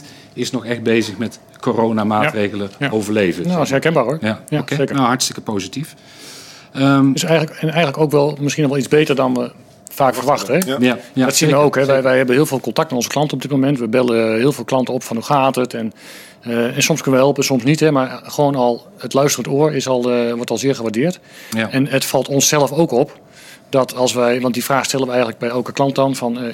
12% 0.00 0.04
is 0.32 0.50
nog 0.50 0.64
echt 0.64 0.82
bezig 0.82 1.18
met 1.18 1.38
coronamaatregelen 1.60 2.70
ja, 2.78 2.86
ja. 2.86 2.92
overleven. 2.92 3.42
Nou, 3.42 3.54
dat 3.54 3.64
is 3.64 3.70
herkenbaar 3.70 4.04
hoor. 4.04 4.18
Ja, 4.20 4.42
ja 4.48 4.60
okay. 4.60 4.78
zeker. 4.78 4.94
Nou, 4.94 5.06
hartstikke 5.06 5.40
positief. 5.40 5.94
Um, 6.76 7.12
dus 7.12 7.22
eigenlijk, 7.22 7.56
en 7.56 7.68
eigenlijk 7.68 7.98
ook 7.98 8.10
wel 8.10 8.36
misschien 8.40 8.68
wel 8.68 8.78
iets 8.78 8.88
beter 8.88 9.14
dan 9.14 9.34
we 9.34 9.52
vaak 9.90 10.14
verwachten. 10.14 10.54
Hè? 10.54 10.74
Ja. 10.78 10.98
Ja, 11.12 11.24
dat 11.24 11.36
zien 11.36 11.48
we 11.48 11.54
ook. 11.54 11.74
Hè? 11.74 11.84
Wij, 11.84 12.02
wij 12.02 12.16
hebben 12.16 12.34
heel 12.34 12.46
veel 12.46 12.60
contact 12.60 12.88
met 12.88 12.96
onze 12.96 13.10
klanten 13.10 13.34
op 13.34 13.42
dit 13.42 13.50
moment. 13.50 13.78
We 13.78 13.88
bellen 13.88 14.38
heel 14.38 14.52
veel 14.52 14.64
klanten 14.64 14.94
op 14.94 15.02
van 15.02 15.16
hoe 15.16 15.24
gaat 15.24 15.54
het. 15.54 15.74
En, 15.74 15.92
uh, 16.46 16.76
en 16.76 16.82
soms 16.82 17.00
kunnen 17.00 17.20
we 17.20 17.26
helpen, 17.26 17.44
soms 17.44 17.64
niet. 17.64 17.80
Hè? 17.80 17.90
Maar 17.90 18.20
gewoon 18.24 18.54
al 18.54 18.86
het 18.98 19.14
luisterend 19.14 19.54
oor 19.54 19.74
is 19.74 19.88
al, 19.88 20.12
uh, 20.12 20.32
wordt 20.32 20.50
al 20.50 20.58
zeer 20.58 20.74
gewaardeerd. 20.74 21.20
Ja. 21.50 21.70
En 21.70 21.86
het 21.86 22.04
valt 22.04 22.28
onszelf 22.28 22.72
ook 22.72 22.90
op 22.90 23.20
dat 23.68 23.94
als 23.94 24.12
wij, 24.12 24.40
want 24.40 24.54
die 24.54 24.64
vraag 24.64 24.84
stellen 24.84 25.06
we 25.06 25.12
eigenlijk 25.12 25.40
bij 25.40 25.50
elke 25.50 25.72
klant 25.72 25.94
dan: 25.94 26.16
van 26.16 26.44
uh, 26.44 26.52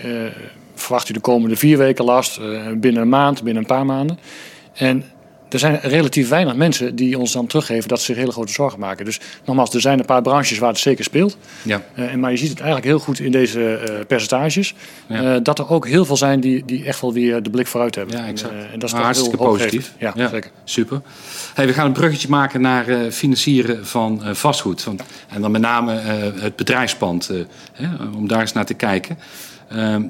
verwacht 0.75 1.09
u 1.09 1.13
de 1.13 1.21
komende 1.21 1.57
vier 1.57 1.79
weken 1.79 2.05
last, 2.05 2.41
binnen 2.77 3.03
een 3.03 3.09
maand, 3.09 3.43
binnen 3.43 3.63
een 3.63 3.69
paar 3.69 3.87
maanden. 3.87 4.19
En 4.75 5.05
er 5.49 5.59
zijn 5.59 5.79
relatief 5.81 6.29
weinig 6.29 6.55
mensen 6.55 6.97
die 6.97 7.19
ons 7.19 7.33
dan 7.33 7.47
teruggeven 7.47 7.89
dat 7.89 7.99
ze 7.99 8.05
zich 8.05 8.17
hele 8.17 8.33
grote 8.33 8.53
zorgen 8.53 8.79
maken. 8.79 9.05
Dus 9.05 9.21
nogmaals, 9.45 9.75
er 9.75 9.81
zijn 9.81 9.99
een 9.99 10.05
paar 10.05 10.23
branches 10.23 10.59
waar 10.59 10.69
het 10.69 10.79
zeker 10.79 11.05
speelt. 11.05 11.37
Ja. 11.63 11.83
Uh, 11.95 12.15
maar 12.15 12.31
je 12.31 12.37
ziet 12.37 12.49
het 12.49 12.59
eigenlijk 12.59 12.89
heel 12.89 12.99
goed 12.99 13.21
in 13.21 13.33
deze 13.33 13.81
uh, 13.89 14.07
percentages. 14.07 14.75
Ja. 15.07 15.35
Uh, 15.35 15.41
dat 15.43 15.59
er 15.59 15.71
ook 15.71 15.87
heel 15.87 16.05
veel 16.05 16.17
zijn 16.17 16.41
die, 16.41 16.65
die 16.65 16.85
echt 16.85 17.01
wel 17.01 17.13
weer 17.13 17.43
de 17.43 17.51
blik 17.51 17.67
vooruit 17.67 17.95
hebben. 17.95 18.17
Ja, 18.17 18.27
exact. 18.27 18.53
en 18.73 18.79
dat 18.79 18.93
is 18.93 18.97
hartstikke 18.97 19.37
positief. 19.37 19.93
Ja, 19.99 20.13
ja, 20.17 20.29
zeker. 20.29 20.51
Super. 20.65 21.01
Hey, 21.55 21.67
we 21.67 21.73
gaan 21.73 21.87
een 21.87 21.93
bruggetje 21.93 22.29
maken 22.29 22.61
naar 22.61 23.11
financieren 23.11 23.87
van 23.87 24.23
vastgoed. 24.33 24.83
Van, 24.83 25.01
en 25.29 25.41
dan 25.41 25.51
met 25.51 25.61
name 25.61 25.93
het 26.41 26.57
bedrijfspand, 26.57 27.31
hè, 27.73 27.87
om 28.17 28.29
daar 28.29 28.41
eens 28.41 28.53
naar 28.53 28.67
te 28.67 28.75
kijken. 28.75 29.19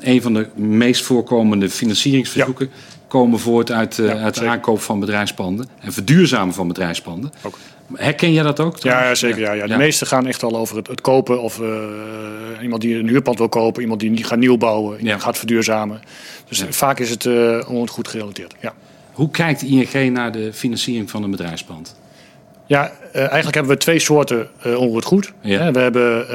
Een 0.01 0.23
van 0.23 0.35
de 0.35 0.49
meest 0.55 1.05
voorkomende 1.05 1.71
financieringsverzoeken 1.71 2.71
komen 3.09 3.39
voort 3.39 3.71
uit, 3.71 3.99
uh, 3.99 4.23
uit 4.23 4.35
de 4.35 4.47
aankoop 4.47 4.81
van 4.81 5.01
bedrijfspanden 5.01 5.69
en 5.81 5.93
verduurzamen 5.93 6.55
van 6.55 6.69
bedrijfspanden. 6.69 7.33
Ook. 7.43 7.59
Herken 7.95 8.33
jij 8.33 8.43
dat 8.43 8.61
ook? 8.61 8.79
Ja, 8.79 9.15
zeker. 9.15 9.41
Ja, 9.41 9.53
ja. 9.53 9.67
De 9.67 9.77
meeste 9.77 10.07
gaan 10.07 10.27
echt 10.27 10.43
al 10.43 10.57
over 10.57 10.77
het, 10.77 10.87
het 10.87 11.01
kopen 11.01 11.43
of 11.43 11.59
uh, 11.59 11.69
iemand 12.63 12.83
die 12.83 12.99
een 12.99 13.09
huurpand 13.09 13.39
wil 13.39 13.49
kopen, 13.49 13.83
iemand 13.83 14.01
die 14.01 14.25
gaat 14.25 14.39
nieuw 14.39 14.57
bouwen, 14.57 15.21
gaat 15.21 15.39
verduurzamen. 15.39 16.01
Dus 16.49 16.65
vaak 16.69 16.99
is 16.99 17.11
het 17.11 17.25
uh, 17.25 17.87
goed 17.87 18.09
gerelateerd. 18.09 18.55
Ja. 18.61 18.75
Hoe 19.13 19.31
kijkt 19.31 19.63
ING 19.63 20.13
naar 20.13 20.33
de 20.33 20.53
financiering 20.53 21.11
van 21.11 21.23
een 21.23 21.31
bedrijfspand? 21.31 21.97
Ja, 22.67 22.93
eigenlijk 23.13 23.55
hebben 23.55 23.73
we 23.73 23.79
twee 23.79 23.99
soorten 23.99 24.49
onroerend 24.65 25.05
goed. 25.05 25.33
Ja. 25.41 25.73
We 25.73 25.79
hebben 25.79 26.27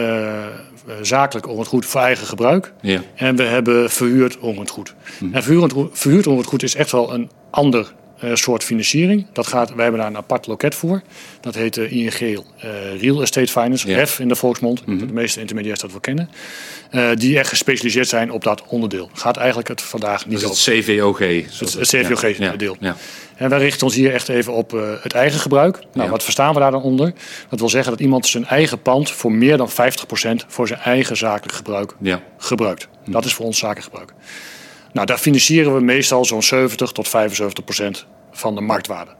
zakelijk 1.02 1.46
onroerend 1.46 1.70
goed 1.70 1.86
voor 1.86 2.02
eigen 2.02 2.28
gebruik. 2.28 2.74
Ja. 2.82 3.02
En 3.16 3.36
we 3.36 3.44
hebben 3.44 3.90
verhuurd 3.90 4.38
onroerend 4.38 4.70
goed. 4.70 4.96
En 5.32 5.44
verhuurd, 5.44 5.74
verhuurd 5.92 6.26
onroerend 6.26 6.50
goed 6.50 6.64
is 6.64 6.76
echt 6.76 6.92
wel 6.92 7.14
een 7.14 7.30
ander 7.50 7.94
uh, 8.24 8.36
soort 8.36 8.64
financiering. 8.64 9.26
Dat 9.34 9.48
gaat, 9.48 9.74
wij 9.74 9.84
hebben 9.84 10.02
daar 10.02 10.10
een 10.10 10.18
apart 10.18 10.48
loket 10.48 10.76
voor. 10.76 11.02
Dat 11.42 11.56
heet 11.56 11.78
uh, 11.78 11.92
ING 11.92 12.22
uh, 12.22 12.42
Real 13.02 13.22
Estate 13.22 13.52
Finance, 13.52 13.88
ja. 13.88 13.98
REF 13.98 14.20
in 14.20 14.28
de 14.28 14.36
volksmond. 14.36 14.86
Mm 14.86 14.98
-hmm. 14.98 15.08
De 15.08 15.14
meeste 15.14 15.40
intermediairs 15.40 15.80
dat 15.80 15.92
wel 15.92 16.00
kennen. 16.00 16.30
Uh, 16.94 17.10
die 17.16 17.40
echt 17.40 17.50
gespecialiseerd 17.50 18.08
zijn 18.08 18.32
op 18.32 18.44
dat 18.44 18.64
onderdeel. 18.68 19.10
Gaat 19.14 19.38
eigenlijk 19.38 19.68
het 19.68 19.82
vandaag 19.82 20.26
niet 20.26 20.40
dus 20.40 20.50
het 20.50 20.84
CVOG. 20.84 21.20
Het, 21.20 21.74
het 21.74 21.88
CVOG-deel. 21.88 22.76
Ja. 22.80 22.96
En 23.36 23.50
wij 23.50 23.60
richten 23.60 23.86
ons 23.86 23.96
hier 23.96 24.14
echt 24.14 24.30
even 24.30 24.54
op 24.54 24.72
het 25.02 25.14
eigen 25.14 25.40
gebruik. 25.40 25.80
Nou, 25.94 26.10
wat 26.10 26.24
verstaan 26.24 26.54
we 26.54 26.60
daar 26.60 26.72
dan 26.72 26.82
onder? 26.82 27.14
Dat 27.50 27.60
wil 27.60 27.70
zeggen 27.70 27.92
dat 27.92 28.02
iemand 28.02 28.28
zijn 28.28 28.46
eigen 28.46 28.82
pand 28.82 29.12
voor 29.12 29.32
meer 29.32 29.58
dan 29.58 29.70
50% 29.70 29.74
voor 30.48 30.68
zijn 30.68 30.80
eigen 30.80 31.18
zakelijk 31.18 31.56
gebruik 31.56 31.96
gebruikt. 32.38 32.88
Dat 33.06 33.26
is 33.26 33.34
voor 33.34 33.46
ons 33.46 33.58
zakengebruik. 33.58 34.14
Nou, 34.94 35.06
daar 35.06 35.18
financieren 35.18 35.76
we 35.76 35.82
meestal 35.82 36.26
zo'n 36.26 36.44
70 36.44 36.92
tot 36.92 37.08
75 37.08 37.64
procent 37.64 38.06
van 38.32 38.56
de 38.56 38.62
marktwaarde. 38.62 39.12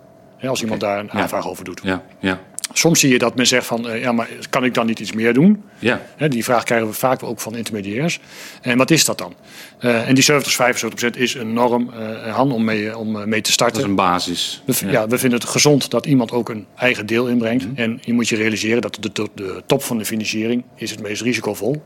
Als 0.42 0.62
iemand 0.62 0.80
daar 0.80 1.00
een 1.00 1.12
aanvraag 1.12 1.48
over 1.48 1.64
doet. 1.64 1.80
Ja, 1.84 2.04
ja. 2.20 2.40
Soms 2.74 3.00
zie 3.00 3.12
je 3.12 3.18
dat 3.18 3.36
men 3.36 3.48
zegt 3.48 3.66
van, 3.66 3.88
uh, 3.88 4.02
ja, 4.02 4.12
maar 4.12 4.30
kan 4.50 4.64
ik 4.64 4.74
dan 4.74 4.86
niet 4.86 5.00
iets 5.00 5.12
meer 5.12 5.34
doen? 5.34 5.64
Ja. 5.80 6.02
die 6.28 6.44
vraag 6.44 6.64
krijgen 6.64 6.88
we 6.88 6.94
vaak 6.94 7.24
ook 7.24 7.40
van 7.40 7.56
intermediairs. 7.56 8.20
En 8.62 8.78
wat 8.78 8.92
is 8.92 9.06
dat 9.06 9.18
dan? 9.18 9.34
Uh, 9.80 10.08
en 10.08 10.16
die 10.16 10.24
70 10.24 10.54
75 10.54 11.00
procent 11.00 11.24
is 11.24 11.34
een 11.34 11.54
norm, 11.54 11.92
uh, 12.00 12.36
Han, 12.36 12.52
om 12.52 12.64
mee, 12.64 12.98
om 12.98 13.30
mee 13.30 13.42
te 13.42 13.52
starten. 13.52 13.76
Dat 13.76 13.84
is 13.84 13.90
een 13.90 13.96
basis. 13.96 14.64
We, 14.66 14.74
ja. 14.86 14.92
ja. 14.92 15.08
we 15.08 15.18
vinden 15.18 15.40
het 15.40 15.50
gezond 15.50 15.90
dat 15.90 16.06
iemand 16.06 16.32
ook 16.32 16.50
een 16.50 16.66
eigen 16.76 17.06
deel 17.06 17.28
inbrengt. 17.28 17.64
Mm 17.64 17.70
-hmm. 17.76 17.84
En 17.84 18.00
je 18.02 18.14
moet 18.14 18.30
je 18.30 18.36
realiseren 18.36 18.82
dat 18.82 18.98
de, 19.00 19.10
de, 19.14 19.30
de, 19.36 19.64
top 19.66 19.84
van 19.84 19.98
de 19.98 20.06
financiering 20.06 20.64
is 20.76 20.92
het 20.92 21.02
meest 21.02 21.22
risicovol. 21.22 21.82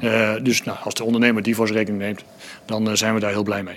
Ja. 0.00 0.38
dus 0.38 0.62
nou, 0.62 0.78
als 0.82 0.94
de 0.94 1.04
ondernemer 1.04 1.42
die 1.42 1.54
voor 1.54 1.66
zijn 1.66 1.78
rekening 1.78 2.02
neemt, 2.02 2.24
dan 2.64 2.96
zijn 2.96 3.14
we 3.14 3.20
daar 3.20 3.30
heel 3.30 3.42
blij 3.42 3.62
mee. 3.62 3.76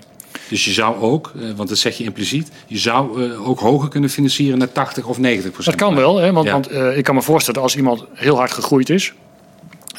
Dus 0.50 0.66
je 0.66 0.72
zou 0.72 0.96
ook, 1.00 1.32
want 1.56 1.70
dat 1.70 1.78
zeg 1.78 1.98
je 1.98 2.04
impliciet, 2.04 2.52
je 2.68 2.78
zou 2.78 3.24
uh, 3.24 3.48
ook 3.48 3.60
hoger 3.60 3.90
kunnen 3.90 4.10
financieren 4.10 4.58
naar 4.58 4.72
80 4.72 5.06
of 5.06 5.20
90 5.20 5.52
procent. 5.52 5.78
Dat 5.78 5.88
kan 5.88 5.96
wel, 5.96 6.18
hè, 6.18 6.32
want, 6.32 6.46
ja. 6.46 6.52
want 6.52 6.72
uh, 6.72 6.98
ik 6.98 7.04
kan 7.04 7.16
me 7.16 7.22
voorstellen 7.22 7.62
als 7.62 7.76
iemand 7.76 8.04
heel 8.14 8.36
hard 8.36 8.52
gegroeid 8.52 8.90
is, 8.90 9.14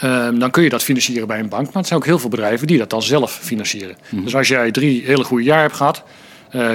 uh, 0.05 0.29
dan 0.39 0.51
kun 0.51 0.63
je 0.63 0.69
dat 0.69 0.83
financieren 0.83 1.27
bij 1.27 1.39
een 1.39 1.49
bank. 1.49 1.67
Maar 1.67 1.83
er 1.83 1.89
zijn 1.89 2.01
ook 2.01 2.07
heel 2.07 2.19
veel 2.19 2.31
bedrijven 2.31 2.67
die 2.67 2.79
dat 2.79 2.91
dan 2.91 3.03
zelf 3.03 3.39
financieren. 3.43 3.97
-hmm. 4.09 4.25
Dus 4.25 4.37
als 4.37 4.49
jij 4.49 4.71
drie 4.71 5.03
hele 5.05 5.25
goede 5.25 5.45
jaar 5.45 5.61
hebt 5.61 5.77
gehad, 5.77 6.03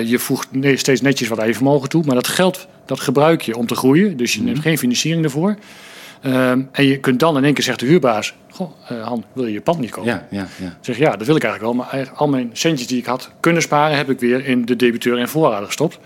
je 0.05 0.19
voegt 0.19 0.47
steeds 0.75 1.01
netjes 1.01 1.27
wat 1.27 1.39
aan 1.39 1.47
je 1.47 1.53
vermogen 1.53 1.89
toe, 1.89 2.03
maar 2.05 2.15
dat 2.15 2.27
geld 2.27 2.67
dat 2.85 2.99
gebruik 2.99 3.41
je 3.41 3.57
om 3.57 3.67
te 3.67 3.75
groeien. 3.75 4.17
Dus 4.17 4.33
je 4.33 4.37
neemt 4.37 4.49
mm 4.49 4.55
-hmm. 4.55 4.63
geen 4.63 4.77
financiering 4.77 5.23
ervoor. 5.23 5.57
Um, 6.25 6.69
en 6.71 6.85
je 6.85 6.99
kunt 6.99 7.19
dan 7.19 7.37
in 7.37 7.43
één 7.43 7.53
keer 7.53 7.63
zeggen 7.63 7.85
de 7.85 7.89
huurbaas: 7.89 8.33
Goh, 8.61 8.97
uh, 8.97 9.07
Han, 9.07 9.23
wil 9.33 9.45
je 9.45 9.53
je 9.53 9.61
pand 9.61 9.79
niet 9.79 9.91
kopen? 9.91 10.11
Ja, 10.11 10.27
ja, 10.29 10.47
ja. 10.59 10.77
Zeg 10.81 10.97
ja, 10.97 11.15
dat 11.15 11.27
wil 11.27 11.35
ik 11.35 11.43
eigenlijk 11.43 11.73
wel. 11.73 11.85
Maar 11.85 12.11
al 12.15 12.27
mijn 12.27 12.49
centjes 12.53 12.87
die 12.87 12.97
ik 12.97 13.05
had 13.05 13.31
kunnen 13.39 13.61
sparen, 13.61 13.97
heb 13.97 14.09
ik 14.09 14.19
weer 14.19 14.45
in 14.45 14.65
de 14.65 14.75
debiteur 14.75 15.17
en 15.17 15.29
voorraden 15.29 15.65
gestopt. 15.65 15.99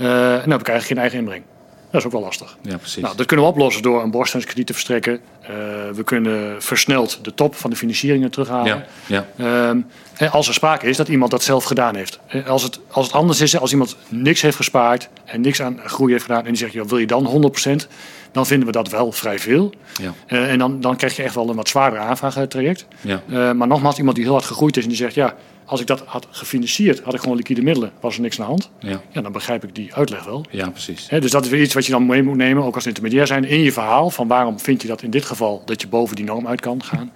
Uh, 0.00 0.32
en 0.32 0.40
dan 0.40 0.50
heb 0.50 0.60
ik 0.60 0.68
eigenlijk 0.68 0.86
geen 0.86 0.98
eigen 0.98 1.18
inbreng. 1.18 1.42
Dat 1.90 2.00
is 2.00 2.06
ook 2.06 2.12
wel 2.12 2.20
lastig. 2.20 2.56
Ja, 2.62 2.76
precies. 2.76 3.02
Nou, 3.02 3.16
dat 3.16 3.26
kunnen 3.26 3.46
we 3.46 3.52
oplossen 3.52 3.82
door 3.82 4.02
een 4.02 4.10
borstenskrediet 4.10 4.66
te 4.66 4.72
verstrekken. 4.72 5.20
Uh, 5.42 5.48
we 5.94 6.02
kunnen 6.04 6.62
versneld 6.62 7.18
de 7.22 7.34
top 7.34 7.54
van 7.54 7.70
de 7.70 7.76
financieringen 7.76 8.30
terughalen. 8.30 8.84
Ja, 9.06 9.26
ja. 9.36 9.68
Um, 9.68 9.86
en 10.14 10.30
als 10.30 10.48
er 10.48 10.54
sprake 10.54 10.86
is 10.86 10.96
dat 10.96 11.08
iemand 11.08 11.30
dat 11.30 11.42
zelf 11.42 11.64
gedaan 11.64 11.94
heeft. 11.94 12.18
Als 12.46 12.62
het, 12.62 12.80
als 12.90 13.06
het 13.06 13.14
anders 13.14 13.40
is, 13.40 13.58
als 13.58 13.72
iemand 13.72 13.96
niks 14.08 14.42
heeft 14.42 14.56
gespaard 14.56 15.08
en 15.24 15.40
niks 15.40 15.62
aan 15.62 15.80
groei 15.84 16.12
heeft 16.12 16.24
gedaan 16.24 16.44
en 16.44 16.48
die 16.48 16.56
zegt, 16.56 16.72
joh, 16.72 16.88
wil 16.88 16.98
je 16.98 17.06
dan 17.06 17.52
100%? 17.68 17.86
Dan 18.36 18.46
vinden 18.46 18.66
we 18.66 18.72
dat 18.72 18.88
wel 18.88 19.12
vrij 19.12 19.38
veel. 19.38 19.72
Ja. 20.02 20.14
Uh, 20.28 20.50
en 20.50 20.58
dan, 20.58 20.80
dan 20.80 20.96
krijg 20.96 21.16
je 21.16 21.22
echt 21.22 21.34
wel 21.34 21.48
een 21.48 21.56
wat 21.56 21.68
zwaardere 21.68 22.02
aanvraagtraject. 22.02 22.86
Ja. 23.00 23.22
Uh, 23.28 23.52
maar 23.52 23.66
nogmaals, 23.66 23.98
iemand 23.98 24.16
die 24.16 24.24
heel 24.24 24.34
hard 24.34 24.44
gegroeid 24.44 24.76
is 24.76 24.82
en 24.82 24.88
die 24.88 24.98
zegt, 24.98 25.14
ja, 25.14 25.34
als 25.64 25.80
ik 25.80 25.86
dat 25.86 26.02
had 26.06 26.26
gefinancierd, 26.30 27.00
had 27.00 27.14
ik 27.14 27.20
gewoon 27.20 27.36
liquide 27.36 27.62
middelen, 27.62 27.90
was 28.00 28.14
er 28.14 28.20
niks 28.20 28.40
aan 28.40 28.44
de 28.44 28.50
hand. 28.50 28.70
Ja. 28.78 29.00
ja 29.10 29.20
dan 29.20 29.32
begrijp 29.32 29.64
ik 29.64 29.74
die 29.74 29.94
uitleg 29.94 30.24
wel. 30.24 30.44
Ja, 30.50 30.70
precies. 30.70 31.06
He, 31.10 31.20
dus 31.20 31.30
dat 31.30 31.44
is 31.44 31.50
weer 31.50 31.62
iets 31.62 31.74
wat 31.74 31.86
je 31.86 31.92
dan 31.92 32.06
mee 32.06 32.22
moet 32.22 32.36
nemen, 32.36 32.64
ook 32.64 32.74
als 32.74 32.86
intermediair 32.86 33.26
zijn, 33.26 33.44
in 33.44 33.60
je 33.60 33.72
verhaal. 33.72 34.10
Van 34.10 34.28
waarom 34.28 34.60
vind 34.60 34.82
je 34.82 34.88
dat 34.88 35.02
in 35.02 35.10
dit 35.10 35.24
geval 35.24 35.62
dat 35.64 35.80
je 35.80 35.88
boven 35.88 36.16
die 36.16 36.24
norm 36.24 36.46
uit 36.46 36.60
kan 36.60 36.82
gaan. 36.84 37.12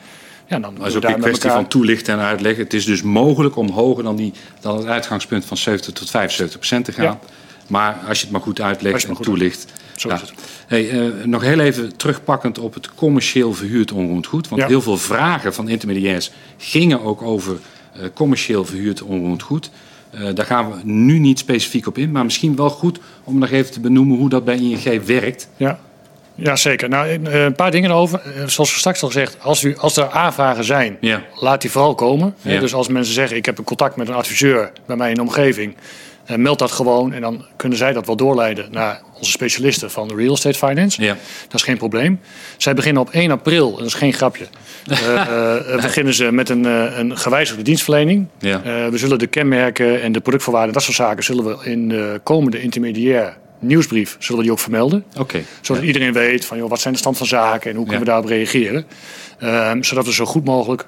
Ja, 0.46 0.58
dan 0.58 0.74
maar 0.78 0.88
is 0.88 0.94
ook 0.96 1.04
een 1.04 1.14
kwestie 1.14 1.42
elkaar... 1.42 1.60
van 1.60 1.68
toelichten 1.68 2.14
en 2.14 2.20
uitleggen. 2.20 2.64
Het 2.64 2.74
is 2.74 2.84
dus 2.84 3.02
mogelijk 3.02 3.56
om 3.56 3.70
hoger 3.70 4.02
dan, 4.02 4.16
die, 4.16 4.32
dan 4.60 4.76
het 4.76 4.86
uitgangspunt 4.86 5.44
van 5.44 5.56
70 5.56 5.92
tot 5.92 6.10
75 6.10 6.58
procent 6.58 6.84
te 6.84 6.92
gaan. 6.92 7.04
Ja. 7.04 7.18
Maar 7.66 7.98
als 8.08 8.18
je 8.18 8.22
het 8.24 8.32
maar 8.32 8.42
goed 8.42 8.60
uitlegt 8.60 9.04
en 9.04 9.14
toelicht. 9.14 9.72
Zo 10.00 10.08
ja. 10.08 10.14
is 10.14 10.20
het. 10.20 10.32
Hey, 10.66 10.90
uh, 10.90 11.24
nog 11.24 11.42
heel 11.42 11.58
even 11.58 11.96
terugpakkend 11.96 12.58
op 12.58 12.74
het 12.74 12.94
commercieel 12.94 13.52
verhuurd 13.54 13.92
onroerend 13.92 14.26
goed. 14.26 14.48
Want 14.48 14.60
Ja. 14.62 14.66
heel 14.68 14.82
veel 14.82 14.96
vragen 14.96 15.54
van 15.54 15.68
intermediairs 15.68 16.30
gingen 16.58 17.02
ook 17.02 17.22
over 17.22 17.56
uh, 17.96 18.02
commercieel 18.14 18.64
verhuurd 18.64 19.02
onroerend 19.02 19.42
goed. 19.42 19.70
Uh, 20.14 20.20
daar 20.34 20.46
gaan 20.46 20.70
we 20.70 20.76
nu 20.84 21.18
niet 21.18 21.38
specifiek 21.38 21.86
op 21.86 21.98
in. 21.98 22.10
Maar 22.10 22.24
misschien 22.24 22.56
wel 22.56 22.70
goed 22.70 22.98
om 23.24 23.38
nog 23.38 23.50
even 23.50 23.72
te 23.72 23.80
benoemen 23.80 24.16
hoe 24.16 24.28
dat 24.28 24.44
bij 24.44 24.56
ING 24.56 25.04
werkt. 25.04 25.48
Ja. 25.56 25.78
Ja, 26.34 26.56
zeker. 26.56 26.88
Nou, 26.88 27.06
eh, 27.24 27.42
een 27.44 27.54
paar 27.54 27.70
dingen 27.70 27.90
erover. 27.90 28.20
Eh, 28.20 28.46
Zoals 28.46 28.72
we 28.72 28.78
straks 28.78 29.02
al 29.02 29.08
gezegd, 29.08 29.36
als, 29.40 29.62
u, 29.62 29.76
als 29.76 29.96
er 29.96 30.10
aanvragen 30.10 30.64
zijn, 30.64 30.96
Ja. 31.00 31.22
laat 31.34 31.60
die 31.60 31.70
vooral 31.70 31.94
komen. 31.94 32.34
Ja. 32.42 32.60
Dus 32.60 32.74
als 32.74 32.88
mensen 32.88 33.14
zeggen, 33.14 33.36
ik 33.36 33.46
heb 33.46 33.58
een 33.58 33.64
contact 33.64 33.96
met 33.96 34.08
een 34.08 34.14
adviseur 34.14 34.72
bij 34.86 34.96
mij 34.96 35.08
in 35.08 35.14
de 35.14 35.20
omgeving, 35.20 35.74
eh, 35.74 35.80
meld 36.36 36.58
dat 36.58 36.72
gewoon. 36.72 37.12
En 37.12 37.20
dan 37.20 37.44
kunnen 37.56 37.78
zij 37.78 37.92
dat 37.92 38.06
wel 38.06 38.16
doorleiden 38.16 38.68
naar 38.70 39.02
onze 39.20 39.30
specialisten 39.30 39.90
van 39.90 40.08
de 40.08 40.14
Real 40.14 40.32
Estate 40.32 40.58
Finance. 40.58 41.02
Ja. 41.02 41.16
Dat 41.42 41.54
is 41.54 41.62
geen 41.62 41.76
probleem. 41.76 42.20
Zij 42.56 42.74
beginnen 42.74 43.02
op 43.02 43.10
1 43.10 43.30
april, 43.30 43.76
dat 43.76 43.86
is 43.86 43.94
geen 43.94 44.12
grapje, 44.12 44.46
eh, 44.88 45.74
eh, 45.74 45.82
beginnen 45.82 46.14
ze 46.14 46.32
met 46.32 46.48
een, 46.48 46.66
eh, 46.66 46.98
een 46.98 47.18
gewijzigde 47.18 47.62
dienstverlening. 47.62 48.26
Ja. 48.38 48.60
We 48.90 48.98
zullen 48.98 49.18
de 49.18 49.26
kenmerken 49.26 50.02
en 50.02 50.12
de 50.12 50.20
productvoorwaarden, 50.20 50.74
dat 50.74 50.82
soort 50.82 50.96
zaken, 50.96 51.24
zullen 51.24 51.44
we 51.44 51.70
in 51.70 51.88
de 51.88 52.20
komende 52.22 52.62
intermediair 52.62 53.36
nieuwsbrief, 53.58 54.16
zullen 54.18 54.36
we 54.36 54.42
die 54.42 54.52
ook 54.52 54.58
vermelden. 54.58 55.04
Oké. 55.18 55.42
Zodat 55.60 55.82
iedereen 55.82 56.12
weet 56.12 56.44
van 56.44 56.58
joh, 56.58 56.68
wat 56.68 56.80
zijn 56.80 56.94
de 56.94 57.00
stand 57.00 57.16
van 57.16 57.26
zaken 57.26 57.70
en 57.70 57.76
hoe 57.76 57.84
kunnen 57.84 58.04
we 58.04 58.10
daarop 58.10 58.28
reageren. 58.28 58.86
Ehm, 59.38 59.82
zodat 59.82 60.06
we 60.06 60.12
zo 60.12 60.24
goed 60.24 60.44
mogelijk 60.44 60.86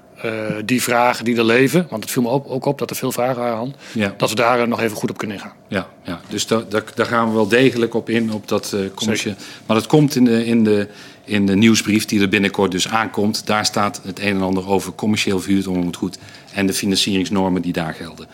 die 0.65 0.83
vragen 0.83 1.25
die 1.25 1.37
er 1.37 1.45
leven, 1.45 1.87
want 1.91 2.03
het 2.03 2.13
viel 2.13 2.23
me 2.23 2.29
ook, 2.29 2.45
ook 2.51 2.65
op 2.65 2.79
dat 2.79 2.91
er 2.91 2.97
veel 2.97 3.13
vragen 3.13 3.37
waren, 3.41 3.57
Han, 3.57 3.75
Ja. 3.93 4.15
dat 4.17 4.29
we 4.31 4.35
daar 4.35 4.61
eh, 4.61 4.67
nog 4.67 4.81
even 4.81 4.97
goed 4.97 5.11
op 5.11 5.19
kunnen 5.19 5.37
ingaan. 5.37 5.53
Ja, 5.69 5.89
ja. 6.03 6.21
dus 6.29 6.47
da, 6.47 6.63
da- 6.69 6.83
daar 6.95 7.07
gaan 7.07 7.29
we 7.29 7.35
wel 7.35 7.49
degelijk 7.49 7.95
op 7.95 8.09
in, 8.09 8.33
op 8.33 8.49
dat 8.49 8.73
eh 8.73 8.81
commerciële. 8.95 9.35
Maar 9.67 9.77
dat 9.77 9.87
komt 9.87 10.15
in 10.17 10.25
de, 10.25 10.47
in, 10.47 10.65
de, 10.65 10.89
in 11.25 11.47
de 11.47 11.55
nieuwsbrief 11.57 12.05
die 12.05 12.21
er 12.21 12.29
binnenkort 12.29 12.71
dus 12.71 12.89
aankomt. 12.89 13.47
Daar 13.47 13.65
staat 13.65 14.01
het 14.05 14.19
een 14.21 14.27
en 14.37 14.43
ander 14.43 14.69
over 14.69 14.93
commercieel 14.93 15.41
verhuurd 15.41 15.97
goed 15.97 16.19
en 16.55 16.67
de 16.67 16.73
financieringsnormen 16.73 17.63
die 17.63 17.73
daar 17.73 17.95
gelden. 17.95 18.27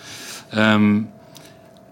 Ehm, 0.50 1.00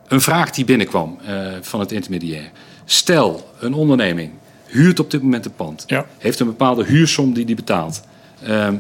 een 0.09 0.21
vraag 0.21 0.51
die 0.51 0.65
binnenkwam 0.65 1.19
eh, 1.27 1.47
van 1.61 1.81
het 1.81 1.93
intermediair. 1.93 2.51
Stel, 2.85 3.51
een 3.61 3.75
onderneming 3.75 4.31
huurt 4.67 5.01
op 5.01 5.11
dit 5.11 5.23
moment 5.23 5.45
een 5.45 5.55
pand, 5.55 5.85
Ja. 5.87 6.07
heeft 6.19 6.41
een 6.41 6.47
bepaalde 6.47 6.85
huursom 6.85 7.33
die 7.35 7.45
die 7.45 7.55
betaalt. 7.57 8.03
Ehm, 8.43 8.75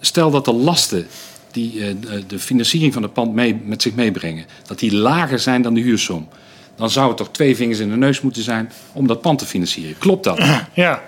stel 0.00 0.30
dat 0.30 0.44
de 0.44 0.52
lasten 0.52 1.06
die 1.50 1.84
eh, 1.86 1.94
de- 2.00 2.26
de 2.26 2.38
financiering 2.38 2.92
van 2.92 3.02
het 3.02 3.12
pand 3.12 3.34
mee, 3.34 3.60
met 3.64 3.82
zich 3.82 3.94
meebrengen, 3.94 4.44
dat 4.66 4.78
die 4.78 4.94
lager 4.96 5.38
zijn 5.38 5.62
dan 5.62 5.74
de 5.74 5.80
huursom. 5.80 6.28
Dan 6.76 6.90
zou 6.90 7.08
het 7.08 7.16
toch 7.16 7.30
twee 7.30 7.56
vingers 7.56 7.78
in 7.78 7.90
de 7.90 7.96
neus 7.96 8.20
moeten 8.20 8.42
zijn 8.42 8.72
om 8.92 9.06
dat 9.06 9.20
pand 9.20 9.38
te 9.38 9.46
financieren. 9.46 9.98
Klopt 9.98 10.24
dat? 10.24 10.38
Ja, 10.74 11.02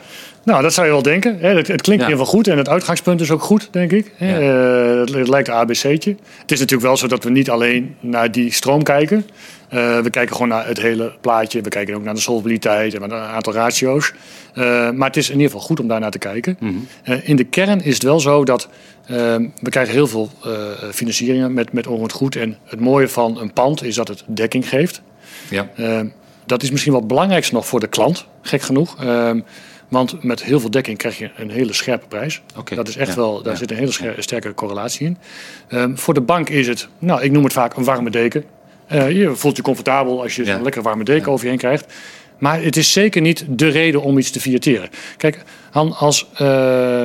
nou 0.44 0.62
dat 0.62 0.72
zou 0.72 0.86
je 0.86 0.92
wel 0.92 1.02
denken. 1.02 1.38
Hè. 1.40 1.48
Het, 1.48 1.68
het 1.68 1.82
klinkt 1.82 2.02
Ja. 2.02 2.08
in 2.08 2.12
ieder 2.12 2.26
geval 2.26 2.26
goed 2.26 2.48
en 2.48 2.58
het 2.58 2.68
uitgangspunt 2.68 3.20
is 3.20 3.30
ook 3.30 3.42
goed, 3.42 3.68
denk 3.70 3.92
ik. 3.92 4.12
hè. 4.16 4.38
Ja. 4.38 4.92
Eh, 4.94 5.00
het, 5.00 5.14
het 5.14 5.28
lijkt 5.28 5.48
een 5.48 5.54
ABC'tje. 5.54 6.16
Het 6.40 6.52
is 6.52 6.58
natuurlijk 6.58 6.82
wel 6.88 6.96
zo 6.96 7.06
dat 7.06 7.24
we 7.24 7.30
niet 7.30 7.50
alleen 7.50 7.96
naar 8.00 8.32
die 8.32 8.52
stroom 8.52 8.82
kijken. 8.82 9.26
Eh, 9.68 9.98
we 10.00 10.10
kijken 10.10 10.32
gewoon 10.32 10.48
naar 10.48 10.66
het 10.66 10.80
hele 10.80 11.12
plaatje. 11.20 11.60
We 11.60 11.68
kijken 11.68 11.94
ook 11.94 12.04
naar 12.04 12.14
de 12.14 12.20
solvabiliteit 12.20 12.94
en 12.94 13.00
naar 13.00 13.10
een 13.10 13.34
aantal 13.34 13.52
ratio's. 13.52 14.12
Eh, 14.54 14.90
maar 14.90 15.08
het 15.08 15.16
is 15.16 15.26
in 15.28 15.34
ieder 15.34 15.50
geval 15.50 15.66
goed 15.66 15.80
om 15.80 15.88
daar 15.88 16.00
naar 16.00 16.10
te 16.10 16.18
kijken. 16.18 16.58
Eh, 17.04 17.28
in 17.28 17.36
de 17.36 17.44
kern 17.44 17.82
is 17.84 17.94
het 17.94 18.02
wel 18.02 18.20
zo 18.20 18.44
dat 18.44 18.68
eh, 19.06 19.16
we 19.60 19.70
krijgen 19.70 19.94
heel 19.94 20.06
veel 20.06 20.30
financieringen 20.92 21.52
met, 21.54 21.72
met 21.72 21.86
onroerend 21.86 22.12
goed. 22.12 22.36
En 22.36 22.56
het 22.64 22.80
mooie 22.80 23.08
van 23.08 23.40
een 23.40 23.52
pand 23.52 23.82
is 23.84 23.94
dat 23.94 24.08
het 24.08 24.24
dekking 24.26 24.68
geeft. 24.68 25.02
Ja. 25.50 25.68
Uh, 25.76 26.00
dat 26.46 26.62
is 26.62 26.70
misschien 26.70 26.92
wel 26.92 27.00
het 27.00 27.10
belangrijkste 27.10 27.54
nog 27.54 27.66
voor 27.66 27.80
de 27.80 27.86
klant, 27.86 28.26
gek 28.42 28.62
genoeg. 28.62 28.96
Want 29.92 30.22
met 30.22 30.42
heel 30.42 30.60
veel 30.60 30.70
dekking 30.70 30.98
krijg 30.98 31.18
je 31.18 31.30
een 31.36 31.50
hele 31.50 31.72
scherpe 31.72 32.06
prijs. 32.06 32.42
Dat 32.74 32.88
is 32.88 32.96
echt 32.96 33.08
ja, 33.08 33.16
wel, 33.16 33.42
daar 33.42 33.52
ja, 33.52 33.58
zit 33.58 33.70
een 33.70 33.76
hele 33.76 33.92
scher- 33.92 34.22
sterke 34.22 34.54
correlatie 34.54 35.06
in. 35.06 35.18
Um, 35.78 35.98
voor 35.98 36.14
de 36.14 36.20
bank 36.20 36.48
is 36.48 36.66
het, 36.66 36.88
nou, 36.98 37.22
ik 37.22 37.30
noem 37.30 37.44
het 37.44 37.52
vaak 37.52 37.76
een 37.76 37.84
warme 37.84 38.10
deken. 38.10 38.44
Uh, 38.92 39.10
je 39.10 39.36
voelt 39.36 39.56
je 39.56 39.62
comfortabel 39.62 40.22
als 40.22 40.36
je 40.36 40.44
zo'n 40.44 40.62
lekker 40.62 40.82
warme 40.82 41.04
deken 41.04 41.32
over 41.32 41.44
je 41.44 41.50
heen 41.50 41.58
krijgt. 41.58 41.92
Maar 42.38 42.62
het 42.62 42.76
is 42.76 42.92
zeker 42.92 43.20
niet 43.20 43.44
de 43.48 43.68
reden 43.68 44.02
om 44.02 44.18
iets 44.18 44.30
te 44.30 44.40
fiateren. 44.40 44.88
Kijk, 45.16 45.44
Han, 45.70 45.96
als, 45.96 46.28
uh, 46.40 47.04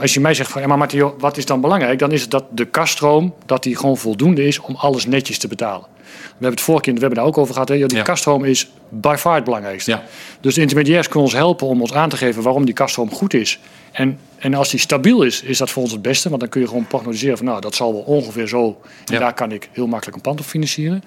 als 0.00 0.14
je 0.14 0.20
mij 0.20 0.34
zegt 0.34 0.50
van 0.50 0.62
ja, 0.62 0.68
maar 0.68 0.78
Matteo, 0.78 1.16
wat 1.18 1.36
is 1.36 1.46
dan 1.46 1.60
belangrijk? 1.60 1.98
Dan 1.98 2.12
is 2.12 2.20
het 2.20 2.30
dat 2.30 2.44
de 2.50 2.64
kaststroom 2.64 3.34
dat 3.46 3.62
die 3.62 3.76
gewoon 3.76 3.96
voldoende 3.96 4.46
is 4.46 4.58
om 4.58 4.74
alles 4.74 5.06
netjes 5.06 5.38
te 5.38 5.48
betalen. 5.48 5.86
Hebben 6.30 6.50
het 6.50 6.60
vorige 6.60 6.82
keer 6.82 6.92
in 6.92 6.98
de 6.98 7.06
webinar 7.06 7.26
ook 7.26 7.38
over 7.38 7.52
gehad. 7.52 7.68
Hè? 7.68 7.86
Die 7.86 7.96
Ja. 7.96 8.02
kaststroom 8.02 8.44
is 8.44 8.70
by 8.88 9.14
far 9.18 9.34
het 9.34 9.44
belangrijkste. 9.44 9.90
Ja. 9.90 10.02
Dus 10.40 10.54
de 10.54 10.60
intermediairs 10.60 11.06
kunnen 11.06 11.24
ons 11.24 11.34
helpen 11.36 11.66
om 11.66 11.80
ons 11.80 11.92
aan 11.92 12.08
te 12.08 12.16
geven 12.16 12.42
waarom 12.42 12.64
die 12.64 12.74
kaststroom 12.74 13.10
goed 13.12 13.34
is. 13.34 13.58
En, 13.92 14.18
en 14.38 14.54
als 14.54 14.70
die 14.70 14.80
stabiel 14.80 15.22
is, 15.22 15.42
is 15.42 15.58
dat 15.58 15.70
voor 15.70 15.82
ons 15.82 15.92
het 15.92 16.02
beste. 16.02 16.28
Want 16.28 16.40
dan 16.40 16.50
kun 16.50 16.60
je 16.60 16.66
gewoon 16.66 16.86
prognosticeren 16.86 17.36
van 17.36 17.46
nou, 17.46 17.60
dat 17.60 17.74
zal 17.74 17.92
wel 17.92 18.02
ongeveer 18.02 18.48
zo. 18.48 18.80
En 19.12 19.18
daar 19.20 19.34
kan 19.34 19.52
ik 19.52 19.68
heel 19.72 19.86
makkelijk 19.86 20.16
een 20.16 20.22
pand 20.22 20.40
op 20.40 20.46
financieren. 20.46 21.02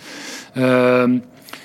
Ehm, 0.54 1.18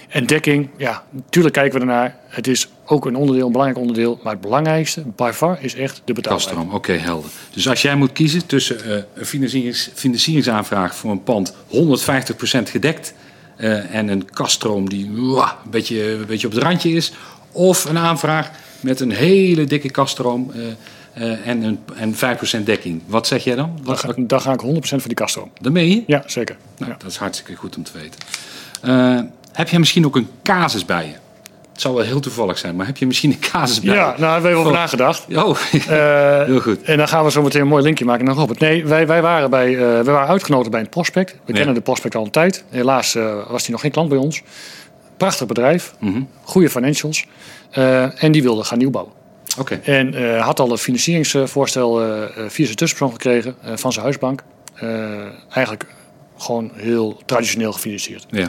en 0.09 0.27
dekking, 0.27 0.69
ja, 0.77 1.05
natuurlijk 1.11 1.55
kijken 1.55 1.75
we 1.75 1.87
ernaar. 1.87 2.17
Het 2.29 2.47
is 2.47 2.69
ook 2.85 3.07
een 3.07 3.17
onderdeel, 3.17 3.47
een 3.47 3.53
belangrijk 3.53 3.81
onderdeel. 3.81 4.19
Maar 4.23 4.33
het 4.33 4.41
belangrijkste, 4.41 5.03
by 5.17 5.31
far, 5.35 5.59
is 5.61 5.75
echt 5.75 6.03
de 6.05 6.13
betaalbaarheid. 6.13 6.55
Kaststroom, 6.57 6.75
oké, 6.75 6.93
helder. 6.93 7.31
Dus 7.53 7.69
als 7.69 7.83
jij 7.83 7.95
moet 7.97 8.13
kiezen 8.13 8.47
tussen 8.47 8.85
eh, 8.85 9.03
een 9.15 9.27
financierings, 9.27 9.91
financieringsaanvraag 9.95 10.95
voor 10.97 11.11
een 11.11 11.23
pand 11.23 11.55
150% 11.69 12.71
gedekt 12.71 13.15
eh, 13.59 13.95
en 13.95 14.09
een 14.09 14.31
kaststroom 14.31 14.89
die 14.89 15.11
wah, 15.13 15.51
een, 15.65 15.71
beetje, 15.71 16.13
een 16.13 16.27
beetje 16.27 16.47
op 16.47 16.53
het 16.53 16.63
randje 16.63 16.91
is, 16.91 17.13
of 17.53 17.85
een 17.85 17.99
aanvraag 17.99 18.51
met 18.81 19.01
een 19.01 19.11
hele 19.11 19.65
dikke 19.65 19.91
kaststroom 19.91 20.53
eh, 20.55 21.33
eh, 21.33 21.47
en, 21.47 21.63
een, 21.63 21.79
en 21.95 22.15
5% 22.61 22.63
dekking. 22.65 23.03
Wat 23.07 23.27
zeg 23.27 23.45
jij 23.45 23.55
dan? 23.55 23.79
Dan 23.83 23.99
ga, 23.99 24.13
dan 24.17 24.41
ga 24.41 24.53
ik 24.53 24.61
100% 24.61 24.65
voor 24.81 25.01
die 25.03 25.15
kaststroom. 25.15 25.51
dan 25.61 25.89
je? 25.89 26.05
Ja, 26.07 26.23
zeker. 26.27 26.57
Nou, 26.79 26.91
Ja. 26.91 26.97
Dat 26.99 27.11
is 27.11 27.17
hartstikke 27.17 27.55
goed 27.55 27.77
om 27.77 27.83
te 27.83 27.93
weten. 27.93 28.21
Heb 29.53 29.69
jij 29.69 29.79
misschien 29.79 30.07
ook 30.07 30.17
een 30.17 30.29
casus 30.43 30.85
bij 30.85 31.07
je? 31.07 31.15
Het 31.79 31.87
zou 31.87 31.97
wel 31.99 32.07
heel 32.07 32.21
toevallig 32.21 32.59
zijn, 32.59 32.77
maar 32.77 32.87
heb 32.87 32.97
je 32.97 33.07
misschien 33.07 33.31
een 33.31 33.39
casus 33.39 33.81
bij 33.81 33.95
Ja, 33.95 34.05
nou, 34.07 34.19
daar 34.21 34.33
hebben 34.33 34.51
we 34.51 34.57
over 34.57 34.71
Oh. 34.73 34.77
nagedacht. 34.79 35.25
Oh, 35.37 35.57
Eh, 35.89 36.45
heel 36.45 36.61
goed. 36.61 36.83
En 36.83 36.97
dan 36.97 37.09
gaan 37.09 37.25
we 37.25 37.31
zo 37.31 37.43
meteen 37.43 37.61
een 37.61 37.67
mooi 37.69 37.83
linkje 37.83 38.05
maken 38.05 38.25
naar 38.25 38.35
Robert. 38.35 38.59
Nee, 38.59 38.87
wij, 38.87 39.07
wij, 39.07 39.23
waren, 39.23 39.51
bij, 39.51 39.77
wij 39.79 40.03
waren 40.05 40.29
uitgenodigd 40.29 40.71
bij 40.71 40.81
een 40.81 40.89
prospect. 40.89 41.33
We 41.33 41.39
Ja. 41.47 41.53
kennen 41.55 41.75
de 41.75 41.81
prospect 41.81 42.15
al 42.15 42.25
een 42.25 42.31
tijd. 42.31 42.65
Helaas 42.71 43.15
eh, 43.15 43.35
was 43.49 43.63
hij 43.63 43.71
nog 43.73 43.81
geen 43.81 43.91
klant 43.91 44.09
bij 44.09 44.19
ons. 44.19 44.43
Prachtig 45.17 45.47
bedrijf, 45.47 45.95
Mhm. 45.99 46.21
goede 46.43 46.71
financials. 46.71 47.27
En 48.17 48.33
die 48.33 48.43
wilde 48.43 48.65
gaan 48.65 48.79
nieuwbouwen. 48.79 49.13
Oké. 49.59 49.81
En 49.85 50.39
had 50.41 50.61
al 50.61 50.71
een 50.71 50.79
financieringsvoorstel 50.79 51.97
via 52.35 52.65
zijn 52.65 52.77
tussenpersoon 52.77 53.11
gekregen 53.13 53.55
van 53.75 53.93
zijn 53.93 54.05
huisbank. 54.05 54.43
Eigenlijk 55.51 55.87
gewoon 56.39 56.71
heel 56.75 57.21
traditioneel 57.27 57.73
gefinancierd. 57.73 58.27
Ja. 58.31 58.49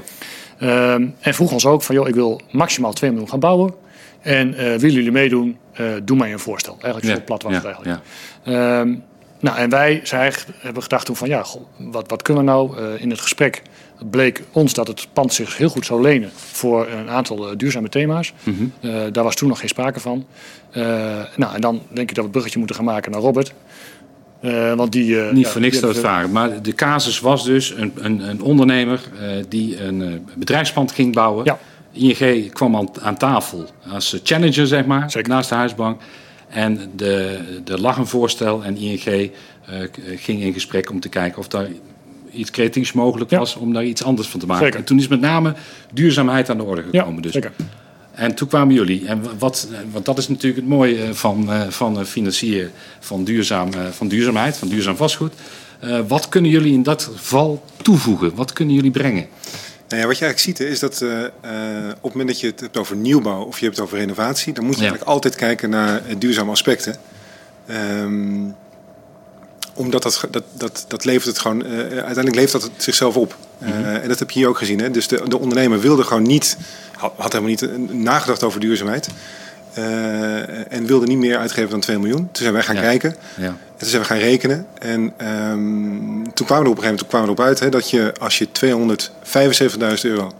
Ehm, 0.59 1.07
en 1.19 1.33
vroeg 1.33 1.51
ons 1.51 1.65
ook 1.65 1.83
van, 1.83 1.95
joh, 1.95 2.07
ik 2.07 2.15
wil 2.15 2.41
maximaal 2.51 2.93
2 2.93 3.09
miljoen 3.09 3.29
gaan 3.29 3.39
bouwen. 3.39 3.73
En 4.21 4.53
eh, 4.53 4.65
willen 4.65 4.91
jullie 4.91 5.11
meedoen? 5.11 5.57
Eh, 5.73 5.85
doe 6.03 6.17
mij 6.17 6.31
een 6.31 6.39
voorstel. 6.39 6.77
Eigenlijk 6.81 7.15
zo 7.15 7.23
plat 7.25 7.43
was 7.43 7.53
het 7.53 7.63
ja, 7.63 7.67
eigenlijk. 7.69 8.01
ja. 8.43 8.79
Ehm, 8.79 8.95
nou, 9.39 9.57
en 9.57 9.69
wij 9.69 10.01
zijn 10.03 10.33
hebben 10.59 10.83
gedacht 10.83 11.05
toen 11.05 11.15
van, 11.15 11.27
ja, 11.27 11.43
goh, 11.43 11.61
wat, 11.77 12.09
wat 12.09 12.21
kunnen 12.21 12.45
we 12.45 12.49
nou? 12.49 12.77
Eh, 12.77 13.01
in 13.01 13.09
het 13.09 13.21
gesprek 13.21 13.61
bleek 14.09 14.43
ons 14.51 14.73
dat 14.73 14.87
het 14.87 15.07
pand 15.13 15.33
zich 15.33 15.57
heel 15.57 15.69
goed 15.69 15.85
zou 15.85 16.01
lenen 16.01 16.31
voor 16.35 16.87
een 16.87 17.09
aantal 17.09 17.57
duurzame 17.57 17.89
thema's. 17.89 18.33
Mhm. 18.43 19.11
Daar 19.11 19.23
was 19.23 19.35
toen 19.35 19.47
nog 19.47 19.59
geen 19.59 19.69
sprake 19.69 19.99
van. 19.99 20.25
Nou, 21.35 21.53
en 21.53 21.61
dan 21.61 21.81
denk 21.89 22.09
ik 22.09 22.15
dat 22.15 22.15
we 22.15 22.21
het 22.21 22.31
bruggetje 22.31 22.57
moeten 22.57 22.75
gaan 22.75 22.85
maken 22.85 23.11
naar 23.11 23.21
Robert. 23.21 23.53
Eh, 24.41 24.73
want 24.73 24.91
die, 24.91 25.21
eh, 25.21 25.31
Niet 25.31 25.45
ja, 25.45 25.51
voor 25.51 25.61
niks 25.61 25.79
dat 25.79 25.95
het. 25.95 26.31
Maar 26.31 26.61
de 26.61 26.73
casus 26.73 27.19
was 27.19 27.45
dus 27.45 27.73
een, 27.75 27.93
een, 27.95 28.19
een 28.29 28.41
ondernemer 28.41 28.99
eh, 29.21 29.29
die 29.49 29.83
een 29.83 30.27
bedrijfspand 30.35 30.91
ging 30.91 31.13
bouwen. 31.13 31.45
Ja. 31.45 31.59
ING 31.91 32.51
kwam 32.53 32.75
aan, 32.75 32.89
aan 33.01 33.17
tafel 33.17 33.65
als 33.91 34.19
challenger, 34.23 34.67
zeg 34.67 34.85
maar, 34.85 35.11
Zeker. 35.11 35.29
naast 35.29 35.49
de 35.49 35.55
huisbank. 35.55 36.01
En 36.49 36.79
de, 36.95 37.39
er 37.65 37.81
lag 37.81 37.97
een 37.97 38.07
voorstel 38.07 38.63
en 38.63 38.77
ING 38.77 39.31
ging 40.15 40.41
in 40.41 40.53
gesprek 40.53 40.89
om 40.89 40.99
te 40.99 41.09
kijken 41.09 41.39
of 41.39 41.47
daar 41.47 41.67
iets 42.31 42.51
creatiefs 42.51 42.93
mogelijk 42.93 43.29
Ja. 43.29 43.37
was 43.37 43.55
om 43.55 43.73
daar 43.73 43.83
iets 43.83 44.03
anders 44.03 44.27
van 44.27 44.39
te 44.39 44.45
maken. 44.45 44.63
Zeker. 44.63 44.79
En 44.79 44.85
toen 44.85 44.97
is 44.97 45.07
met 45.07 45.19
name 45.21 45.53
duurzaamheid 45.93 46.49
aan 46.49 46.57
de 46.57 46.63
orde 46.63 46.83
gekomen. 46.91 47.21
dus. 47.21 47.33
zeker. 47.33 47.51
En 48.19 48.35
toen 48.35 48.47
kwamen 48.47 48.73
jullie. 48.73 49.07
En 49.07 49.21
wat, 49.37 49.67
want 49.91 50.05
dat 50.05 50.17
is 50.17 50.27
natuurlijk 50.27 50.61
het 50.61 50.69
mooie 50.69 51.03
eh, 51.03 51.09
van, 51.11 51.51
eh, 51.51 51.67
van 51.69 52.05
financieren 52.05 52.71
van, 52.99 53.23
duurzaam, 53.23 53.73
eh, 53.73 53.79
van 53.91 54.07
duurzaamheid, 54.07 54.57
van 54.57 54.67
duurzaam 54.67 54.95
vastgoed. 54.95 55.33
Wat 56.07 56.29
kunnen 56.29 56.51
jullie 56.51 56.73
in 56.73 56.83
dat 56.83 57.09
geval 57.15 57.63
toevoegen? 57.81 58.35
Wat 58.35 58.53
kunnen 58.53 58.75
jullie 58.75 58.91
brengen? 58.91 59.27
Nou 59.87 60.01
ja, 60.01 60.07
wat 60.07 60.17
je 60.17 60.25
eigenlijk 60.25 60.39
ziet 60.39 60.59
is 60.59 60.79
dat 60.79 61.01
op 61.01 62.03
het 62.03 62.13
moment 62.13 62.27
dat 62.27 62.39
je 62.39 62.47
het 62.47 62.59
hebt 62.59 62.77
over 62.77 62.95
nieuwbouw 62.95 63.43
of 63.43 63.59
je 63.59 63.65
hebt 63.65 63.77
het 63.77 63.85
over 63.85 63.97
renovatie, 63.97 64.53
dan 64.53 64.65
moet 64.65 64.75
je 64.75 64.81
Ja. 64.81 64.87
eigenlijk 64.87 65.11
altijd 65.15 65.35
kijken 65.35 65.69
naar 65.69 66.01
duurzame 66.17 66.51
aspecten. 66.51 66.95
Ehm, 67.65 68.45
omdat 69.79 70.03
dat, 70.03 70.27
dat, 70.31 70.43
dat, 70.53 70.85
dat 70.87 71.05
levert 71.05 71.25
het 71.25 71.39
gewoon, 71.39 71.65
eh, 71.65 71.71
uiteindelijk 71.79 72.35
levert 72.35 72.51
dat 72.51 72.63
het 72.63 72.83
zichzelf 72.83 73.17
op. 73.17 73.35
Eh, 73.59 73.95
en 73.95 74.07
dat 74.07 74.19
heb 74.19 74.31
je 74.31 74.39
hier 74.39 74.47
ook 74.47 74.57
gezien. 74.57 74.79
Hè? 74.79 74.91
Dus 74.91 75.07
de, 75.07 75.21
de 75.27 75.39
ondernemer 75.39 75.79
wilde 75.79 76.03
gewoon 76.03 76.23
niet, 76.23 76.57
had, 76.95 77.13
had 77.17 77.31
helemaal 77.31 77.49
niet 77.51 77.61
eh, 77.61 77.69
nagedacht 77.95 78.43
over 78.43 78.59
duurzaamheid. 78.59 79.07
en 80.69 80.85
wilde 80.85 81.05
niet 81.05 81.17
meer 81.17 81.37
uitgeven 81.37 81.69
dan 81.69 81.79
2 81.79 81.97
miljoen. 81.97 82.17
Toen 82.17 82.29
zijn 82.41 82.53
wij 82.53 82.63
gaan 82.63 82.75
Ja. 82.75 82.81
kijken. 82.81 83.15
Ja. 83.37 83.45
En 83.45 83.57
toen 83.77 83.87
zijn 83.87 84.01
we 84.01 84.07
gaan 84.07 84.17
rekenen. 84.17 84.65
En 84.79 85.13
ehm, 85.17 86.23
toen 86.33 86.45
kwamen 86.45 86.63
we 86.63 86.69
er 86.69 86.77
op 86.77 86.77
een 86.77 86.83
gegeven 86.83 86.83
moment 86.83 87.07
kwamen 87.07 87.27
we 87.27 87.33
erop 87.33 87.45
uit 87.45 87.59
hè, 87.59 87.69
dat 87.69 87.89
je 87.89 88.13
als 88.19 88.37
je 88.37 88.47
275.000 88.51 90.01
euro 90.01 90.31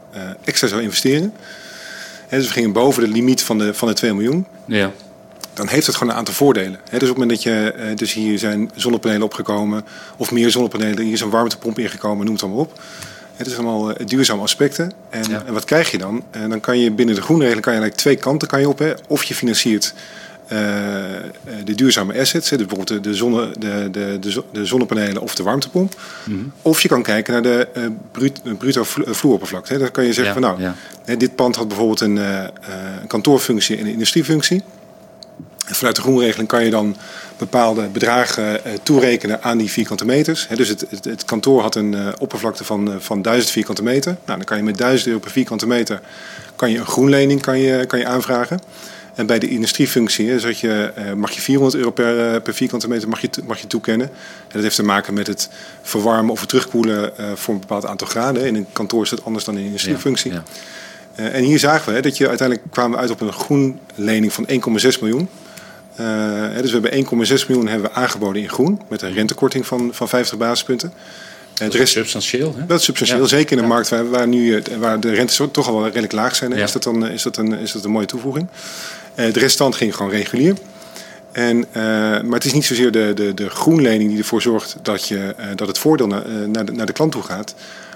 extra 0.44 0.68
zou 0.68 0.82
investeren. 0.82 1.32
Hè, 2.28 2.38
dus 2.38 2.46
we 2.46 2.52
gingen 2.52 2.72
boven 2.72 3.02
de 3.02 3.08
limiet 3.08 3.42
van 3.42 3.58
de, 3.58 3.74
van 3.74 3.88
de 3.88 3.94
2 3.94 4.12
miljoen. 4.14 4.46
Ja. 4.66 4.90
Dan 5.60 5.68
heeft 5.68 5.86
het 5.86 5.96
gewoon 5.96 6.12
een 6.12 6.18
aantal 6.18 6.34
voordelen. 6.34 6.78
Hè, 6.90 6.98
dus 6.98 7.08
op 7.10 7.16
het 7.16 7.26
moment 7.26 7.30
dat 7.30 7.42
je, 7.42 7.72
eh, 7.72 7.96
dus 7.96 8.12
hier 8.12 8.38
zijn 8.38 8.70
zonnepanelen 8.74 9.22
opgekomen, 9.22 9.84
of 10.16 10.30
meer 10.30 10.50
zonnepanelen, 10.50 11.04
hier 11.04 11.12
is 11.12 11.20
een 11.20 11.30
warmtepomp 11.30 11.78
ingekomen, 11.78 12.24
noem 12.24 12.34
het 12.34 12.42
allemaal 12.42 12.60
op. 12.60 12.80
Het 13.36 13.46
is 13.46 13.54
allemaal 13.54 13.92
eh, 13.92 14.06
duurzame 14.06 14.42
aspecten. 14.42 14.92
En, 15.10 15.22
Ja. 15.30 15.42
en 15.46 15.52
wat 15.52 15.64
krijg 15.64 15.90
je 15.90 15.98
dan? 15.98 16.22
En 16.30 16.50
dan 16.50 16.60
kan 16.60 16.78
je 16.78 16.90
binnen 16.90 17.14
de 17.14 17.22
groenregelen 17.22 17.62
kan 17.62 17.72
je 17.72 17.78
eigenlijk 17.78 18.08
twee 18.08 18.16
kanten 18.24 18.48
kan 18.48 18.60
je 18.60 18.68
op. 18.68 18.78
Hè. 18.78 18.92
Of 19.08 19.24
je 19.24 19.34
financiert 19.34 19.94
eh, 20.46 21.16
eh, 21.16 21.22
de 21.64 21.74
duurzame 21.74 22.20
assets, 22.20 22.50
hè, 22.50 22.56
dus 22.56 22.66
bijvoorbeeld 22.66 23.04
de, 23.04 23.14
zonne, 23.14 23.50
de, 23.58 23.88
de, 23.90 24.16
de, 24.20 24.42
de 24.52 24.64
zonnepanelen 24.64 25.22
of 25.22 25.34
de 25.34 25.42
warmtepomp. 25.42 26.00
Mhm. 26.24 26.38
Of 26.62 26.80
je 26.80 26.88
kan 26.88 27.02
kijken 27.02 27.32
naar 27.32 27.42
de 27.42 27.68
eh, 27.74 27.84
eh, 27.84 27.90
bruto 28.58 28.84
vlo- 28.84 29.04
eh, 29.04 29.12
vloeroppervlakte. 29.12 29.78
Dan 29.78 29.90
kan 29.90 30.04
je 30.04 30.12
zeggen 30.12 30.40
Ja, 30.40 30.48
van 30.48 30.58
nou, 30.58 30.74
ja. 31.06 31.16
dit 31.16 31.34
pand 31.34 31.56
had 31.56 31.68
bijvoorbeeld 31.68 32.00
een, 32.00 32.18
eh, 32.18 32.38
eh, 32.44 32.48
een 33.00 33.06
kantoorfunctie 33.06 33.76
en 33.76 33.86
een 33.86 33.92
industriefunctie. 33.92 34.62
En 35.70 35.76
vanuit 35.76 35.96
de 35.96 36.02
groenregeling 36.02 36.48
kan 36.48 36.64
je 36.64 36.70
dan 36.70 36.96
bepaalde 37.36 37.88
bedragen 37.88 38.64
eh, 38.64 38.72
toerekenen 38.82 39.42
aan 39.42 39.58
die 39.58 39.70
vierkante 39.70 40.04
meters. 40.04 40.46
Dus 40.54 40.68
het, 40.68 40.84
het, 40.90 41.04
het 41.04 41.24
kantoor 41.24 41.62
had 41.62 41.74
een 41.74 41.94
eh, 41.94 42.08
oppervlakte 42.18 42.64
van, 42.64 42.92
eh, 42.92 42.96
van 42.98 43.22
1000 43.22 43.52
vierkante 43.52 43.82
meter. 43.82 44.16
Nou, 44.24 44.36
dan 44.36 44.44
kan 44.46 44.56
je 44.56 44.62
met 44.62 44.78
1000 44.78 45.06
euro 45.06 45.20
per 45.20 45.30
vierkante 45.30 45.66
meter 45.66 46.00
kan 46.56 46.70
je 46.70 46.78
een 46.78 46.86
groenlening 46.86 47.42
kan 47.42 47.58
je, 47.58 47.86
kan 47.86 47.98
je 47.98 48.06
aanvragen. 48.06 48.60
En 49.14 49.26
bij 49.26 49.38
de 49.38 49.48
industriefunctie 49.48 50.38
zodat 50.38 50.58
je, 50.58 50.92
eh, 50.94 51.12
mag 51.12 51.30
je 51.30 51.40
400 51.40 51.76
euro 51.76 51.90
per, 51.90 52.40
per 52.40 52.54
vierkante 52.54 52.88
meter 52.88 53.08
mag 53.08 53.20
je, 53.20 53.28
mag 53.46 53.60
je 53.60 53.66
toekennen. 53.66 54.06
En 54.08 54.52
dat 54.52 54.62
heeft 54.62 54.76
te 54.76 54.82
maken 54.82 55.14
met 55.14 55.26
het 55.26 55.48
verwarmen 55.82 56.30
of 56.30 56.40
het 56.40 56.48
terugkoelen 56.48 57.12
voor 57.34 57.54
een 57.54 57.60
bepaald 57.60 57.86
aantal 57.86 58.06
graden. 58.06 58.46
In 58.46 58.54
een 58.54 58.66
kantoor 58.72 59.02
is 59.02 59.10
dat 59.10 59.24
anders 59.24 59.44
dan 59.44 59.54
in 59.54 59.60
een 59.60 59.66
industriefunctie. 59.66 60.32
Ja. 60.32 60.42
En 61.14 61.42
hier 61.42 61.58
zagen 61.58 61.94
we 61.94 62.00
dat 62.00 62.16
je 62.16 62.28
uiteindelijk 62.28 62.70
kwamen 62.70 62.90
we 62.90 62.96
uit 62.96 63.10
op 63.10 63.20
een 63.20 63.32
groenlening 63.32 64.32
van 64.32 64.46
1,6 64.48 65.00
miljoen. 65.00 65.28
Eh, 65.96 66.06
dus 66.60 66.72
we 66.72 66.78
hebben 66.80 66.92
1,6 66.92 67.46
miljoen 67.48 67.66
hebben 67.68 67.90
we 67.90 67.96
aangeboden 67.96 68.42
in 68.42 68.48
groen 68.48 68.80
met 68.88 69.02
een 69.02 69.12
rentekorting 69.12 69.66
van, 69.66 69.88
van 69.92 70.08
50 70.08 70.38
basispunten. 70.38 70.92
Eh, 71.54 71.70
Dat 71.70 71.74
is 71.74 71.90
substantieel. 71.90 72.54
Hè? 72.56 72.66
dat 72.66 72.78
is 72.78 72.84
substantieel, 72.84 73.20
Ja. 73.22 73.26
zeker 73.28 73.52
in 73.52 73.58
een 73.58 73.64
Ja. 73.68 73.70
markt 73.70 73.88
waar, 73.88 74.10
waar, 74.10 74.28
nu, 74.28 74.56
eh, 74.56 74.76
waar 74.76 75.00
de 75.00 75.10
rentes 75.10 75.40
toch 75.52 75.68
al 75.68 75.74
wel 75.74 75.84
redelijk 75.84 76.12
laag 76.12 76.36
zijn. 76.36 76.50
Ja. 76.56 76.62
Is, 76.64 76.72
dat 76.72 76.82
dan, 76.82 77.08
is, 77.08 77.22
dat 77.22 77.36
een, 77.36 77.52
is 77.52 77.72
dat 77.72 77.84
een 77.84 77.90
mooie 77.90 78.06
toevoeging. 78.06 78.46
De 79.14 79.30
restant 79.30 79.74
ging 79.74 79.94
gewoon 79.96 80.10
regulier. 80.10 80.54
En, 81.32 81.64
maar 81.72 82.30
het 82.32 82.44
is 82.44 82.52
niet 82.52 82.64
zozeer 82.64 82.90
de, 82.90 83.12
de, 83.14 83.34
de 83.34 83.50
groenlening 83.50 84.10
die 84.10 84.18
ervoor 84.18 84.42
zorgt 84.42 84.76
dat, 84.82 85.08
je, 85.08 85.34
dat 85.54 85.68
het 85.68 85.78
voordeel 85.78 86.06
naar, 86.06 86.22
naar, 86.48 86.64
de, 86.64 86.72
naar 86.72 86.86
de 86.86 86.92
klant 86.92 87.12
toe 87.12 87.22
gaat. 87.22 87.54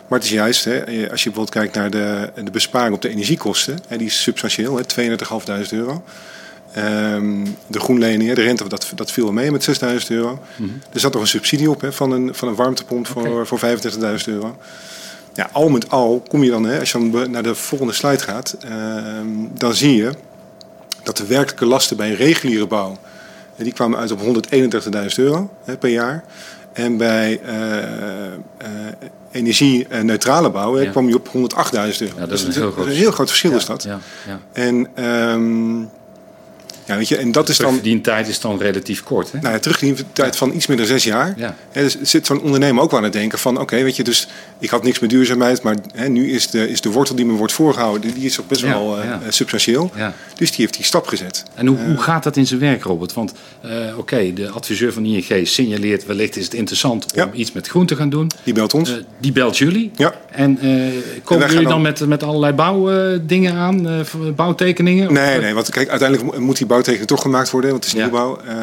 Maar 0.08 0.18
het 0.18 0.28
is 0.28 0.34
juist, 0.34 0.64
hè, 0.64 0.78
als 1.10 1.22
je 1.22 1.30
bijvoorbeeld 1.30 1.50
kijkt 1.50 1.74
naar 1.74 1.90
de, 1.90 2.30
de 2.44 2.50
besparing 2.50 2.94
op 2.94 3.02
de 3.02 3.08
energiekosten, 3.08 3.78
hè, 3.88 3.96
die 3.96 4.06
is 4.06 4.22
substantieel, 4.22 4.76
hè, 4.76 4.84
32.500 4.84 5.72
euro. 5.72 6.02
Ehm, 6.74 7.44
de 7.66 7.80
groenlening, 7.80 8.28
hè, 8.28 8.34
de 8.34 8.42
rente, 8.42 8.68
dat, 8.68 8.92
dat 8.94 9.10
viel 9.10 9.32
mee 9.32 9.50
met 9.50 9.62
6.000 9.64 10.06
euro. 10.08 10.38
Er 10.92 11.00
zat 11.00 11.12
nog 11.12 11.22
een 11.22 11.28
subsidie 11.28 11.70
op 11.70 11.80
hè, 11.80 11.92
van, 11.92 12.10
een, 12.12 12.34
van 12.34 12.48
een 12.48 12.54
warmtepomp 12.54 13.06
voor, 13.06 13.46
voor 13.46 13.60
35.000 13.60 14.24
euro. 14.26 14.56
Ja, 15.34 15.48
al 15.52 15.68
met 15.68 15.90
al 15.90 16.22
kom 16.28 16.42
je 16.44 16.50
dan, 16.50 16.64
hè, 16.64 16.78
als 16.78 16.92
je 16.92 17.10
dan 17.10 17.30
naar 17.30 17.42
de 17.42 17.54
volgende 17.54 17.92
slide 17.92 18.18
gaat, 18.22 18.56
ehm, 18.60 19.26
dan 19.52 19.74
zie 19.74 19.96
je 19.96 20.10
dat 21.02 21.16
de 21.16 21.26
werkelijke 21.26 21.66
lasten 21.66 21.96
bij 21.96 22.10
een 22.10 22.16
reguliere 22.16 22.66
bouw, 22.66 22.98
die 23.56 23.72
kwamen 23.72 23.98
uit 23.98 24.10
op 24.12 24.20
131.000 24.20 25.18
euro 25.18 25.50
hè, 25.64 25.76
per 25.76 25.90
jaar. 25.90 26.24
En 26.72 26.96
bij 26.96 27.40
eh, 27.44 27.78
eh, 27.78 28.34
energie-neutrale 29.30 30.50
bouw 30.50 30.74
hè, 30.74 30.82
Ja. 30.82 30.90
kwam 30.90 31.08
je 31.08 31.14
op 31.14 31.28
108.000 31.28 32.00
euro. 32.00 32.14
Ja, 32.18 32.26
dat 32.26 32.38
is 32.38 32.44
Dus 32.44 32.54
een 32.54 32.62
heel 32.62 32.70
groot 32.70 32.86
een 32.86 32.92
heel 32.92 33.12
groot 33.12 33.28
verschil. 33.28 33.52
Is 33.52 33.64
dat. 33.64 33.82
Ja, 33.82 33.98
ja. 34.26 34.40
En 34.52 34.88
ehm, 34.94 35.82
Ja, 36.86 36.96
weet 36.96 37.08
je, 37.08 37.16
en 37.16 37.32
dat 37.32 37.48
is 37.48 37.56
dan. 37.56 37.66
Terugverdientijd 37.66 38.28
is 38.28 38.40
dan 38.40 38.58
relatief 38.58 39.02
kort. 39.02 39.32
Hè? 39.32 39.38
Nou 39.40 39.54
ja, 39.54 39.60
terugverdientijd 39.60 40.36
van 40.36 40.54
iets 40.54 40.66
meer 40.66 40.76
dan 40.76 40.86
zes 40.86 41.04
jaar. 41.04 41.34
Ja. 41.36 41.56
Hè, 41.72 41.82
dus 41.82 41.96
zit 42.02 42.26
zo'n 42.26 42.40
ondernemer 42.42 42.82
ook 42.82 42.90
wel 42.90 42.98
aan 42.98 43.04
het 43.04 43.12
denken 43.14 43.38
van, 43.38 43.60
oké, 43.60 43.82
weet 43.82 43.96
je, 43.96 44.02
dus 44.04 44.28
ik 44.58 44.70
had 44.70 44.82
niks 44.82 44.98
met 44.98 45.10
duurzaamheid, 45.10 45.62
maar 45.62 45.76
hè, 45.94 46.08
nu 46.08 46.30
is 46.32 46.50
de, 46.50 46.68
is 46.70 46.80
de 46.80 46.90
wortel 46.90 47.14
die 47.16 47.24
me 47.26 47.32
wordt 47.32 47.52
voorgehouden, 47.52 48.14
die 48.14 48.24
is 48.24 48.40
ook 48.40 48.48
best 48.48 48.60
Ja, 48.60 48.68
wel 48.68 48.98
eh, 48.98 49.04
ja. 49.04 49.20
substantieel. 49.28 49.90
Ja. 49.96 50.14
Dus 50.36 50.48
die 50.50 50.60
heeft 50.60 50.74
die 50.76 50.84
stap 50.84 51.06
gezet. 51.06 51.42
En 51.54 51.66
hoe, 51.66 51.78
hoe 51.86 51.96
gaat 52.02 52.22
dat 52.22 52.36
in 52.36 52.46
zijn 52.46 52.60
werk, 52.60 52.82
Robert? 52.82 53.12
Want 53.12 53.32
eh, 53.60 53.98
oké, 53.98 54.32
de 54.32 54.48
adviseur 54.50 54.92
van 54.92 55.04
ING 55.04 55.46
signaleert 55.48 56.06
wellicht 56.06 56.36
is 56.36 56.44
het 56.44 56.54
interessant 56.54 57.06
om 57.22 57.30
iets 57.32 57.52
met 57.52 57.66
groen 57.68 57.86
te 57.86 57.96
gaan 57.96 58.10
doen. 58.10 58.30
Die 58.42 58.54
belt 58.54 58.74
ons. 58.74 58.90
Eh, 58.90 58.96
die 59.18 59.32
belt 59.32 59.58
jullie. 59.58 59.90
Ja. 59.96 60.14
En 60.30 60.58
eh, 60.60 60.68
komen 61.24 61.46
jullie 61.48 61.62
dan 61.62 61.70
dan- 61.72 61.82
met, 61.82 62.06
met 62.06 62.22
allerlei 62.22 62.52
bouwdingen 62.52 63.54
aan, 63.54 63.88
eh, 63.88 64.00
bouwtekeningen? 64.36 65.12
Nee, 65.12 65.36
Of, 65.36 65.42
nee, 65.42 65.54
want 65.54 65.70
kijk, 65.70 65.88
uiteindelijk 65.88 66.32
mo- 66.32 66.40
moet 66.40 66.56
die 66.56 66.66
bouwtekening 66.74 67.08
toch 67.08 67.22
gemaakt 67.22 67.50
worden, 67.50 67.70
want 67.70 67.84
het 67.84 67.92
is 67.94 68.00
Ja. 68.00 68.06
nieuwbouw. 68.06 68.36
Eh, 68.36 68.54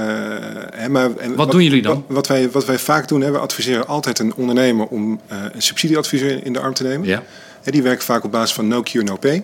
hè, 0.76 0.90
maar, 0.90 1.16
en 1.18 1.36
Wat 1.36 1.52
doen 1.52 1.64
jullie 1.64 1.82
dan? 1.82 1.94
Wat, 1.94 2.16
wat 2.16 2.28
wij, 2.28 2.52
wat 2.52 2.66
wij 2.66 2.80
vaak 2.80 3.08
doen, 3.08 3.22
hè, 3.22 3.32
we 3.32 3.38
adviseren 3.38 3.88
altijd 3.88 4.20
een 4.20 4.34
ondernemer 4.36 4.86
om 4.86 5.20
eh, 5.28 5.38
een 5.52 5.62
subsidieadviseur 5.62 6.46
in 6.46 6.54
de 6.54 6.60
arm 6.60 6.74
te 6.74 6.84
nemen. 6.84 7.08
Ja. 7.08 7.24
Die 7.64 7.82
werken 7.84 8.06
vaak 8.06 8.24
op 8.24 8.32
basis 8.32 8.56
van 8.56 8.68
no 8.68 8.82
cure, 8.82 9.06
no 9.06 9.16
pay. 9.18 9.44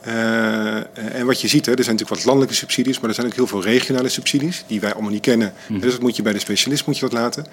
Eh, 0.00 0.76
en 1.18 1.26
wat 1.26 1.40
je 1.40 1.48
ziet, 1.48 1.66
hè, 1.66 1.72
er 1.72 1.84
zijn 1.84 1.96
natuurlijk 1.96 2.08
wat 2.16 2.24
landelijke 2.24 2.54
subsidies, 2.54 3.00
maar 3.00 3.08
er 3.08 3.14
zijn 3.14 3.26
ook 3.26 3.34
heel 3.34 3.46
veel 3.46 3.62
regionale 3.62 4.08
subsidies 4.08 4.64
die 4.66 4.80
wij 4.80 4.92
allemaal 4.92 5.10
niet 5.10 5.20
kennen. 5.20 5.52
Mhm. 5.68 5.80
Dus 5.80 5.92
dat 5.92 6.00
moet 6.00 6.16
je 6.16 6.22
bij 6.22 6.32
de 6.32 6.38
specialist 6.38 6.86
moet 6.86 6.94
je 6.98 7.00
dat 7.00 7.12
laten. 7.12 7.46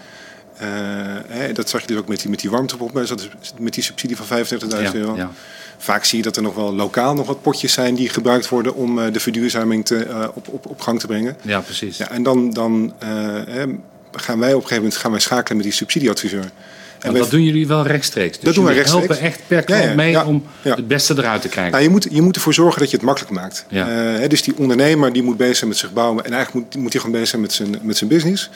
Eh, 0.58 0.68
hè, 1.28 1.52
dat 1.52 1.70
zag 1.70 1.82
je 1.82 1.88
dus 1.88 1.98
ook 1.98 2.08
met 2.08 2.22
die, 2.22 2.30
met 2.30 2.39
die 2.39 2.50
warmtepomp, 2.50 2.98
is 2.98 3.14
met 3.60 3.74
die 3.74 3.84
subsidie 3.84 4.18
van 4.18 4.26
35.000 4.26 4.94
Ja, 4.94 4.94
euro. 4.94 5.30
Vaak 5.84 6.04
zie 6.04 6.18
je 6.18 6.24
dat 6.24 6.36
er 6.36 6.42
nog 6.42 6.56
wel 6.56 6.74
lokaal 6.74 7.14
nog 7.14 7.28
wat 7.28 7.42
potjes 7.42 7.74
zijn 7.74 7.96
die 7.96 8.10
gebruikt 8.10 8.50
worden 8.50 8.76
om 8.76 9.00
eh, 9.00 9.14
de 9.14 9.20
verduurzaming 9.20 9.86
te, 9.86 10.04
eh, 10.04 10.28
op, 10.34 10.48
op, 10.48 10.66
op 10.66 10.82
gang 10.82 11.00
te 11.00 11.08
brengen. 11.08 11.38
ja, 11.42 11.60
precies. 11.60 11.98
Ja, 11.98 12.10
en 12.12 12.24
dan, 12.24 12.50
dan 12.52 12.94
eh, 13.00 13.10
gaan 14.12 14.40
wij 14.40 14.50
op 14.50 14.56
een 14.56 14.62
gegeven 14.62 14.76
moment 14.76 14.96
gaan 14.96 15.12
wij 15.12 15.20
schakelen 15.20 15.58
met 15.58 15.66
die 15.66 15.76
subsidieadviseur. 15.76 16.52
En 17.00 17.14
dat 17.14 17.30
doen 17.30 17.44
jullie 17.44 17.68
wel 17.68 17.86
rechtstreeks. 17.88 18.36
Dus 18.36 18.46
Dat 18.46 18.54
doen 18.54 18.64
jullie 18.64 18.80
rechtstreeks. 18.80 19.08
helpen 19.08 19.26
echt 19.26 19.42
per 19.48 19.64
klant 19.64 19.84
Ja, 19.84 19.90
ja, 19.90 19.96
mee 19.96 20.12
ja, 20.12 20.26
om 20.26 20.46
het 20.62 20.88
beste 20.88 21.14
eruit 21.18 21.42
te 21.42 21.48
krijgen. 21.48 21.72
Nou, 21.72 21.84
je, 21.84 21.90
moet, 21.90 22.08
je 22.12 22.22
moet 22.22 22.36
ervoor 22.36 22.54
zorgen 22.54 22.80
dat 22.80 22.90
je 22.90 22.96
het 22.96 23.06
makkelijk 23.06 23.34
maakt. 23.34 23.66
Ja. 23.68 23.88
Hè, 23.88 24.28
dus 24.28 24.42
die 24.44 24.58
ondernemer 24.58 25.14
die 25.14 25.24
moet 25.24 25.38
bezig 25.38 25.56
zijn 25.56 25.70
met 25.70 25.80
zich 25.80 25.94
bouwen. 25.94 26.26
En 26.26 26.34
eigenlijk 26.34 26.66
moet, 26.66 26.82
moet 26.84 26.92
hij 26.94 27.02
gewoon 27.02 27.16
bezig 27.20 27.30
zijn 27.30 27.42
met 27.42 27.54
zijn, 27.54 27.78
met 27.82 27.98
zijn 27.98 28.10
business. 28.10 28.50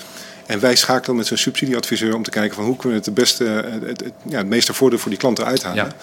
En 0.46 0.60
wij 0.60 0.76
schakelen 0.76 1.16
met 1.16 1.28
zo'n 1.28 1.38
subsidieadviseur 1.38 2.16
om 2.16 2.24
te 2.24 2.30
kijken 2.30 2.56
van 2.56 2.66
hoe 2.66 2.76
kunnen 2.76 3.00
we 3.00 3.06
het, 3.06 3.14
beste, 3.14 3.44
het, 3.44 3.84
het, 3.84 4.12
ja, 4.30 4.38
het 4.38 4.48
meeste 4.48 4.74
voordeel 4.74 5.00
voor 5.00 5.10
die 5.10 5.20
klanten 5.20 5.46
uithalen. 5.46 5.76
ja. 5.76 5.96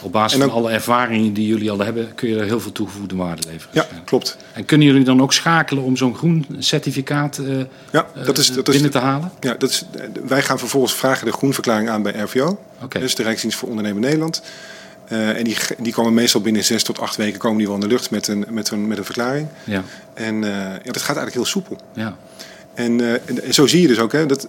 Op 0.00 0.12
basis 0.12 0.38
dan- 0.38 0.48
van 0.48 0.56
alle 0.58 0.70
ervaringen 0.70 1.32
die 1.32 1.46
jullie 1.46 1.70
al 1.70 1.78
hebben, 1.78 2.14
kun 2.14 2.28
je 2.28 2.38
er 2.38 2.44
heel 2.44 2.60
veel 2.60 2.72
toegevoegde 2.72 3.16
waarde 3.16 3.42
leveren. 3.50 3.70
Ja, 3.74 3.86
klopt. 4.04 4.36
En 4.52 4.64
kunnen 4.64 4.86
jullie 4.86 5.04
dan 5.04 5.22
ook 5.22 5.32
schakelen 5.32 5.82
om 5.84 5.96
zo'n 5.96 6.14
groen 6.14 6.46
certificaat 6.58 7.38
eh, 7.38 7.56
Ja, 7.90 8.06
dat 8.24 8.38
is, 8.38 8.48
eh, 8.50 8.54
dat 8.56 8.68
is, 8.68 8.74
binnen 8.74 8.90
te 8.90 8.98
halen? 8.98 9.32
Ja, 9.40 9.54
dat 9.54 9.70
is, 9.70 9.84
wij 10.26 10.42
gaan 10.42 10.58
vervolgens 10.58 10.94
vragen 10.94 11.26
de 11.26 11.32
groenverklaring 11.32 11.88
aan 11.88 12.02
bij 12.02 12.12
RVO. 12.12 12.58
Dus 12.88 13.14
de 13.14 13.22
Rijksdienst 13.22 13.58
voor 13.58 13.68
Ondernemen 13.68 14.00
Nederland. 14.02 14.42
Eh, 15.08 15.36
en 15.38 15.44
die, 15.44 15.56
die 15.78 15.92
komen 15.92 16.14
meestal 16.14 16.40
binnen 16.40 16.64
zes 16.64 16.82
tot 16.82 17.00
acht 17.00 17.16
weken 17.16 17.38
komen 17.38 17.58
die 17.58 17.66
wel 17.66 17.74
in 17.74 17.80
de 17.82 17.86
lucht 17.86 18.10
met 18.10 18.28
een, 18.28 18.44
met 18.48 18.70
een, 18.70 18.86
met 18.86 18.98
een 18.98 19.04
verklaring. 19.04 19.48
Ja, 19.64 19.82
En 20.14 20.40
ja, 20.42 20.78
dat 20.82 21.02
gaat 21.02 21.16
eigenlijk 21.16 21.34
heel 21.34 21.44
soepel. 21.44 21.78
ja. 21.92 22.16
En, 22.78 23.00
eh, 23.00 23.12
en, 23.12 23.44
en 23.44 23.54
zo 23.54 23.66
zie 23.66 23.80
je 23.80 23.88
dus 23.88 23.98
ook, 23.98 24.12
hè, 24.12 24.26
dat 24.26 24.48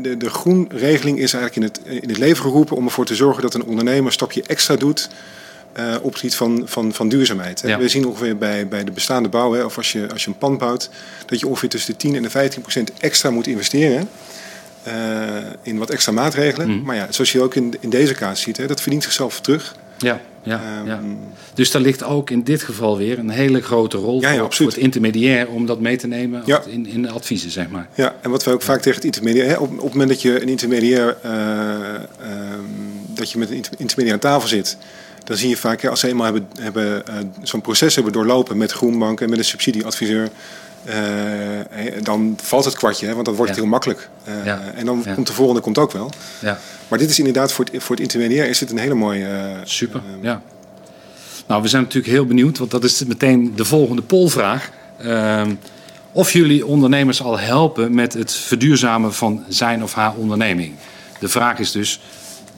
de, 0.00 0.16
de 0.16 0.30
groenregeling 0.30 1.18
is 1.18 1.32
eigenlijk 1.32 1.56
in 1.56 1.62
het, 1.62 2.02
in 2.02 2.08
het 2.08 2.18
leven 2.18 2.42
geroepen 2.42 2.76
om 2.76 2.84
ervoor 2.84 3.04
te 3.04 3.14
zorgen 3.14 3.42
dat 3.42 3.54
een 3.54 3.64
ondernemer 3.64 4.06
een 4.06 4.12
stapje 4.12 4.42
extra 4.46 4.76
doet 4.76 5.08
eh, 5.72 5.94
op 6.02 6.10
het 6.10 6.18
gebied 6.18 6.34
van, 6.34 6.62
van, 6.64 6.92
van 6.94 7.08
duurzaamheid. 7.08 7.62
Hè. 7.62 7.68
Ja. 7.68 7.78
We 7.78 7.88
zien 7.88 8.06
ongeveer 8.06 8.36
bij, 8.36 8.68
bij 8.68 8.84
de 8.84 8.90
bestaande 8.90 9.28
bouw, 9.28 9.52
hè, 9.52 9.64
of 9.64 9.76
als 9.76 9.92
je, 9.92 10.08
als 10.12 10.24
je 10.24 10.30
een 10.30 10.38
pand 10.38 10.58
bouwt, 10.58 10.90
dat 11.26 11.40
je 11.40 11.46
ongeveer 11.46 11.68
tussen 11.68 11.92
de 11.92 11.98
10 11.98 12.14
en 12.14 12.22
de 12.22 12.30
15 12.30 12.60
procent 12.60 12.92
extra 12.98 13.30
moet 13.30 13.46
investeren. 13.46 14.08
eh, 14.82 14.92
in 15.62 15.78
wat 15.78 15.90
extra 15.90 16.12
maatregelen. 16.12 16.68
Mhm. 16.68 16.82
Maar 16.82 16.96
ja, 16.96 17.06
zoals 17.10 17.32
je 17.32 17.42
ook 17.42 17.54
in, 17.54 17.74
in 17.80 17.90
deze 17.90 18.14
casus 18.14 18.40
ziet, 18.40 18.56
hè, 18.56 18.66
dat 18.66 18.80
verdient 18.80 19.02
zichzelf 19.02 19.40
terug. 19.40 19.74
Ja, 19.98 20.20
ja, 20.48 20.82
ja. 20.86 20.92
Ehm, 20.94 21.04
Dus 21.54 21.70
daar 21.70 21.82
ligt 21.82 22.02
ook 22.04 22.30
in 22.30 22.42
dit 22.42 22.62
geval 22.62 22.96
weer 22.96 23.18
een 23.18 23.28
hele 23.30 23.60
grote 23.62 23.96
rol 23.96 24.20
Ja, 24.20 24.30
ja, 24.30 24.38
voor, 24.38 24.52
voor 24.54 24.66
het 24.66 24.76
intermediair 24.76 25.48
om 25.48 25.66
dat 25.66 25.80
mee 25.80 25.96
te 25.96 26.06
nemen 26.06 26.42
in, 26.66 26.86
in 26.86 27.02
de 27.02 27.10
adviezen, 27.10 27.50
zeg 27.50 27.68
maar. 27.68 27.88
Ja, 27.94 28.14
en 28.20 28.30
wat 28.30 28.44
wij 28.44 28.54
ook 28.54 28.62
vaak 28.62 28.80
tegen 28.80 28.94
het 28.94 29.04
intermediair... 29.04 29.48
Hè, 29.48 29.54
op, 29.56 29.70
op 29.70 29.82
het 29.82 29.92
moment 29.92 30.08
dat 30.08 30.22
je 30.22 30.42
een 30.42 30.48
intermediair... 30.48 31.16
eh, 31.22 31.94
ehm, 31.94 32.00
dat 33.06 33.30
je 33.30 33.38
met 33.38 33.48
een 33.50 33.56
inter- 33.56 33.72
intermediair 33.78 34.12
aan 34.14 34.30
tafel 34.30 34.48
zit... 34.48 34.76
dan 35.24 35.36
zie 35.36 35.48
je 35.48 35.56
vaak, 35.56 35.82
hè, 35.82 35.88
als 35.90 36.00
ze 36.00 36.08
eenmaal 36.08 36.24
hebben, 36.24 36.48
hebben, 36.60 37.06
eh, 37.06 37.14
zo'n 37.42 37.60
proces 37.60 37.94
hebben 37.94 38.12
doorlopen... 38.12 38.56
met 38.56 38.72
Groenbank 38.72 39.20
en 39.20 39.30
met 39.30 39.38
een 39.38 39.44
subsidieadviseur... 39.44 40.28
eh, 40.84 40.94
hè, 41.70 42.00
dan 42.02 42.38
valt 42.42 42.64
het 42.64 42.74
kwartje, 42.74 43.06
hè, 43.06 43.12
want 43.14 43.24
dan 43.26 43.34
wordt 43.34 43.50
het 43.50 43.60
heel 43.60 43.68
makkelijk. 43.68 44.08
Eh. 44.24 44.46
En 44.78 44.86
dan 44.86 45.04
komt 45.14 45.26
de 45.26 45.32
volgende 45.32 45.60
komt 45.60 45.78
ook 45.78 45.92
wel. 45.92 46.10
Ja, 46.38 46.58
Maar 46.88 46.98
dit 46.98 47.10
is 47.10 47.18
inderdaad 47.18 47.52
voor 47.52 47.64
het, 47.72 47.82
voor 47.82 47.94
het 47.94 48.04
intermediair 48.04 48.48
is 48.48 48.58
dit 48.58 48.70
een 48.70 48.78
hele 48.78 48.94
mooie... 48.94 49.26
eh, 49.26 49.50
super. 49.64 50.00
Ja. 50.20 50.42
Nou, 51.46 51.62
we 51.62 51.68
zijn 51.68 51.82
natuurlijk 51.82 52.12
heel 52.12 52.26
benieuwd, 52.26 52.58
want 52.58 52.70
dat 52.70 52.84
is 52.84 53.04
meteen 53.04 53.52
de 53.56 53.64
volgende 53.64 54.02
polvraag. 54.02 54.70
Ehm, 55.02 55.54
of 56.12 56.32
jullie 56.32 56.66
ondernemers 56.66 57.22
al 57.22 57.38
helpen 57.38 57.94
met 57.94 58.12
het 58.12 58.32
verduurzamen 58.32 59.14
van 59.14 59.44
zijn 59.48 59.82
of 59.82 59.94
haar 59.94 60.14
onderneming. 60.14 60.74
De 61.20 61.28
vraag 61.28 61.58
is 61.58 61.72
dus 61.72 62.00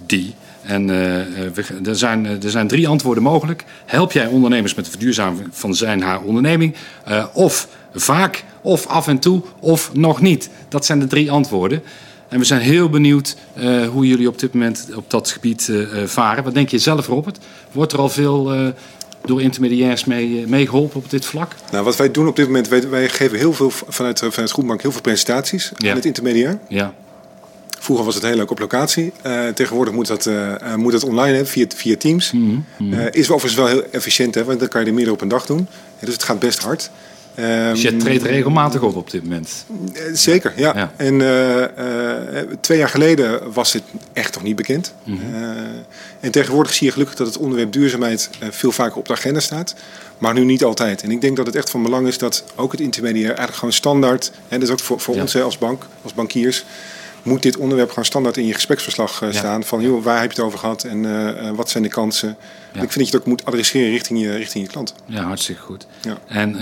die. 0.06 0.34
En 0.62 0.90
eh, 0.90 1.20
eh, 1.20 1.52
we- 1.54 1.80
er, 1.84 1.96
zijn, 1.96 2.26
eh, 2.26 2.44
er 2.44 2.50
zijn 2.50 2.68
drie 2.68 2.88
antwoorden 2.88 3.22
mogelijk. 3.22 3.64
Help 3.86 4.12
jij 4.12 4.26
ondernemers 4.26 4.74
met 4.74 4.84
het 4.84 4.94
verduurzamen 4.94 5.46
van 5.50 5.74
zijn 5.74 6.02
haar 6.02 6.20
onderneming? 6.20 6.74
Eh, 7.04 7.24
of 7.32 7.68
vaak, 7.94 8.44
of 8.62 8.86
af 8.86 9.06
en 9.08 9.18
toe, 9.18 9.42
of 9.60 9.90
nog 9.94 10.20
niet. 10.20 10.50
Dat 10.68 10.86
zijn 10.86 10.98
de 11.00 11.06
drie 11.06 11.30
antwoorden. 11.30 11.82
En 12.28 12.38
we 12.38 12.44
zijn 12.44 12.60
heel 12.60 12.88
benieuwd 12.88 13.36
eh, 13.54 13.88
hoe 13.88 14.06
jullie 14.06 14.28
op 14.28 14.38
dit 14.38 14.52
moment 14.52 14.86
op 14.94 15.10
dat 15.10 15.30
gebied 15.30 15.68
eh, 15.68 16.02
eh, 16.02 16.08
varen. 16.08 16.44
Wat 16.44 16.54
denk 16.54 16.68
je 16.68 16.78
zelf, 16.78 17.06
Robert? 17.06 17.38
Wordt 17.72 17.92
er 17.92 17.98
al 17.98 18.08
veel 18.08 18.72
door 19.24 19.42
intermediairs 19.42 20.04
mee, 20.04 20.40
eh, 20.40 20.46
mee 20.46 20.66
geholpen 20.66 20.96
op 20.96 21.10
dit 21.10 21.24
vlak? 21.24 21.54
Nou, 21.72 21.84
wat 21.84 21.96
wij 21.96 22.10
doen 22.10 22.26
op 22.28 22.36
dit 22.36 22.46
moment, 22.46 22.68
wij, 22.68 22.88
wij 22.88 23.08
geven 23.08 23.38
heel 23.38 23.52
veel 23.52 23.70
vanuit, 23.70 24.18
vanuit 24.18 24.50
Groenbank 24.50 24.82
heel 24.82 24.92
veel 24.92 25.00
presentaties 25.00 25.72
Ja. 25.76 25.90
aan 25.90 25.96
het 25.96 26.04
intermediair. 26.04 26.58
Ja, 26.68 26.94
Vroeger 27.78 28.04
was 28.04 28.14
het 28.14 28.24
heel 28.24 28.34
leuk 28.36 28.50
op 28.50 28.58
locatie. 28.58 29.12
Tegenwoordig 29.54 29.94
moet 29.94 30.06
dat, 30.06 30.30
moet 30.76 30.92
dat 30.92 31.04
online 31.04 31.36
hè, 31.36 31.46
via, 31.46 31.66
via 31.76 31.96
Teams. 31.96 32.32
Mhm, 32.32 32.92
Eh, 32.92 33.06
is 33.10 33.30
overigens 33.30 33.54
wel 33.54 33.66
heel 33.66 33.82
efficiënt, 33.90 34.34
hè, 34.34 34.44
want 34.44 34.58
dan 34.60 34.68
kan 34.68 34.80
je 34.80 34.86
er 34.86 34.92
meerdere 34.94 35.14
op 35.16 35.20
een 35.22 35.28
dag 35.28 35.46
doen. 35.46 35.66
Ja, 35.98 36.04
dus 36.06 36.14
het 36.14 36.22
gaat 36.22 36.38
best 36.38 36.58
hard. 36.62 36.90
Ehm, 37.34 37.70
dus 37.70 37.82
je 37.82 37.96
treedt 37.96 38.22
regelmatig 38.22 38.82
op 38.82 38.96
op 38.96 39.10
dit 39.10 39.22
moment. 39.22 39.64
eh, 39.92 40.02
Zeker, 40.12 40.52
ja. 40.56 40.72
Ja. 40.76 40.92
En 40.96 41.20
eh, 41.20 41.62
eh, 42.40 42.46
twee 42.60 42.78
jaar 42.78 42.88
geleden 42.88 43.52
was 43.52 43.72
dit 43.72 43.82
echt 44.12 44.34
nog 44.34 44.42
niet 44.42 44.56
bekend. 44.56 44.94
Mhm. 45.04 45.18
En 46.20 46.30
tegenwoordig 46.30 46.74
zie 46.74 46.86
je 46.86 46.92
gelukkig 46.92 47.16
dat 47.16 47.26
het 47.26 47.36
onderwerp 47.38 47.72
duurzaamheid 47.72 48.30
veel 48.50 48.72
vaker 48.72 48.96
op 48.96 49.06
de 49.06 49.12
agenda 49.12 49.40
staat. 49.40 49.74
Maar 50.18 50.34
nu 50.34 50.44
niet 50.44 50.64
altijd. 50.64 51.02
En 51.02 51.10
ik 51.10 51.20
denk 51.20 51.36
dat 51.36 51.46
het 51.46 51.56
echt 51.56 51.70
van 51.70 51.82
belang 51.82 52.06
is 52.06 52.18
dat 52.18 52.44
ook 52.56 52.72
het 52.72 52.80
intermediair 52.80 53.26
eigenlijk 53.26 53.58
gewoon 53.58 53.74
standaard... 53.74 54.30
en 54.48 54.60
dat 54.60 54.68
is 54.68 54.74
ook 54.74 54.80
voor, 54.80 55.00
voor 55.00 55.14
Ja. 55.14 55.20
ons 55.20 55.36
als 55.36 55.58
bank, 55.58 55.86
als 56.02 56.14
bankiers... 56.14 56.64
moet 57.22 57.42
dit 57.42 57.56
onderwerp 57.56 57.88
gewoon 57.88 58.04
standaard 58.04 58.36
in 58.36 58.46
je 58.46 58.54
gespreksverslag 58.54 59.22
eh, 59.22 59.32
Ja. 59.32 59.38
staan. 59.38 59.64
Van 59.64 59.80
joh, 59.82 60.04
waar 60.04 60.20
heb 60.20 60.32
je 60.32 60.36
het 60.36 60.46
over 60.46 60.58
gehad 60.58 60.84
en 60.84 61.04
eh, 61.04 61.48
eh, 61.48 61.56
wat 61.56 61.70
zijn 61.70 61.82
de 61.82 61.88
kansen? 61.88 62.28
Ja. 62.72 62.82
Ik 62.82 62.92
vind 62.92 62.94
dat 62.94 63.06
je 63.06 63.12
het 63.12 63.20
ook 63.20 63.26
moet 63.26 63.44
adresseren 63.44 63.90
richting 63.90 64.20
je, 64.20 64.36
richting 64.36 64.64
je 64.64 64.70
klant. 64.70 64.94
Ja, 65.06 65.22
hartstikke 65.22 65.62
goed. 65.62 65.86
Ja. 66.00 66.18
En 66.26 66.56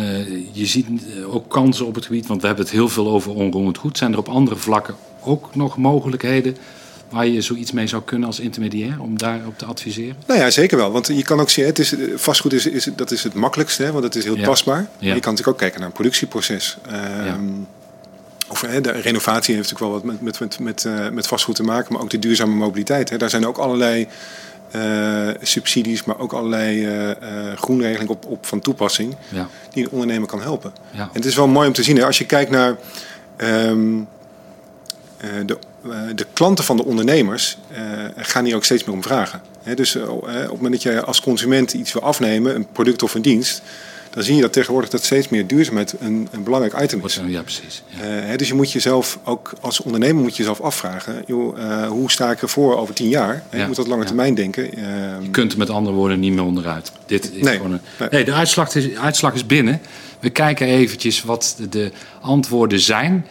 je 0.53 0.67
ziet 0.67 0.87
ook 1.31 1.49
kansen 1.49 1.87
op 1.87 1.95
het 1.95 2.07
gebied, 2.07 2.27
want 2.27 2.41
we 2.41 2.47
hebben 2.47 2.65
het 2.65 2.75
heel 2.75 2.89
veel 2.89 3.09
over 3.09 3.35
onroerend 3.35 3.79
goed. 3.79 3.99
Zijn 3.99 4.13
er 4.13 4.19
op 4.19 4.29
andere 4.29 4.57
vlakken 4.57 4.95
ook 5.23 5.55
nog 5.55 5.77
mogelijkheden 5.77 6.57
waar 7.11 7.27
je 7.27 7.41
zoiets 7.41 7.73
mee 7.73 7.87
zou 7.87 8.03
kunnen 8.03 8.27
als 8.27 8.41
intermediair 8.41 9.01
om 9.01 9.19
daarop 9.19 9.59
te 9.59 9.65
adviseren? 9.65 10.17
Nou 10.27 10.41
ja, 10.41 10.51
zeker 10.51 10.77
wel. 10.77 10.91
Want 10.91 11.07
je 11.07 11.23
kan 11.23 11.41
ook 11.41 11.51
zien, 11.51 11.65
het 11.67 11.79
is, 11.79 11.95
vastgoed 12.15 12.53
is, 12.53 12.67
is, 12.67 12.89
dat 12.97 13.11
is 13.11 13.23
het 13.23 13.35
makkelijkste, 13.35 13.83
hè, 13.83 13.93
want 13.93 14.05
het 14.05 14.15
is 14.15 14.25
heel 14.25 14.37
Ja. 14.37 14.45
tastbaar. 14.45 14.79
Ja. 14.79 14.87
Maar 15.07 15.15
je 15.15 15.21
kan 15.21 15.31
natuurlijk 15.33 15.49
ook 15.49 15.59
kijken 15.59 15.79
naar 15.79 15.89
een 15.89 15.95
productieproces. 15.95 16.77
Ehm, 16.87 17.45
Of 18.49 18.61
hè, 18.61 18.81
de 18.81 18.91
renovatie 18.91 19.55
heeft 19.55 19.71
natuurlijk 19.71 20.03
wel 20.05 20.13
wat 20.13 20.21
met, 20.21 20.21
met, 20.21 20.41
met, 20.41 20.59
met, 20.59 20.85
eh, 20.85 21.09
met 21.09 21.27
vastgoed 21.27 21.55
te 21.55 21.63
maken, 21.63 21.93
maar 21.93 22.03
ook 22.03 22.11
de 22.11 22.19
duurzame 22.19 22.55
mobiliteit. 22.55 23.11
Hè. 23.11 23.17
Daar 23.17 23.31
zijn 23.31 23.47
ook 23.47 23.59
allerlei 23.59 24.09
eh, 24.71 25.29
subsidies, 25.43 26.05
maar 26.05 26.19
ook 26.19 26.33
allerlei 26.33 26.87
eh, 26.87 27.11
groenregelingen 27.57 28.13
op, 28.13 28.27
op 28.27 28.47
van 28.47 28.61
toepassing 28.61 29.17
Ja, 29.29 29.49
die 29.73 29.85
een 29.85 29.91
ondernemer 29.91 30.29
kan 30.29 30.43
helpen. 30.43 30.73
ja, 30.91 31.01
En 31.01 31.09
het 31.13 31.25
is 31.25 31.37
wel 31.37 31.49
mooi 31.49 31.67
om 31.67 31.73
te 31.73 31.83
zien, 31.83 31.97
hè, 31.97 32.07
als 32.07 32.19
je 32.19 32.27
kijkt 32.27 32.51
naar 32.51 32.77
ehm, 33.37 33.99
eh, 35.17 35.29
de, 35.47 35.59
de 36.15 36.27
klanten 36.33 36.65
van 36.65 36.77
de 36.77 36.85
ondernemers, 36.85 37.59
gaan 38.17 38.45
hier 38.45 38.57
ook 38.57 38.65
steeds 38.65 38.85
meer 38.85 38.95
om 38.95 39.03
vragen. 39.03 39.41
Hè, 39.63 39.75
dus 39.75 39.97
op 39.97 40.27
het 40.27 40.53
moment 40.53 40.73
dat 40.73 40.83
jij 40.83 41.03
als 41.03 41.21
consument 41.21 41.73
iets 41.73 41.93
wil 41.93 42.03
afnemen, 42.03 42.55
een 42.55 42.67
product 42.73 43.03
of 43.03 43.15
een 43.15 43.23
dienst, 43.23 43.63
dan 44.11 44.23
zie 44.23 44.35
je 44.35 44.41
dat 44.41 44.53
tegenwoordig 44.53 44.91
dat 44.91 45.05
steeds 45.05 45.29
meer 45.29 45.47
duurzaamheid 45.47 45.95
een, 46.01 46.29
een 46.31 46.43
belangrijk 46.43 46.83
item 46.83 47.05
is. 47.05 47.21
Ja, 47.27 47.43
precies. 47.43 47.83
Ja. 47.87 48.05
hè, 48.05 48.37
dus 48.37 48.49
je 48.49 48.55
moet 48.55 48.73
jezelf 48.73 49.19
ook 49.25 49.53
als 49.61 49.81
ondernemer 49.81 50.23
moet 50.23 50.37
je 50.37 50.43
jezelf 50.43 50.61
afvragen, 50.61 51.23
joh, 51.27 51.87
hoe 51.89 52.11
sta 52.11 52.31
ik 52.31 52.43
ervoor 52.43 52.77
over 52.77 52.95
tien 52.95 53.09
jaar? 53.09 53.43
Je 53.51 53.65
moet 53.67 53.77
dat 53.77 53.87
lange 53.87 54.05
termijn 54.05 54.35
denken. 54.35 54.65
je 55.23 55.31
kunt 55.31 55.53
er 55.53 55.59
met 55.59 55.71
andere 55.71 55.97
woorden 55.97 56.21
niet 56.21 56.33
meer 56.33 56.45
onderuit. 56.45 56.93
Dit 57.07 57.35
is 57.35 57.43
nee, 57.43 57.57
gewoon 57.57 57.73
een... 57.73 58.09
nee. 58.11 58.25
de 58.25 58.33
uitslag 58.33 58.75
is, 58.75 58.97
uitslag 58.97 59.35
is 59.35 59.47
binnen. 59.47 59.81
We 60.21 60.31
kijken 60.31 60.67
eventjes 60.67 61.23
wat 61.23 61.55
de, 61.59 61.69
de 61.69 61.93
antwoorden 62.21 62.81
zijn. 62.81 63.27
6% 63.27 63.31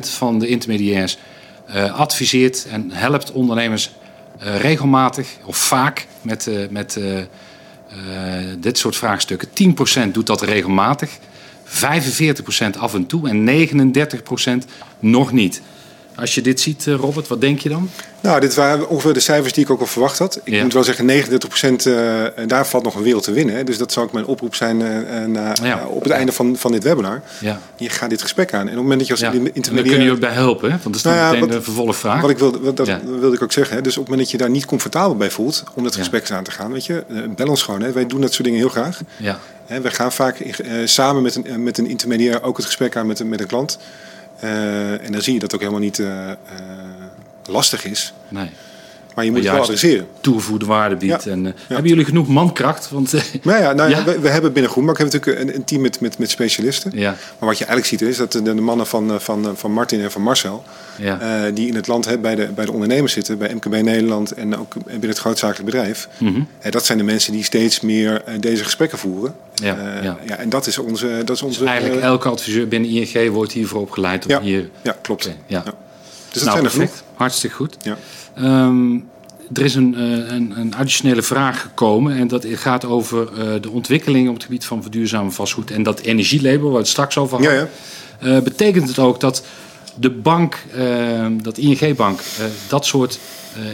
van 0.00 0.38
de 0.38 0.46
intermediairs 0.46 1.18
uh, 1.74 1.98
adviseert 1.98 2.66
en 2.70 2.90
helpt 2.92 3.32
ondernemers 3.32 3.90
regelmatig 4.38 5.28
of 5.44 5.56
vaak 5.56 6.06
met, 6.22 6.50
met 6.70 6.98
dit 8.58 8.78
soort 8.78 8.96
vraagstukken. 8.96 9.48
10% 10.08 10.10
doet 10.12 10.26
dat 10.26 10.42
regelmatig, 10.42 11.10
45% 11.66 12.78
af 12.78 12.94
en 12.94 13.06
toe 13.06 13.28
en 13.28 13.68
39% 14.64 14.66
nog 14.98 15.32
niet. 15.32 15.62
Als 16.20 16.34
je 16.34 16.40
dit 16.40 16.60
ziet, 16.60 16.86
Robert, 16.86 17.28
wat 17.28 17.40
denk 17.40 17.60
je 17.60 17.68
dan? 17.68 17.90
Nou, 18.20 18.40
dit 18.40 18.54
waren 18.54 18.88
ongeveer 18.88 19.12
de 19.12 19.20
cijfers 19.20 19.52
die 19.52 19.64
ik 19.64 19.70
ook 19.70 19.80
al 19.80 19.86
verwacht 19.86 20.18
had. 20.18 20.40
Ik 20.44 20.62
moet 20.62 20.72
wel 20.72 20.84
zeggen, 20.84 21.04
39 21.04 21.48
procent, 21.48 21.86
uh, 21.86 22.24
daar 22.46 22.66
valt 22.66 22.84
nog 22.84 22.94
een 22.94 23.02
wereld 23.02 23.22
te 23.22 23.32
winnen. 23.32 23.54
Hè. 23.54 23.64
Dus 23.64 23.78
dat 23.78 23.92
zou 23.92 24.06
ook 24.06 24.12
mijn 24.12 24.24
oproep 24.24 24.54
zijn 24.54 24.80
uh, 24.80 25.54
ja. 25.62 25.86
op 25.86 26.02
het 26.02 26.12
einde 26.12 26.32
van, 26.32 26.56
van 26.56 26.72
dit 26.72 26.82
webinar. 26.82 27.22
Ja. 27.40 27.60
Je 27.76 27.88
gaat 27.88 28.10
dit 28.10 28.22
gesprek 28.22 28.54
aan. 28.54 28.60
En 28.60 28.66
op 28.66 28.72
het 28.72 28.82
moment 28.82 28.98
dat 28.98 29.06
je 29.06 29.12
als 29.12 29.22
ja. 29.22 29.32
intermediair... 29.52 29.84
Daar 29.84 29.94
kun 29.94 30.04
je 30.04 30.10
ook 30.10 30.20
bij 30.20 30.32
helpen, 30.32 30.70
hè? 30.70 30.76
want 30.82 30.84
dat 30.84 30.94
is 30.94 31.02
nou 31.02 31.24
meteen 31.24 31.40
wat, 31.40 31.50
de 31.50 31.62
vervolgvraag. 31.62 32.20
Wat 32.20 32.30
ik 32.30 32.38
wilde, 32.38 32.60
wat, 32.60 32.76
dat 32.76 32.90
wilde 33.04 33.36
ik 33.36 33.42
ook 33.42 33.52
zeggen. 33.52 33.76
Hè. 33.76 33.82
Dus 33.82 33.96
op 33.96 34.02
het 34.02 34.10
moment 34.10 34.30
dat 34.30 34.40
je 34.40 34.46
daar 34.46 34.54
niet 34.54 34.64
comfortabel 34.64 35.16
bij 35.16 35.30
voelt 35.30 35.64
om 35.74 35.84
dat 35.84 35.96
gesprek 35.96 36.30
aan 36.30 36.44
te 36.44 36.50
gaan, 36.50 36.72
weet 36.72 36.86
je, 36.86 37.04
bel 37.36 37.48
ons 37.48 37.62
gewoon. 37.62 37.82
Hè. 37.82 37.92
Wij 37.92 38.06
doen 38.06 38.20
dat 38.20 38.32
soort 38.32 38.44
dingen 38.44 38.58
heel 38.58 38.68
graag. 38.68 39.00
Ja. 39.16 39.38
Hè, 39.66 39.80
wij 39.80 39.90
gaan 39.90 40.12
vaak 40.12 40.36
samen 40.84 41.22
met 41.22 41.34
een, 41.34 41.62
met 41.62 41.78
een 41.78 41.86
intermediair 41.86 42.42
ook 42.42 42.56
het 42.56 42.66
gesprek 42.66 42.96
aan 42.96 43.06
met, 43.06 43.24
met 43.24 43.40
een 43.40 43.46
klant. 43.46 43.78
En 44.40 45.12
dan 45.12 45.22
zie 45.22 45.32
je 45.32 45.38
dat 45.38 45.54
ook 45.54 45.60
helemaal 45.60 45.80
niet 45.80 46.02
lastig 47.46 47.84
is. 47.84 48.12
Nee. 48.28 48.50
Maar 49.20 49.28
je 49.28 49.34
moet 49.34 49.44
het 49.44 49.54
wel 49.54 49.62
adresseren. 49.62 50.06
Toegevoegde 50.20 50.66
waarde 50.66 50.96
biedt. 50.96 51.26
En, 51.26 51.44
uh, 51.44 51.52
Hebben 51.66 51.88
jullie 51.88 52.04
genoeg 52.04 52.28
mankracht? 52.28 52.90
Want, 52.90 53.14
uh, 53.14 53.20
nou 53.42 53.62
ja, 53.62 53.72
nou, 53.72 53.90
ja? 53.94 54.04
We, 54.04 54.18
we, 54.18 54.28
hebben 54.28 54.52
binnen 54.52 54.70
Groenmark 54.70 54.98
hebben 54.98 55.20
natuurlijk 55.20 55.48
een, 55.48 55.54
een, 55.54 55.64
team 55.64 55.82
met, 55.82 56.00
met, 56.00 56.18
met 56.18 56.30
specialisten. 56.30 56.90
Ja. 56.94 57.10
Maar 57.10 57.48
wat 57.48 57.58
je 57.58 57.64
eigenlijk 57.64 57.86
ziet 57.86 58.08
is 58.08 58.16
dat 58.16 58.32
de, 58.32 58.42
de 58.42 58.54
mannen 58.54 58.86
van, 58.86 59.10
eh, 59.10 59.18
van, 59.18 59.56
van 59.56 59.72
Martin 59.72 60.00
en 60.00 60.10
van 60.10 60.22
Marcel... 60.22 60.64
Ja. 60.98 61.46
Uh, 61.46 61.54
die 61.54 61.68
in 61.68 61.74
het 61.74 61.86
land 61.86 62.04
hè, 62.04 62.18
bij, 62.18 62.34
de, 62.34 62.46
bij 62.54 62.64
de 62.64 62.72
ondernemers 62.72 63.12
zitten, 63.12 63.38
bij 63.38 63.54
MKB 63.54 63.82
Nederland... 63.82 64.32
en 64.32 64.56
ook 64.58 64.74
binnen 64.84 65.08
het 65.08 65.18
grootzakelijk 65.18 65.64
bedrijf. 65.64 66.08
Mm 66.18 66.34
-hmm. 66.34 66.70
dat 66.70 66.84
zijn 66.84 66.98
de 66.98 67.04
mensen 67.04 67.32
die 67.32 67.44
steeds 67.44 67.80
meer 67.80 68.22
deze 68.40 68.64
gesprekken 68.64 68.98
voeren. 68.98 69.34
Ja, 69.54 69.76
ja. 70.02 70.18
ja. 70.26 70.36
en 70.36 70.48
dat 70.48 70.66
is 70.66 70.78
onze... 70.78 71.22
Dat 71.24 71.36
is 71.36 71.42
onze 71.42 71.58
dus 71.58 71.68
eigenlijk 71.68 72.00
elke 72.02 72.28
adviseur 72.28 72.68
binnen 72.68 72.90
ING 72.90 73.30
wordt 73.30 73.52
hiervoor 73.52 73.80
opgeleid. 73.80 74.24
Om 74.24 74.30
ja, 74.30 74.40
hier... 74.40 74.70
ja, 74.82 74.96
klopt. 75.02 75.26
Okay, 75.26 75.38
ja. 75.46 75.62
Dus 76.32 76.42
dat 76.42 76.54
nou, 76.54 76.68
zijn 76.68 76.72
er 76.72 76.86
perfect. 76.86 77.04
Hartstikke 77.14 77.56
goed. 77.56 77.76
Ja. 77.82 77.96
Um, 78.38 79.09
er 79.52 79.64
is 79.64 79.74
een, 79.74 80.00
een, 80.34 80.52
een, 80.56 80.74
additionele 80.74 81.22
vraag 81.22 81.60
gekomen 81.60 82.16
en 82.16 82.28
dat 82.28 82.46
gaat 82.48 82.84
over 82.84 83.28
uh, 83.32 83.60
de 83.60 83.70
ontwikkeling 83.70 84.28
op 84.28 84.34
het 84.34 84.42
gebied 84.42 84.64
van 84.64 84.82
verduurzame 84.82 85.30
vastgoed 85.30 85.70
en 85.70 85.82
dat 85.82 86.00
energielabel 86.00 86.62
waar 86.62 86.72
we 86.72 86.78
het 86.78 86.88
straks 86.88 87.18
over 87.18 87.36
hadden. 87.36 87.54
Ja, 87.54 87.68
ja. 88.20 88.36
Uh, 88.36 88.42
betekent 88.42 88.88
het 88.88 88.98
ook 88.98 89.20
dat 89.20 89.44
de 89.94 90.10
bank, 90.10 90.58
dat 91.42 91.58
ING-bank, 91.58 92.20
dat 92.68 92.86
soort 92.86 93.18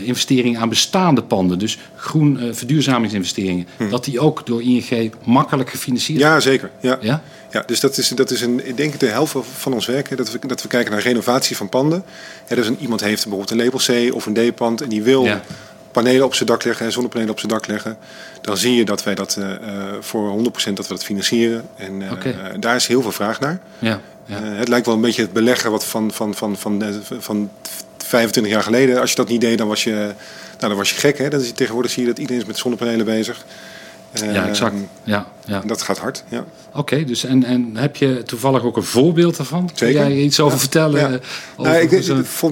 investeringen 0.04 0.60
aan 0.60 0.68
bestaande 0.68 1.22
panden, 1.22 1.58
dus 1.58 1.78
groen 1.96 2.38
verduurzamingsinvesteringen, 2.52 3.66
hm. 3.76 3.88
dat 3.88 4.04
die 4.04 4.20
ook 4.20 4.46
door 4.46 4.62
ING 4.62 5.12
makkelijk 5.24 5.70
gefinancierd 5.70 6.18
worden? 6.18 6.36
Ja, 6.36 6.42
zeker. 6.42 6.70
Ja. 6.80 6.98
ja? 7.00 7.22
Ja, 7.56 7.62
dus 7.66 7.80
dat 7.80 7.96
is, 7.96 8.08
dat 8.08 8.30
is 8.30 8.40
een, 8.40 8.66
ik 8.68 8.76
denk 8.76 9.00
de 9.00 9.06
helft 9.06 9.34
van 9.56 9.72
ons 9.72 9.86
werk. 9.86 10.16
Dat, 10.16 10.30
we, 10.30 10.38
dat 10.46 10.62
we 10.62 10.68
kijken 10.68 10.92
naar 10.92 11.00
renovatie 11.00 11.56
van 11.56 11.68
panden. 11.68 12.04
Ja, 12.48 12.54
dus 12.56 12.66
een, 12.66 12.76
iemand 12.80 13.00
heeft 13.00 13.22
bijvoorbeeld 13.22 13.50
een 13.50 13.64
label 13.64 14.08
C 14.10 14.14
of 14.14 14.26
een 14.26 14.34
D-pand 14.34 14.80
en 14.80 14.88
die 14.88 15.02
wil 15.02 15.28
panelen 15.90 16.24
op 16.24 16.34
zijn 16.34 16.48
dak 16.48 16.64
leggen 16.64 16.86
en 16.86 16.92
zonnepanelen 16.92 17.30
op 17.32 17.38
zijn 17.38 17.52
dak 17.52 17.66
leggen. 17.66 17.98
Dan 18.40 18.56
zie 18.56 18.74
je 18.74 18.84
dat 18.84 19.02
wij 19.02 19.14
dat 19.14 19.36
uh, 19.38 19.48
voor 20.00 20.38
100% 20.38 20.42
dat 20.72 20.86
we 20.86 20.94
dat 20.94 21.04
financieren. 21.04 21.68
En 21.76 22.00
uh, 22.00 22.12
okay. 22.12 22.34
daar 22.58 22.76
is 22.76 22.86
heel 22.86 23.02
veel 23.02 23.12
vraag 23.12 23.40
naar. 23.40 23.60
Ja, 23.78 24.00
ja. 24.24 24.42
het 24.42 24.68
lijkt 24.68 24.86
wel 24.86 24.94
een 24.94 25.00
beetje 25.00 25.22
het 25.22 25.32
beleggen 25.32 25.70
wat 25.70 25.84
van, 25.84 26.12
van, 26.12 26.34
van, 26.34 26.56
van, 26.56 26.82
van 27.18 27.50
25 27.96 28.52
jaar 28.52 28.62
geleden. 28.62 29.00
Als 29.00 29.10
je 29.10 29.16
dat 29.16 29.28
niet 29.28 29.40
deed, 29.40 29.58
dan 29.58 29.68
was 29.68 29.84
je, 29.84 29.90
nou, 29.90 30.14
dan 30.58 30.76
was 30.76 30.90
je 30.90 30.96
gek. 30.96 31.18
Hè? 31.18 31.40
Is, 31.40 31.52
tegenwoordig 31.52 31.90
zie 31.90 32.02
je 32.02 32.08
dat 32.08 32.18
iedereen 32.18 32.40
is 32.40 32.46
met 32.46 32.58
zonnepanelen 32.58 33.06
bezig 33.06 33.44
ja, 34.12 34.48
exact. 34.48 34.74
Ehm, 34.74 34.82
ja, 35.04 35.26
ja. 35.44 35.62
Dat 35.66 35.82
gaat 35.82 35.98
hard. 35.98 36.24
Ja. 36.28 36.44
Oké, 36.72 37.04
dus 37.04 37.24
en, 37.24 37.44
en 37.44 37.76
heb 37.76 37.96
je 37.96 38.22
toevallig 38.22 38.62
ook 38.62 38.76
een 38.76 38.82
voorbeeld 38.82 39.36
daarvan? 39.36 39.70
Kun 39.74 39.92
jij 39.92 40.12
iets 40.12 40.40
over 40.40 40.58
vertellen? 40.58 41.00
Ja. 41.00 41.18
Over 41.56 41.72
nou, 41.72 41.76
ik, 41.76 41.90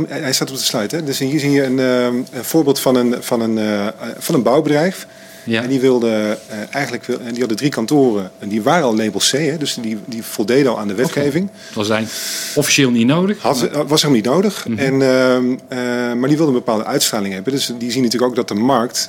hij 0.09 0.33
staat 0.33 0.51
op 0.51 0.57
de 0.57 0.63
slide. 0.63 0.97
Hè? 0.97 1.03
Dus 1.03 1.19
hier 1.19 1.41
zie 1.41 1.51
je 1.51 1.65
een, 1.65 1.79
ehm, 1.79 2.15
een 2.33 2.45
voorbeeld 2.45 2.81
van 2.81 2.97
een, 2.97 3.23
van 3.23 3.41
een, 3.41 3.57
uh, 3.57 3.87
van 4.19 4.35
een 4.35 4.43
bouwbedrijf. 4.43 5.07
Ja. 5.45 5.63
En 5.63 5.69
die 5.69 5.81
wilde 5.81 6.39
uh, 6.51 6.57
eigenlijk 6.71 7.09
en 7.09 7.31
die 7.31 7.39
hadden 7.39 7.57
drie 7.57 7.71
kantoren 7.71 8.31
en 8.39 8.49
die 8.49 8.63
waren 8.63 8.85
al 8.85 8.97
label 8.97 9.21
C, 9.21 9.31
hè, 9.31 9.59
dus 9.59 9.75
die, 9.75 9.99
die 10.05 10.23
voldeden 10.23 10.73
al 10.73 10.79
aan 10.79 10.89
de 10.89 10.95
wetgeving. 10.95 11.45
Okay. 11.45 11.59
Dat 11.67 11.75
was 11.75 11.87
zijn 11.87 12.07
officieel 12.55 12.91
niet 12.91 13.07
nodig. 13.07 13.43
Had, 13.43 13.73
maar... 13.73 13.87
Was 13.87 14.03
hem 14.03 14.13
niet 14.13 14.25
nodig. 14.25 14.67
Mm 14.67 14.79
-hmm. 14.79 14.87
en, 14.87 14.95
uh, 15.01 15.79
uh, 15.79 16.15
maar 16.15 16.29
die 16.29 16.37
wilden 16.37 16.47
een 16.47 16.53
bepaalde 16.53 16.85
uitstraling 16.85 17.35
hebben. 17.35 17.53
Dus 17.53 17.73
die 17.79 17.91
zien 17.91 18.03
natuurlijk 18.03 18.31
ook 18.31 18.37
dat 18.37 18.49
de 18.49 18.63
markt, 18.63 19.09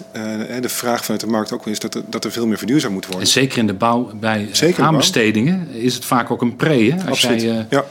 de 0.62 0.70
vraag 0.70 1.04
vanuit 1.04 1.22
de 1.22 1.28
markt 1.28 1.52
ook 1.52 1.68
is 1.68 1.80
dat 1.80 1.94
er, 1.96 2.02
dat 2.10 2.26
er 2.26 2.32
veel 2.32 2.48
meer 2.48 2.58
verduurzaamd 2.58 2.94
moet 2.94 3.06
worden. 3.06 3.24
En 3.24 3.28
zeker 3.28 3.58
in 3.58 3.68
de 3.68 3.74
bouw, 3.74 4.12
bij 4.20 4.50
zeker 4.52 4.84
aanbestedingen, 4.84 5.68
is 5.72 5.94
het 5.94 6.06
vaak 6.06 6.32
ook 6.32 6.42
een 6.42 6.56
pre. 6.56 6.92
Hè? 6.92 6.96
Als 6.96 7.08
Absoluut. 7.08 7.42
Jij, 7.42 7.66
ja. 7.70 7.86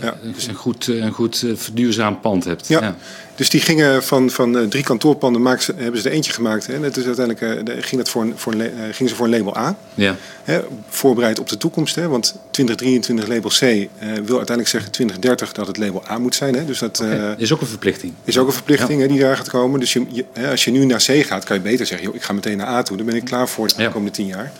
Ja. 0.00 0.14
een 0.48 0.54
goed, 0.54 0.86
een 0.86 1.12
goed 1.12 1.44
verduurzaam 1.54 2.20
pand 2.20 2.44
hebt. 2.44 2.68
Ja. 2.68 2.80
ja. 2.80 2.96
Dus 3.40 3.50
die 3.50 3.60
gingen 3.60 4.02
van, 4.02 4.30
van 4.30 4.56
uh, 4.56 4.62
drie 4.68 4.82
kantoorpanden, 4.82 5.60
ze, 5.60 5.74
hebben 5.76 6.00
ze 6.00 6.08
er 6.08 6.14
eentje 6.14 6.32
gemaakt. 6.32 6.66
Hè. 6.66 6.74
En 6.74 6.90
dus 6.92 7.06
uiteindelijk 7.06 7.68
uh, 7.68 7.74
ging, 7.82 8.00
het 8.00 8.08
voor 8.08 8.22
een, 8.22 8.32
voor 8.36 8.52
een, 8.52 8.60
uh, 8.60 8.66
gingen 8.90 9.08
ze 9.08 9.14
voor 9.14 9.24
een 9.26 9.30
label 9.30 9.56
A. 9.56 9.76
Ja. 9.94 10.16
Hè, 10.44 10.60
voorbereid 10.88 11.38
op 11.38 11.48
de 11.48 11.56
toekomst. 11.56 11.94
Hè, 11.94 12.08
want 12.08 12.34
2023 12.50 13.26
label 13.26 13.50
C 13.50 13.60
wil 13.60 14.36
uiteindelijk 14.36 14.68
zeggen 14.68 14.90
2030 14.90 15.52
dat 15.52 15.66
het 15.66 15.76
label 15.76 16.02
A 16.10 16.18
moet 16.18 16.34
zijn. 16.34 16.54
Hè. 16.54 16.64
Dus 16.64 16.78
dat 16.78 17.00
okay. 17.00 17.34
is 17.36 17.52
ook 17.52 17.60
een 17.60 17.66
verplichting. 17.66 18.12
Is 18.24 18.38
ook 18.38 18.46
een 18.46 18.52
verplichting 18.52 19.00
ja. 19.00 19.06
hè, 19.06 19.12
die 19.12 19.20
daar 19.20 19.36
gaat 19.36 19.50
komen. 19.50 19.80
Dus 19.80 19.92
je, 19.92 20.24
als 20.50 20.64
je 20.64 20.70
nu 20.70 20.84
naar 20.84 21.04
C 21.06 21.26
gaat, 21.26 21.44
kan 21.44 21.56
je 21.56 21.62
beter 21.62 21.86
zeggen, 21.86 22.06
joh, 22.06 22.16
ik 22.16 22.22
ga 22.22 22.32
meteen 22.32 22.56
naar 22.56 22.66
A 22.66 22.82
toe. 22.82 22.96
Dan 22.96 23.06
ben 23.06 23.14
ik 23.14 23.24
klaar 23.24 23.48
voor 23.48 23.68
de 23.68 23.74
aankomende 23.76 24.10
tien 24.10 24.26
jaar. 24.26 24.52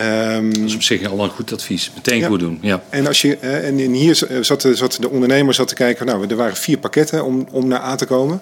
Um, 0.00 0.52
dat 0.52 0.62
is 0.62 0.74
op 0.74 0.82
zich 0.82 1.10
al 1.10 1.24
een 1.24 1.30
goed 1.30 1.52
advies. 1.52 1.90
Meteen 1.94 2.18
ja. 2.18 2.28
goed 2.28 2.40
doen. 2.40 2.58
Ja. 2.60 2.82
En, 2.88 3.06
als 3.06 3.20
je, 3.20 3.36
en 3.36 3.76
hier 3.76 4.26
zat, 4.40 4.68
zat 4.72 4.96
de 5.00 5.10
ondernemer 5.10 5.54
zat 5.54 5.68
te 5.68 5.74
kijken. 5.74 6.06
Nou, 6.06 6.26
er 6.28 6.36
waren 6.36 6.56
vier 6.56 6.78
pakketten 6.78 7.24
om, 7.24 7.46
om 7.50 7.68
naar 7.68 7.80
A 7.80 7.94
te 7.94 8.06
komen. 8.06 8.40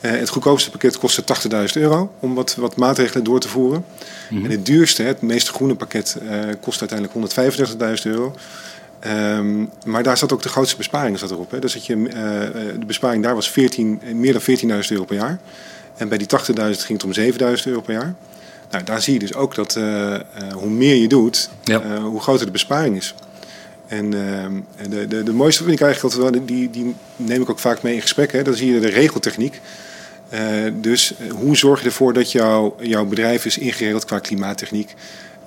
Uh, 0.00 0.10
het 0.10 0.28
goedkoopste 0.28 0.70
pakket 0.70 0.98
kostte 0.98 1.22
80.000 1.50 1.82
euro 1.82 2.12
om 2.20 2.34
wat, 2.34 2.54
wat 2.54 2.76
maatregelen 2.76 3.24
door 3.24 3.40
te 3.40 3.48
voeren. 3.48 3.84
Mm 4.30 4.36
-hmm. 4.36 4.44
En 4.44 4.50
het 4.50 4.66
duurste, 4.66 5.02
het 5.02 5.22
meest 5.22 5.48
groene 5.48 5.74
pakket, 5.74 6.16
uh, 6.22 6.38
kost 6.60 6.80
uiteindelijk 6.80 7.32
135.000 8.04 8.10
euro. 8.10 8.34
Um, 9.06 9.70
maar 9.84 10.02
daar 10.02 10.18
zat 10.18 10.32
ook 10.32 10.42
de 10.42 10.48
grootste 10.48 10.76
besparing 10.76 11.18
zat 11.18 11.30
erop. 11.30 11.50
Hè. 11.50 11.58
Dus 11.58 11.72
dat 11.72 11.86
je, 11.86 11.96
uh, 11.96 12.10
de 12.78 12.86
besparing 12.86 13.22
daar 13.22 13.34
was 13.34 13.50
14, 13.50 14.00
meer 14.12 14.32
dan 14.32 14.42
14.000 14.82 14.90
euro 14.90 15.04
per 15.04 15.16
jaar. 15.16 15.38
En 15.96 16.08
bij 16.08 16.18
die 16.18 16.26
80.000 16.26 16.54
ging 16.54 17.02
het 17.02 17.04
om 17.04 17.12
7.000 17.56 17.62
euro 17.64 17.80
per 17.80 17.94
jaar. 17.94 18.14
Nou, 18.70 18.84
daar 18.84 19.02
zie 19.02 19.12
je 19.12 19.18
dus 19.18 19.34
ook 19.34 19.54
dat 19.54 19.76
uh, 19.76 19.84
uh, 19.84 20.18
hoe 20.52 20.70
meer 20.70 20.94
je 20.94 21.08
doet, 21.08 21.50
ja. 21.64 21.82
uh, 21.82 21.98
hoe 21.98 22.20
groter 22.20 22.46
de 22.46 22.52
besparing 22.52 22.96
is. 22.96 23.14
En 23.86 24.10
de, 24.10 25.06
de, 25.08 25.22
de 25.22 25.32
mooiste 25.32 25.62
vind 25.62 25.74
ik 25.74 25.84
eigenlijk 25.84 26.16
altijd 26.16 26.48
die, 26.48 26.70
die 26.70 26.94
neem 27.16 27.42
ik 27.42 27.50
ook 27.50 27.58
vaak 27.58 27.82
mee 27.82 27.94
in 27.94 28.00
gesprekken. 28.00 28.44
Dan 28.44 28.54
zie 28.54 28.74
je 28.74 28.80
de 28.80 28.88
regeltechniek. 28.88 29.60
dus 30.72 31.14
hoe 31.30 31.56
zorg 31.56 31.80
je 31.80 31.86
ervoor 31.86 32.12
dat 32.12 32.32
jouw 32.32 32.76
jouw 32.80 33.04
bedrijf 33.04 33.44
is 33.44 33.58
ingeregeld 33.58 34.04
qua 34.04 34.18
klimaattechniek? 34.18 34.94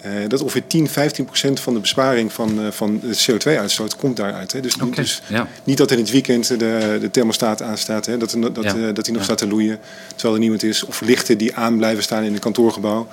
Uh, 0.05 0.11
dat 0.27 0.41
ongeveer 0.41 0.67
10, 0.67 0.89
15 0.89 1.25
procent 1.25 1.59
van 1.59 1.73
de 1.73 1.79
besparing 1.79 2.33
van, 2.33 2.59
uh, 2.59 2.71
van 2.71 2.99
de 2.99 3.17
CO2-uitstoot 3.27 3.95
komt 3.95 4.17
daaruit. 4.17 4.51
Hè. 4.51 4.59
Dus, 4.59 4.75
okay, 4.75 4.89
dus 4.91 5.21
ja. 5.27 5.47
niet 5.63 5.77
dat 5.77 5.91
in 5.91 5.97
het 5.97 6.11
weekend 6.11 6.47
de, 6.47 6.97
de 7.01 7.11
thermostaat 7.11 7.61
aanstaat, 7.61 8.05
hè, 8.05 8.17
dat, 8.17 8.35
dat, 8.53 8.63
ja. 8.63 8.75
uh, 8.75 8.93
dat 8.93 9.05
die 9.05 9.13
nog 9.13 9.17
ja. 9.17 9.23
staat 9.23 9.37
te 9.37 9.47
loeien 9.47 9.79
terwijl 10.09 10.33
er 10.33 10.39
niemand 10.39 10.63
is. 10.63 10.85
Of 10.85 11.01
lichten 11.01 11.37
die 11.37 11.55
aan 11.55 11.77
blijven 11.77 12.03
staan 12.03 12.23
in 12.23 12.33
een 12.33 12.39
kantoorgebouw. 12.39 13.07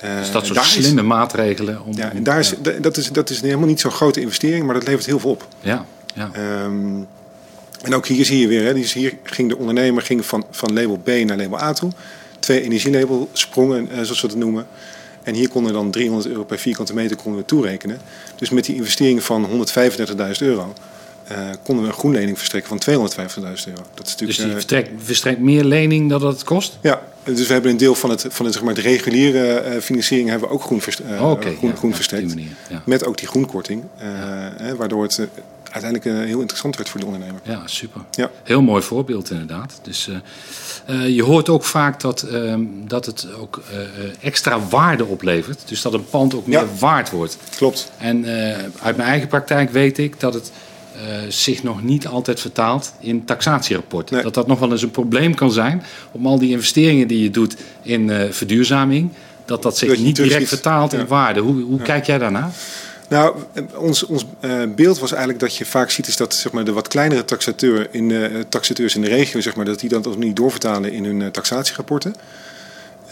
dus 0.00 0.30
dat 0.30 0.46
soort 0.46 0.64
slimme 0.64 1.00
is, 1.00 1.06
maatregelen. 1.06 1.84
Om, 1.84 1.96
ja, 1.96 2.12
en 2.12 2.22
daar 2.22 2.38
is, 2.38 2.54
dat, 2.80 2.96
is, 2.96 3.12
dat 3.12 3.30
is 3.30 3.40
helemaal 3.40 3.66
niet 3.66 3.80
zo'n 3.80 3.90
grote 3.90 4.20
investering, 4.20 4.64
maar 4.64 4.74
dat 4.74 4.86
levert 4.86 5.06
heel 5.06 5.18
veel 5.18 5.30
op. 5.30 5.46
Ja, 5.60 5.84
ja. 6.14 6.30
Um, 6.64 7.06
en 7.82 7.94
ook 7.94 8.06
hier 8.06 8.24
zie 8.24 8.40
je 8.40 8.48
weer, 8.48 8.64
hè, 8.64 8.74
dus 8.74 8.92
hier 8.92 9.14
ging 9.22 9.48
de 9.48 9.58
ondernemer 9.58 10.02
ging 10.02 10.26
van, 10.26 10.46
van 10.50 10.72
label 10.72 10.96
B 10.96 11.08
naar 11.08 11.36
label 11.36 11.60
A 11.60 11.72
toe. 11.72 11.90
Twee 12.38 12.62
energielabel 12.62 13.28
sprongen, 13.32 13.88
zoals 13.92 14.20
we 14.20 14.26
het 14.26 14.36
noemen. 14.36 14.66
En 15.28 15.34
hier 15.34 15.48
konden 15.48 15.72
we 15.72 15.78
dan 15.78 15.90
300 15.90 16.28
euro 16.28 16.44
per 16.44 16.58
vierkante 16.58 16.94
meter 16.94 17.16
konden 17.16 17.40
we 17.40 17.46
toerekenen. 17.46 18.00
Dus 18.36 18.50
met 18.50 18.64
die 18.64 18.74
investering 18.74 19.22
van 19.22 19.48
135.000 19.48 19.52
euro 20.38 20.72
uh, 21.32 21.38
konden 21.62 21.84
we 21.84 21.90
een 21.90 21.98
groenlening 21.98 22.38
verstrekken 22.38 22.80
van 22.80 22.94
250.000 22.94 23.08
euro. 23.42 23.82
Dat 23.94 24.06
is 24.06 24.12
natuurlijk, 24.12 24.18
dus 24.18 24.36
die 24.36 24.46
uh, 24.46 24.52
verstrekt, 24.52 24.90
verstrekt 24.98 25.40
meer 25.40 25.64
lening 25.64 26.10
dan 26.10 26.20
dat 26.20 26.32
het 26.32 26.44
kost? 26.44 26.78
Ja, 26.82 27.02
dus 27.22 27.46
we 27.46 27.52
hebben 27.52 27.70
een 27.70 27.76
deel 27.76 27.94
van, 27.94 28.10
het, 28.10 28.26
van 28.28 28.44
het, 28.44 28.54
zeg 28.54 28.64
maar, 28.64 28.74
de 28.74 28.80
reguliere 28.80 29.64
uh, 29.74 29.80
financiering 29.80 30.28
hebben 30.28 30.48
we 30.48 30.54
ook 30.54 30.62
groen, 30.62 30.80
verst 30.80 31.00
uh, 31.00 31.30
okay, 31.30 31.54
groen, 31.54 31.70
ja, 31.70 31.76
groen 31.76 31.94
ja, 32.10 32.26
manier, 32.26 32.56
ja. 32.68 32.82
Met 32.84 33.04
ook 33.04 33.18
die 33.18 33.28
groenkorting. 33.28 33.84
Waardoor 34.76 35.02
het 35.02 35.28
uiteindelijk 35.70 36.26
heel 36.26 36.40
interessant 36.40 36.76
werd 36.76 36.88
voor 36.88 37.00
de 37.00 37.06
ondernemer. 37.06 37.40
Ja, 37.44 37.62
super. 37.66 38.00
Ja. 38.10 38.30
Heel 38.42 38.62
mooi 38.62 38.82
voorbeeld 38.82 39.30
inderdaad. 39.30 39.80
Dus 39.82 40.10
je 41.06 41.22
hoort 41.22 41.48
ook 41.48 41.64
vaak 41.64 42.00
dat, 42.00 42.22
ehm, 42.22 42.62
dat 42.86 43.06
het 43.06 43.26
ook 43.40 43.62
extra 44.20 44.60
waarde 44.60 45.04
oplevert. 45.04 45.62
Dus 45.66 45.82
dat 45.82 45.94
een 45.94 46.08
pand 46.10 46.34
ook 46.34 46.46
meer 46.46 46.66
waard 46.78 47.10
wordt. 47.10 47.38
Klopt. 47.56 47.90
En 47.98 48.26
uit 48.82 48.96
mijn 48.96 49.08
eigen 49.08 49.28
praktijk 49.28 49.70
weet 49.70 49.98
ik 49.98 50.20
dat 50.20 50.34
het 50.34 50.50
uh, 50.98 51.30
zich 51.30 51.62
nog 51.62 51.82
niet 51.82 52.06
altijd 52.06 52.40
vertaalt 52.40 52.92
in 53.00 53.24
taxatierapporten. 53.24 54.14
Nee. 54.14 54.24
Dat 54.24 54.34
dat 54.34 54.46
nog 54.46 54.58
wel 54.58 54.70
eens 54.70 54.82
een 54.82 54.90
probleem 54.90 55.34
kan 55.34 55.52
zijn 55.52 55.82
om 56.12 56.26
al 56.26 56.38
die 56.38 56.50
investeringen 56.50 57.08
die 57.08 57.22
je 57.22 57.30
doet 57.30 57.56
in 57.82 58.08
uh, 58.08 58.22
verduurzaming, 58.30 59.10
dat 59.44 59.62
dat 59.62 59.78
zich 59.78 59.88
Dat 59.88 59.98
niet 59.98 60.16
direct 60.16 60.48
vertaalt 60.48 60.92
in 60.92 61.06
waarde. 61.06 61.40
Hoe, 61.40 61.62
hoe 61.62 61.82
kijk 61.82 62.06
jij 62.06 62.18
daarnaar? 62.18 62.50
Nou, 63.08 63.36
ons, 63.76 64.06
ons 64.06 64.26
uh, 64.40 64.62
beeld 64.74 64.98
was 64.98 65.10
eigenlijk 65.10 65.40
dat 65.40 65.56
je 65.56 65.64
vaak 65.64 65.90
ziet 65.90 66.06
is 66.06 66.16
dat 66.16 66.34
zeg 66.34 66.52
maar, 66.52 66.64
de 66.64 66.72
wat 66.72 66.88
kleinere 66.88 67.24
taxateur 67.24 67.88
in 67.90 68.08
de, 68.08 68.46
taxateurs 68.48 68.94
in 68.94 69.00
de 69.00 69.08
regio, 69.08 69.40
zeg 69.40 69.56
maar, 69.56 69.64
dat 69.64 69.80
die 69.80 69.88
dat 69.88 70.16
niet 70.16 70.36
doorvertalen 70.36 70.92
in 70.92 71.04
hun 71.04 71.30
taxatierapporten. 71.30 72.14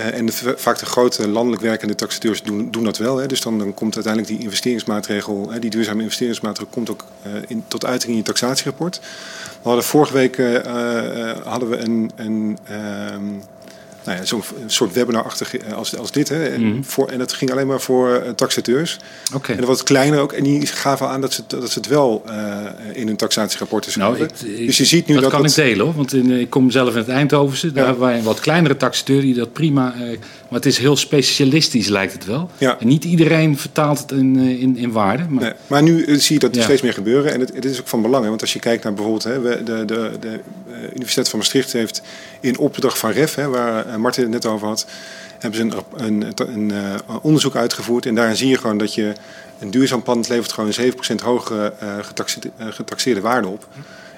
Uh, 0.00 0.14
en 0.14 0.26
de, 0.26 0.54
vaak 0.56 0.78
de 0.78 0.86
grote 0.86 1.28
landelijk 1.28 1.62
werkende 1.62 1.94
taxateurs 1.94 2.42
doen, 2.42 2.70
doen 2.70 2.84
dat 2.84 2.98
wel. 2.98 3.16
Hè. 3.16 3.26
Dus 3.26 3.40
dan, 3.40 3.58
dan 3.58 3.74
komt 3.74 3.94
uiteindelijk 3.94 4.34
die 4.34 4.42
investeringsmaatregel, 4.42 5.50
hè, 5.50 5.58
die 5.58 5.70
duurzame 5.70 6.02
investeringsmaatregel, 6.02 6.72
komt 6.72 6.90
ook 6.90 7.04
uh, 7.26 7.32
in, 7.46 7.64
tot 7.68 7.84
uiting 7.84 8.10
in 8.10 8.16
je 8.16 8.24
taxatierapport. 8.24 9.00
We 9.62 9.68
hadden 9.68 9.84
vorige 9.84 10.12
week 10.12 10.36
uh, 10.36 10.56
hadden 11.44 11.68
we 11.68 11.76
een, 11.76 12.10
een 12.16 12.58
um, 13.12 13.42
nou 14.06 14.18
ja, 14.18 14.24
zo'n 14.24 14.42
soort 14.66 14.92
webinarachtig 14.92 15.54
als, 15.74 15.96
als 15.96 16.10
dit. 16.12 16.28
Hè. 16.28 16.58
Mhm. 16.58 16.64
En, 16.64 16.84
voor, 16.84 17.08
en 17.08 17.18
dat 17.18 17.32
ging 17.32 17.50
alleen 17.50 17.66
maar 17.66 17.80
voor 17.80 18.22
uh, 18.24 18.30
taxateurs. 18.30 18.98
Oké. 19.34 19.52
En 19.52 19.58
dat 19.58 19.66
was 19.66 19.82
kleiner 19.82 20.20
ook. 20.20 20.32
En 20.32 20.42
die 20.42 20.66
gaven 20.66 21.08
aan 21.08 21.20
dat 21.20 21.32
ze, 21.32 21.42
dat 21.46 21.70
ze 21.70 21.78
het 21.78 21.88
wel 21.88 22.24
uh, 22.28 22.32
in 22.92 23.06
hun 23.06 23.16
taxatierapporten 23.16 23.92
schrijven. 23.92 24.18
Nou, 24.18 24.30
ik, 24.32 24.58
ik, 24.58 24.66
dus 24.66 24.76
je 24.76 24.84
ziet 24.84 25.06
nu 25.06 25.14
dat, 25.14 25.22
dat... 25.22 25.32
kan 25.32 25.42
dat, 25.42 25.50
ik 25.50 25.56
delen 25.56 25.84
hoor. 25.84 25.94
Want 25.94 26.12
in, 26.12 26.30
ik 26.30 26.50
kom 26.50 26.70
zelf 26.70 26.90
in 26.90 26.98
het 26.98 27.08
Eindhovense. 27.08 27.72
Daar 27.72 27.82
Ja. 27.82 27.88
hebben 27.88 28.06
wij 28.08 28.18
een 28.18 28.24
wat 28.24 28.40
kleinere 28.40 28.76
taxateur 28.76 29.20
die 29.20 29.34
dat 29.34 29.52
prima... 29.52 29.94
Uh, 29.94 30.00
maar 30.48 30.58
het 30.58 30.66
is 30.66 30.78
heel 30.78 30.96
specialistisch 30.96 31.88
lijkt 31.88 32.12
het 32.12 32.24
wel. 32.24 32.50
Ja. 32.58 32.78
En 32.80 32.88
niet 32.88 33.04
iedereen 33.04 33.58
vertaalt 33.58 33.98
het 33.98 34.10
in, 34.10 34.36
in, 34.36 34.76
in 34.76 34.92
waarde. 34.92 35.24
Maar, 35.28 35.42
Nee, 35.42 35.52
maar 35.66 35.82
nu 35.82 36.18
zie 36.18 36.34
je 36.34 36.40
dat 36.40 36.54
Ja. 36.54 36.62
steeds 36.62 36.82
meer 36.82 36.92
gebeuren. 36.92 37.32
En 37.32 37.40
het, 37.40 37.54
het 37.54 37.64
is 37.64 37.80
ook 37.80 37.88
van 37.88 38.02
belang. 38.02 38.22
Hè, 38.22 38.28
want 38.28 38.40
als 38.40 38.52
je 38.52 38.58
kijkt 38.58 38.84
naar 38.84 38.94
bijvoorbeeld... 38.94 39.24
Hè, 39.24 39.42
de, 39.42 39.84
de, 39.84 40.10
de 40.20 40.28
eh, 40.65 40.65
Universiteit 40.94 41.28
van 41.28 41.38
Maastricht 41.38 41.72
heeft 41.72 42.02
in 42.40 42.58
opdracht 42.58 42.98
van 42.98 43.10
REF... 43.10 43.34
Hè, 43.34 43.48
waar 43.48 43.86
eh, 43.86 43.96
Martin 43.96 44.22
het 44.22 44.32
net 44.32 44.46
over 44.46 44.66
had... 44.66 44.86
hebben 45.38 45.60
ze 45.60 45.76
een, 45.96 46.04
een, 46.06 46.32
een, 46.54 46.70
eh, 46.70 47.16
onderzoek 47.22 47.56
uitgevoerd. 47.56 48.06
En 48.06 48.14
daarin 48.14 48.36
zie 48.36 48.48
je 48.48 48.58
gewoon 48.58 48.78
dat 48.78 48.94
je... 48.94 49.12
een 49.58 49.70
duurzaam 49.70 50.02
pand 50.02 50.28
levert 50.28 50.52
gewoon 50.52 50.72
7% 50.72 51.22
hogere 51.22 51.72
eh, 51.78 51.88
getaxeerde, 52.00 52.50
eh, 52.56 52.66
getaxeerde 52.70 53.20
waarde 53.20 53.48
op... 53.48 53.66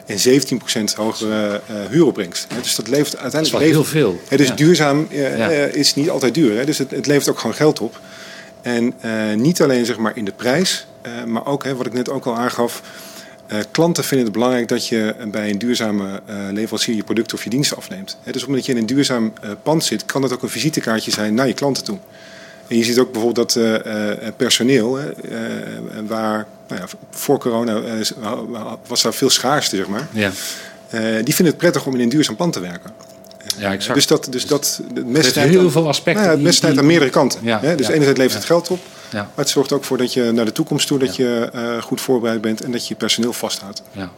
En 0.06 0.18
17% 0.18 0.94
hogere 0.96 1.60
eh, 1.66 1.74
huuropbrengst. 1.90 2.46
Hè, 2.54 2.60
Dus 2.60 2.74
dat 2.74 2.88
levert 2.88 3.10
dat 3.10 3.16
is 3.18 3.22
uiteindelijk 3.22 3.64
heel 3.72 3.84
veel. 3.84 4.20
Hè, 4.28 4.36
dus 4.36 4.48
Ja. 4.48 4.54
duurzaam 4.54 5.06
eh, 5.10 5.38
Ja. 5.38 5.50
eh, 5.50 5.74
is 5.74 5.94
niet 5.94 6.10
altijd 6.10 6.34
duur. 6.34 6.56
Hè? 6.58 6.64
Dus 6.64 6.78
het, 6.78 6.90
het 6.90 7.06
levert 7.06 7.28
ook 7.28 7.38
gewoon 7.38 7.56
geld 7.56 7.80
op. 7.80 8.00
En 8.62 8.94
eh, 9.00 9.12
niet 9.36 9.62
alleen 9.62 9.86
zeg 9.86 9.96
maar, 9.98 10.16
in 10.16 10.24
de 10.24 10.32
prijs, 10.32 10.86
eh, 11.02 11.12
maar 11.26 11.46
ook 11.46 11.64
hè, 11.64 11.76
wat 11.76 11.86
ik 11.86 11.92
net 11.92 12.10
ook 12.10 12.24
al 12.24 12.36
aangaf. 12.36 12.82
Eh, 13.48 13.58
klanten 13.70 14.04
vinden 14.04 14.26
het 14.26 14.34
belangrijk 14.36 14.68
dat 14.68 14.86
je 14.86 15.14
bij 15.30 15.50
een 15.50 15.58
duurzame 15.58 16.20
eh, 16.26 16.36
leverancier 16.50 16.94
je 16.94 17.02
producten 17.02 17.36
of 17.36 17.44
je 17.44 17.50
diensten 17.50 17.76
afneemt. 17.76 18.16
Hè, 18.22 18.32
dus 18.32 18.42
op 18.42 18.48
het 18.48 18.48
moment 18.48 18.56
dat 18.56 18.66
je 18.66 18.72
in 18.72 18.78
een 18.78 18.94
duurzaam 18.94 19.32
eh, 19.40 19.50
pand 19.62 19.84
zit, 19.84 20.04
kan 20.04 20.22
dat 20.22 20.32
ook 20.32 20.42
een 20.42 20.48
visitekaartje 20.48 21.10
zijn 21.10 21.34
naar 21.34 21.46
je 21.46 21.54
klanten 21.54 21.84
toe. 21.84 21.98
En 22.66 22.76
je 22.76 22.84
ziet 22.84 22.98
ook 22.98 23.12
bijvoorbeeld 23.12 23.52
dat 23.52 24.36
personeel, 24.36 24.98
waar 26.06 26.46
nou 26.68 26.80
ja, 26.80 26.86
voor 27.10 27.38
corona 27.38 27.82
was 28.86 29.02
daar 29.02 29.14
veel 29.14 29.30
schaarste, 29.30 29.76
zeg 29.76 29.86
maar. 29.86 30.08
Ja. 30.10 30.30
Die 31.22 31.34
vinden 31.34 31.46
het 31.46 31.56
prettig 31.56 31.86
om 31.86 31.94
in 31.94 32.00
een 32.00 32.08
duurzaam 32.08 32.36
pand 32.36 32.52
te 32.52 32.60
werken. 32.60 32.90
ja, 33.58 33.72
exact. 33.72 33.94
Dus 33.94 34.06
dat, 34.06 34.26
dus 34.30 34.46
dat 34.46 34.80
het 34.94 35.06
mes 35.06 35.28
snijdt 35.28 35.50
heel 35.50 35.60
aan- 35.60 35.70
veel 35.70 35.88
aspecten. 35.88 36.14
nou 36.14 36.26
ja, 36.26 36.30
het 36.36 36.42
mes 36.42 36.56
snijdt 36.56 36.78
aan 36.78 36.86
meerdere 36.86 37.10
kanten. 37.10 37.40
Ja? 37.42 37.58
Dus 37.58 37.88
enerzijds 37.88 38.18
levert 38.18 38.34
het 38.34 38.44
geld 38.44 38.68
op, 38.70 38.80
Ja. 39.10 39.22
maar 39.22 39.30
het 39.44 39.48
zorgt 39.48 39.72
ook 39.72 39.84
voor 39.84 39.98
dat 39.98 40.12
je 40.12 40.32
naar 40.32 40.44
de 40.44 40.52
toekomst 40.52 40.86
toe 40.86 40.98
dat 40.98 41.16
je 41.16 41.50
eh, 41.52 41.82
goed 41.82 42.00
voorbereid 42.00 42.40
bent 42.40 42.60
en 42.60 42.72
dat 42.72 42.88
je 42.88 42.94
personeel 42.94 43.32
vasthoudt. 43.32 43.82
Ja. 43.92 44.10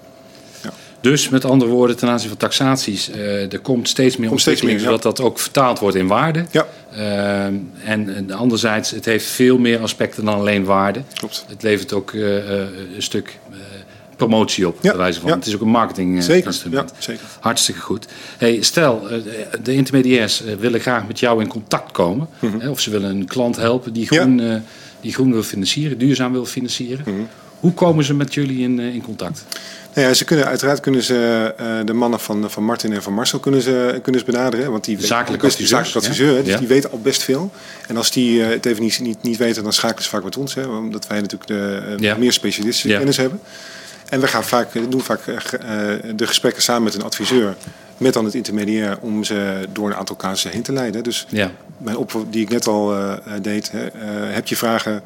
Ja. 0.63 0.71
Dus 1.01 1.29
met 1.29 1.45
andere 1.45 1.71
woorden, 1.71 1.97
ten 1.97 2.09
aanzien 2.09 2.29
van 2.29 2.39
taxaties, 2.39 3.11
eh, 3.11 3.53
er 3.53 3.61
komt 3.61 3.89
steeds 3.89 4.17
meer 4.17 4.31
ontwikkeling, 4.31 4.81
zodat 4.81 5.03
dat 5.03 5.21
ook 5.21 5.39
vertaald 5.39 5.79
wordt 5.79 5.97
in 5.97 6.07
waarde. 6.07 6.45
Ja, 6.51 6.67
Ehm, 6.97 7.55
en, 7.85 8.15
en 8.15 8.31
anderzijds, 8.31 8.91
het 8.91 9.05
heeft 9.05 9.27
veel 9.27 9.59
meer 9.59 9.81
aspecten 9.81 10.25
dan 10.25 10.35
alleen 10.35 10.65
waarde. 10.65 11.03
klopt. 11.15 11.45
Het 11.49 11.63
levert 11.63 11.93
ook 11.93 12.13
eh, 12.13 12.37
eh, 12.39 12.69
een 12.95 13.03
stuk 13.03 13.39
eh, 13.51 13.57
promotie 14.27 14.67
op, 14.69 14.79
Ja, 14.81 14.97
wijze 14.97 15.21
van. 15.21 15.29
ja. 15.29 15.37
Het 15.37 15.47
is 15.47 15.55
ook 15.55 15.61
een 15.61 15.69
marketing 15.69 16.17
eh, 16.19 16.23
Zeker. 16.23 16.57
Ja, 16.71 16.85
zeker. 16.99 17.25
Hartstikke 17.41 17.81
goed. 17.81 18.07
Hey, 18.39 18.63
stel, 18.63 19.09
eh, 19.11 19.19
de 19.63 19.73
intermediairs 19.75 20.45
eh, 20.45 20.55
willen 20.55 20.81
graag 20.81 21.07
met 21.07 21.19
jou 21.19 21.41
in 21.43 21.49
contact 21.49 21.93
komen. 21.93 22.29
Hè, 22.59 22.69
of 22.69 22.81
ze 22.81 22.91
willen 22.91 23.11
een 23.11 23.27
klant 23.27 23.57
helpen 23.57 23.93
die 23.93 24.05
Mhm. 24.05 24.15
Ja. 24.15 24.21
groen, 24.21 24.63
die 25.01 25.13
groen 25.13 25.33
wil 25.33 25.43
financieren, 25.43 25.99
duurzaam 25.99 26.33
wil 26.33 26.45
financieren. 26.47 27.05
Mhm. 27.07 27.21
Hoe 27.61 27.73
komen 27.75 28.05
ze 28.05 28.15
met 28.15 28.35
jullie 28.35 28.59
in, 28.63 28.79
in 28.79 29.03
contact? 29.03 29.45
Nou 29.95 30.07
ja, 30.09 30.15
ze 30.15 30.25
kunnen, 30.25 30.47
uiteraard 30.47 30.81
kunnen 30.81 31.03
ze 31.03 31.53
de 31.85 31.93
mannen 31.93 32.21
van, 32.21 32.51
van 32.51 32.65
Martin 32.65 32.93
en 32.93 33.03
van 33.03 33.13
Marcel 33.15 33.39
kunnen 33.39 33.63
ze, 33.63 33.99
kunnen 34.03 34.21
ze 34.21 34.27
benaderen. 34.27 34.71
Want 34.71 34.85
die 34.85 35.01
zakelijke 35.07 35.51
zakelijke 35.51 35.99
adviseur, 35.99 36.37
hè, 36.37 36.43
dus 36.43 36.53
ja. 36.53 36.59
die 36.59 36.69
weten 36.69 36.91
al 36.91 37.01
best 37.01 37.23
veel. 37.23 37.51
En 37.89 37.97
als 37.97 38.11
die 38.11 38.41
het 38.43 38.67
even 38.67 38.83
niet, 38.83 39.01
niet, 39.01 39.23
niet 39.23 39.37
weten, 39.37 39.63
dan 39.63 39.73
schakelen 39.73 40.03
ze 40.03 40.09
vaak 40.09 40.25
met 40.25 40.37
ons. 40.37 40.55
Hè, 40.55 40.63
omdat 40.67 41.07
wij 41.07 41.21
natuurlijk 41.21 41.47
de, 42.01 42.17
meer 42.19 42.33
specialistische 42.33 42.89
Ja. 42.89 42.97
kennis 42.99 43.17
hebben. 43.17 43.41
En 44.11 44.21
we 44.21 44.27
gaan 44.27 44.45
vaak, 44.45 44.69
doen 44.91 45.01
vaak 45.01 45.21
eh, 45.27 45.37
eh, 45.37 46.01
de 46.17 46.27
gesprekken 46.27 46.63
samen 46.63 46.83
met 46.83 46.95
een 46.95 47.03
adviseur. 47.03 47.57
Met 47.97 48.13
dan 48.13 48.25
het 48.25 48.35
intermediair 48.35 48.99
om 49.01 49.25
ze 49.25 49.67
door 49.73 49.87
een 49.91 49.95
aantal 49.97 50.17
casussen 50.17 50.51
heen 50.51 50.63
te 50.63 50.73
leiden. 50.73 51.03
Dus 51.03 51.27
Ja, 51.29 51.51
mijn 51.79 51.97
oproep 51.97 52.33
die 52.33 52.43
ik 52.43 52.49
net 52.49 52.67
al 52.67 52.97
eh, 52.97 53.13
deed. 53.43 53.71
Hè, 53.71 53.89
heb 54.33 54.47
je 54.47 54.57
vragen, 54.57 55.03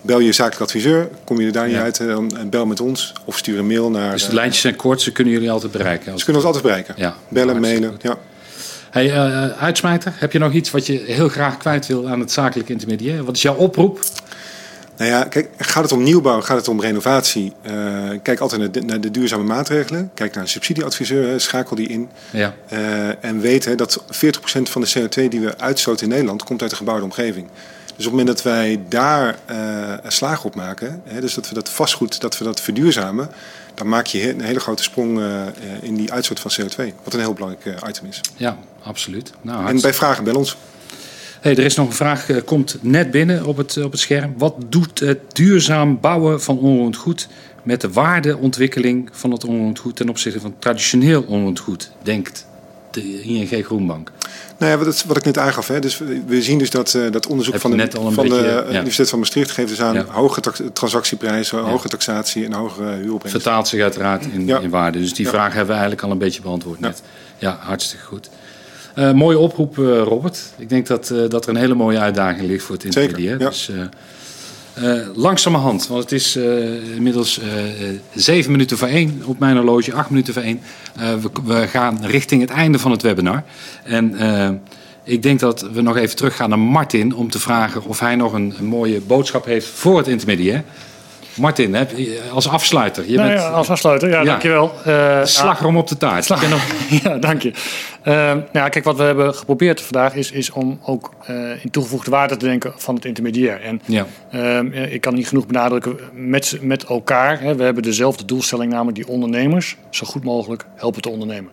bel 0.00 0.18
je 0.18 0.32
zakelijk 0.32 0.62
adviseur. 0.62 1.08
Kom 1.24 1.40
je 1.40 1.46
er 1.46 1.52
daar 1.52 1.66
niet 1.66 1.74
Ja. 1.76 1.82
uit, 1.82 1.96
dan 1.98 2.50
bel 2.50 2.66
met 2.66 2.80
ons. 2.80 3.12
Of 3.24 3.38
stuur 3.38 3.58
een 3.58 3.66
mail 3.66 3.90
naar... 3.90 4.12
dus 4.12 4.26
de 4.26 4.34
lijntjes 4.34 4.62
zijn 4.62 4.76
kort, 4.76 5.00
ze 5.02 5.12
kunnen 5.12 5.32
jullie 5.32 5.50
altijd 5.50 5.72
bereiken. 5.72 6.12
Als 6.12 6.20
ze 6.20 6.24
kunnen 6.24 6.42
ons 6.44 6.54
altijd 6.54 6.72
bereiken. 6.72 6.94
Ja, 7.04 7.14
Bellen, 7.28 7.60
mailen. 7.60 7.98
Ja. 8.02 8.16
Hey, 8.90 9.12
uitsmijter, 9.58 10.12
heb 10.16 10.32
je 10.32 10.38
nog 10.38 10.52
iets 10.52 10.70
wat 10.70 10.86
je 10.86 11.02
heel 11.06 11.28
graag 11.28 11.56
kwijt 11.56 11.86
wil 11.86 12.08
aan 12.08 12.20
het 12.20 12.32
zakelijk 12.32 12.68
intermediair? 12.68 13.24
Wat 13.24 13.36
is 13.36 13.42
jouw 13.42 13.54
oproep? 13.54 14.00
Nou 14.96 15.10
ja, 15.10 15.24
kijk, 15.24 15.48
gaat 15.56 15.82
het 15.82 15.92
om 15.92 16.02
nieuwbouw, 16.02 16.40
gaat 16.40 16.56
het 16.56 16.68
om 16.68 16.80
renovatie? 16.80 17.52
eh, 17.62 17.72
kijk 18.22 18.40
altijd 18.40 18.60
naar 18.60 18.70
de, 18.70 18.80
naar 18.80 19.00
de 19.00 19.10
duurzame 19.10 19.44
maatregelen. 19.44 20.10
Kijk 20.14 20.34
naar 20.34 20.42
een 20.42 20.48
subsidieadviseur, 20.48 21.28
hè, 21.28 21.38
schakel 21.38 21.76
die 21.76 21.88
in. 21.88 22.08
Ja, 22.30 22.54
Eh, 22.68 23.24
en 23.24 23.40
weet 23.40 23.64
hè, 23.64 23.74
dat 23.74 24.04
40% 24.10 24.70
van 24.70 24.80
de 24.80 24.88
CO2 24.88 25.28
die 25.28 25.40
we 25.40 25.58
uitstoten 25.58 26.02
in 26.02 26.12
Nederland 26.12 26.42
komt 26.42 26.62
uit 26.62 26.70
de 26.70 26.76
gebouwde 26.76 27.04
omgeving. 27.04 27.46
Dus 27.96 28.06
op 28.06 28.12
het 28.12 28.20
moment 28.20 28.26
dat 28.26 28.42
wij 28.42 28.80
daar 28.88 29.38
eh 29.46 29.56
een 30.02 30.12
slaag 30.12 30.44
op 30.44 30.54
maken, 30.54 31.02
hè, 31.04 31.20
dus 31.20 31.34
dat 31.34 31.48
we 31.48 31.54
dat 31.54 31.68
vastgoed, 31.68 32.20
dat 32.20 32.38
we 32.38 32.44
dat 32.44 32.60
verduurzamen, 32.60 33.30
dan 33.74 33.88
maak 33.88 34.06
je 34.06 34.30
een 34.30 34.40
hele 34.40 34.60
grote 34.60 34.82
sprong 34.82 35.18
eh, 35.18 35.46
eh, 35.46 35.52
in 35.80 35.94
die 35.94 36.12
uitstoot 36.12 36.40
van 36.40 36.50
CO2. 36.50 36.92
Wat 37.02 37.14
een 37.14 37.20
heel 37.20 37.32
belangrijk 37.32 37.66
eh, 37.66 37.88
item 37.88 38.06
is. 38.06 38.20
ja 38.36 38.58
absoluut. 38.82 39.32
Nou, 39.40 39.66
En 39.66 39.80
bij 39.80 39.94
vragen 39.94 40.24
bel 40.24 40.36
ons. 40.36 40.56
Hey, 41.44 41.56
er 41.56 41.64
is 41.64 41.74
nog 41.74 41.86
een 41.86 41.92
vraag, 41.92 42.28
eh, 42.30 42.36
komt 42.44 42.76
net 42.80 43.10
binnen 43.10 43.46
op 43.46 43.56
het, 43.56 43.76
op 43.76 43.90
het 43.90 44.00
scherm. 44.00 44.34
Wat 44.38 44.54
doet 44.68 44.98
het 44.98 45.18
duurzaam 45.32 46.00
bouwen 46.00 46.42
van 46.42 46.58
onroerend 46.58 46.96
goed 46.96 47.28
met 47.62 47.80
de 47.80 47.92
waardeontwikkeling 47.92 49.08
van 49.12 49.30
het 49.30 49.44
onroerend 49.44 49.78
goed 49.78 49.96
ten 49.96 50.08
opzichte 50.08 50.40
van 50.40 50.54
traditioneel 50.58 51.22
onroerend 51.22 51.58
goed, 51.58 51.90
denkt 52.02 52.46
de 52.90 53.22
ING 53.22 53.64
Groenbank? 53.64 54.12
Nou 54.58 54.72
ja, 54.72 54.84
wat, 54.84 55.04
wat 55.04 55.16
ik 55.16 55.24
net 55.24 55.38
aangaf. 55.38 55.68
Hè, 55.68 55.80
dus 55.80 55.98
we, 56.26 56.42
zien 56.42 56.58
dus 56.58 56.70
dat, 56.70 56.94
eh, 56.94 57.10
dat 57.10 57.26
onderzoek 57.26 57.58
van 57.58 57.70
de, 57.76 57.88
van 57.90 58.12
de 58.12 58.20
beetje, 58.20 58.36
eh, 58.36 58.52
ja. 58.52 58.68
Universiteit 58.68 59.08
van 59.08 59.18
Maastricht 59.18 59.50
geeft 59.50 59.68
dus 59.68 59.80
aan 59.80 59.94
Ja. 59.94 60.04
hoge 60.08 60.40
transactieprijzen, 60.72 61.58
hoge 61.58 61.88
taxatie 61.88 62.44
en 62.44 62.52
hogere 62.52 62.94
huuropbrengst. 62.94 63.42
Vertaalt 63.42 63.68
zich 63.68 63.82
uiteraard 63.82 64.26
in, 64.32 64.48
in 64.48 64.70
waarde. 64.70 64.98
Dus 64.98 65.14
die 65.14 65.28
vraag 65.28 65.48
hebben 65.48 65.66
we 65.66 65.72
eigenlijk 65.72 66.02
al 66.02 66.10
een 66.10 66.18
beetje 66.18 66.42
beantwoord 66.42 66.80
net. 66.80 67.02
Ja, 67.38 67.58
hartstikke 67.60 68.04
goed. 68.04 68.28
Eh, 68.94 69.12
mooie 69.12 69.38
oproep, 69.38 69.78
eh, 69.78 69.84
Robert. 70.02 70.52
Ik 70.56 70.68
denk 70.68 70.86
dat, 70.86 71.10
eh, 71.10 71.18
dat 71.28 71.44
er 71.44 71.50
een 71.50 71.60
hele 71.60 71.74
mooie 71.74 71.98
uitdaging 71.98 72.48
ligt 72.48 72.64
voor 72.64 72.74
het 72.74 72.82
Zeker, 72.82 73.00
intermediair. 73.00 73.40
ja. 73.40 73.48
Dus, 73.48 73.70
langzamerhand, 75.14 75.86
want 75.86 76.02
het 76.02 76.12
is 76.12 76.36
inmiddels 76.94 77.40
zeven 78.14 78.50
minuten 78.50 78.78
voor 78.78 78.88
één 78.88 79.22
op 79.24 79.38
mijn 79.38 79.56
horloge, 79.56 79.92
acht 79.94 80.10
minuten 80.10 80.34
voor 80.34 80.42
één. 80.42 80.60
We, 80.94 81.30
we 81.44 81.66
gaan 81.66 81.98
richting 82.06 82.40
het 82.40 82.50
einde 82.50 82.78
van 82.78 82.90
het 82.90 83.02
webinar. 83.02 83.42
En 83.84 84.16
ik 85.04 85.22
denk 85.22 85.40
dat 85.40 85.68
we 85.72 85.80
nog 85.80 85.96
even 85.96 86.16
teruggaan 86.16 86.48
naar 86.48 86.58
Martin 86.58 87.14
om 87.14 87.30
te 87.30 87.38
vragen 87.38 87.84
of 87.84 88.00
hij 88.00 88.16
nog 88.16 88.32
een, 88.32 88.54
een 88.58 88.64
mooie 88.64 89.00
boodschap 89.00 89.44
heeft 89.44 89.66
voor 89.66 89.96
het 89.96 90.08
intermediair. 90.08 90.64
Martin, 91.36 91.74
heb, 91.74 91.90
als 92.32 92.48
afsluiter. 92.48 93.10
Je 93.10 93.16
nou 93.16 93.28
bent, 93.28 93.40
ja, 93.40 93.48
als 93.48 93.70
afsluiter, 93.70 94.08
ja, 94.08 94.18
ja. 94.18 94.24
dankjewel. 94.24 94.72
Uh, 94.86 95.24
Slagroom 95.24 95.76
op 95.76 95.88
de 95.88 95.96
taart. 95.96 96.24
Slag, 96.24 96.42
ja, 97.02 97.16
dank 97.16 97.42
je. 97.42 97.52
Uh, 98.04 98.14
nou, 98.52 98.68
kijk, 98.70 98.84
wat 98.84 98.96
we 98.96 99.02
hebben 99.02 99.34
geprobeerd 99.34 99.80
vandaag 99.80 100.14
is, 100.14 100.30
is 100.30 100.50
om 100.50 100.78
ook 100.82 101.10
uh, 101.30 101.64
in 101.64 101.70
toegevoegde 101.70 102.10
waarde 102.10 102.36
te 102.36 102.46
denken 102.46 102.72
van 102.76 102.94
het 102.94 103.04
intermediair. 103.04 103.60
En 103.60 103.80
ja. 103.84 104.06
ik 104.72 105.00
kan 105.00 105.14
niet 105.14 105.28
genoeg 105.28 105.46
benadrukken 105.46 105.98
met, 106.12 106.58
met 106.60 106.84
elkaar. 106.84 107.40
Hè, 107.40 107.54
we 107.54 107.62
hebben 107.62 107.82
dezelfde 107.82 108.24
doelstelling, 108.24 108.72
namelijk 108.72 108.96
die 108.96 109.08
ondernemers 109.08 109.76
zo 109.90 110.06
goed 110.06 110.24
mogelijk 110.24 110.64
helpen 110.74 111.02
te 111.02 111.08
ondernemen. 111.08 111.50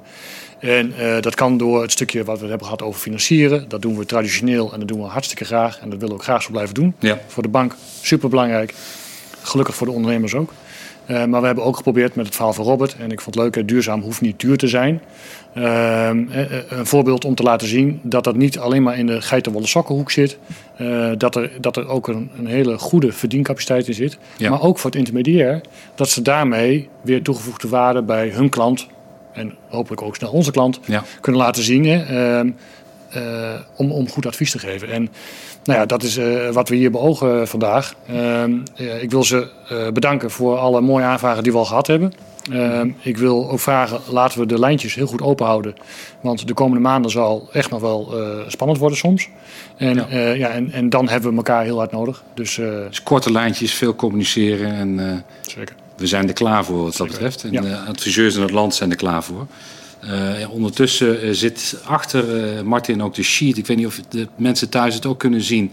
En 0.62 0.94
uh, 1.00 1.22
dat 1.22 1.36
kan 1.36 1.58
door 1.58 1.82
het 1.82 1.92
stukje 1.92 2.24
wat 2.24 2.40
we 2.40 2.48
hebben 2.48 2.66
gehad 2.66 2.82
over 2.82 3.00
financieren. 3.00 3.66
Dat 3.68 3.82
doen 3.82 3.98
we 3.98 4.06
traditioneel 4.06 4.74
en 4.74 4.80
dat 4.80 4.88
doen 4.88 5.02
we 5.02 5.08
hartstikke 5.08 5.46
graag. 5.46 5.80
En 5.80 5.90
dat 5.90 6.00
willen 6.00 6.16
we 6.16 6.22
ook 6.22 6.24
graag 6.24 6.42
zo 6.42 6.52
blijven 6.52 6.74
doen. 6.74 6.96
Ja. 7.00 7.20
Voor 7.28 7.44
de 7.44 7.50
bank 7.50 7.76
superbelangrijk. 8.02 8.74
Gelukkig 9.42 9.76
voor 9.76 9.88
de 9.88 9.94
ondernemers 9.94 10.34
ook. 10.36 10.54
Uh, 11.08 11.26
maar 11.26 11.39
we 11.39 11.46
hebben 11.46 11.64
ook 11.64 11.76
geprobeerd 11.76 12.16
met 12.16 12.26
het 12.26 12.36
verhaal 12.36 12.54
van 12.54 12.66
Robert. 12.66 12.96
En 13.00 13.12
ik 13.12 13.22
vond 13.22 13.36
het 13.36 13.44
leuk, 13.44 13.68
duurzaam 13.68 14.02
hoeft 14.02 14.22
niet 14.22 14.39
duur 14.39 14.58
te 14.58 14.68
zijn. 14.68 15.02
Uh, 15.58 16.10
een 16.70 16.86
voorbeeld 16.86 17.26
om 17.26 17.36
te 17.36 17.44
laten 17.44 17.68
zien 17.68 18.00
dat 18.04 18.24
dat 18.24 18.36
niet 18.36 18.60
alleen 18.60 18.84
maar 18.84 18.98
in 18.98 19.06
de 19.06 19.22
geitenwolle 19.22 19.68
sokkenhoek 19.68 20.12
zit. 20.12 20.38
dat, 21.18 21.36
er, 21.36 21.52
dat 21.62 21.78
er 21.78 21.88
ook 21.88 22.08
een, 22.08 22.30
een 22.38 22.46
hele 22.46 22.78
goede 22.78 23.12
verdiencapaciteit 23.12 23.88
in 23.88 23.94
zit. 23.94 24.18
Ja. 24.38 24.50
Maar 24.50 24.62
ook 24.62 24.80
voor 24.80 24.89
het 24.89 25.00
intermediair. 25.00 25.62
Dat 25.96 26.10
ze 26.10 26.22
daarmee 26.22 26.89
weer 27.02 27.22
toegevoegde 27.22 27.68
waarde 27.68 28.02
bij 28.02 28.30
hun 28.30 28.50
klant 28.50 28.88
en 29.34 29.54
hopelijk 29.68 30.02
ook 30.02 30.16
snel 30.16 30.32
onze 30.32 30.52
klant 30.52 30.80
kunnen 31.22 31.42
laten 31.42 31.64
zien. 31.64 31.86
Uh, 33.16 33.54
om, 33.76 33.92
om 33.92 34.10
goed 34.10 34.26
advies 34.26 34.52
te 34.52 34.60
geven. 34.60 34.89
En 34.89 35.10
nou 35.64 35.80
ja, 35.80 35.86
dat 35.86 36.03
is 36.03 36.18
uh, 36.18 36.49
wat 36.49 36.70
we 36.70 36.76
hier 36.76 36.91
beogen 36.91 37.47
vandaag. 37.47 37.93
Ehm, 38.07 38.57
ik 38.99 39.12
wil 39.12 39.24
ze 39.24 39.47
bedanken 39.93 40.32
voor 40.32 40.57
alle 40.57 40.82
mooie 40.82 41.05
aanvragen 41.05 41.43
die 41.43 41.51
we 41.51 41.57
al 41.57 41.66
gehad 41.66 41.88
hebben. 41.88 42.14
Ehm, 42.51 42.89
ik 43.01 43.18
wil 43.18 43.49
ook 43.49 43.59
vragen, 43.59 43.99
laten 44.09 44.39
we 44.39 44.45
de 44.45 44.59
lijntjes 44.59 44.95
heel 44.95 45.07
goed 45.07 45.22
open 45.22 45.45
houden. 45.45 45.76
Want 46.22 46.47
de 46.47 46.53
komende 46.53 46.82
maanden 46.82 47.12
zal 47.12 47.49
echt 47.51 47.70
nog 47.70 47.82
wel 47.82 48.14
spannend 48.47 48.80
worden 48.80 48.97
soms. 48.97 49.30
En, 49.78 50.05
ja. 50.09 50.32
ja 50.32 50.47
en, 50.47 50.72
en 50.72 50.89
dan 50.89 51.09
hebben 51.09 51.30
we 51.30 51.36
elkaar 51.36 51.64
heel 51.64 51.78
hard 51.78 51.91
nodig. 51.91 52.24
Dus, 52.34 52.55
dus 52.89 53.03
korte 53.03 53.32
lijntjes, 53.32 53.74
veel 53.74 53.95
communiceren. 53.95 54.74
En, 54.74 55.24
Zeker 55.41 55.76
we 56.01 56.07
zijn 56.07 56.28
er 56.28 56.34
klaar 56.34 56.66
voor 56.66 56.84
wat 56.84 56.97
dat 56.97 57.07
betreft. 57.07 57.43
En 57.43 57.51
de 57.51 57.78
adviseurs 57.78 58.36
in 58.36 58.41
het 58.41 58.51
land 58.51 58.76
zijn 58.76 58.89
er 58.89 58.95
klaar 58.95 59.24
voor. 59.24 59.47
Uh, 60.06 60.52
ondertussen 60.52 61.26
uh, 61.26 61.34
zit 61.34 61.82
achter 61.84 62.56
uh, 62.56 62.62
Martin 62.62 63.04
ook 63.04 63.16
de 63.16 63.24
sheet. 63.24 63.58
Ik 63.58 63.68
weet 63.68 63.78
niet 63.78 63.86
of 63.86 63.99
de 64.10 64.28
mensen 64.36 64.70
thuis 64.70 64.95
het 64.95 65.06
ook 65.06 65.20
kunnen 65.20 65.41
zien. 65.41 65.72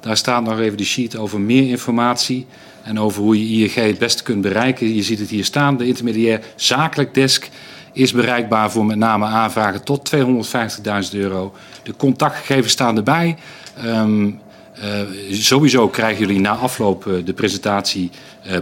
Daar 0.00 0.16
staat 0.16 0.44
nog 0.44 0.60
even 0.60 0.76
de 0.76 0.84
sheet 0.84 1.16
over 1.16 1.40
meer 1.40 1.68
informatie. 1.68 2.46
En 2.82 3.00
over 3.00 3.22
hoe 3.22 3.58
je 3.58 3.64
ING 3.64 3.74
het 3.74 3.98
beste 3.98 4.22
kunt 4.22 4.40
bereiken. 4.40 4.94
Je 4.94 5.02
ziet 5.02 5.18
het 5.18 5.30
hier 5.30 5.44
staan. 5.44 5.76
De 5.76 5.86
intermediair 5.86 6.40
zakelijk 6.56 7.14
desk 7.14 7.48
is 7.92 8.12
bereikbaar 8.12 8.70
voor 8.70 8.86
met 8.86 8.96
name 8.96 9.24
aanvragen 9.24 9.84
tot 9.84 10.10
250.000 10.16 10.22
euro. 11.12 11.54
De 11.82 11.96
contactgegevens 11.96 12.72
staan 12.72 12.96
erbij. 12.96 13.36
Um, 13.84 14.40
sowieso 15.30 15.88
krijgen 15.88 16.26
jullie 16.26 16.40
na 16.40 16.54
afloop 16.54 17.20
de 17.24 17.32
presentatie 17.32 18.10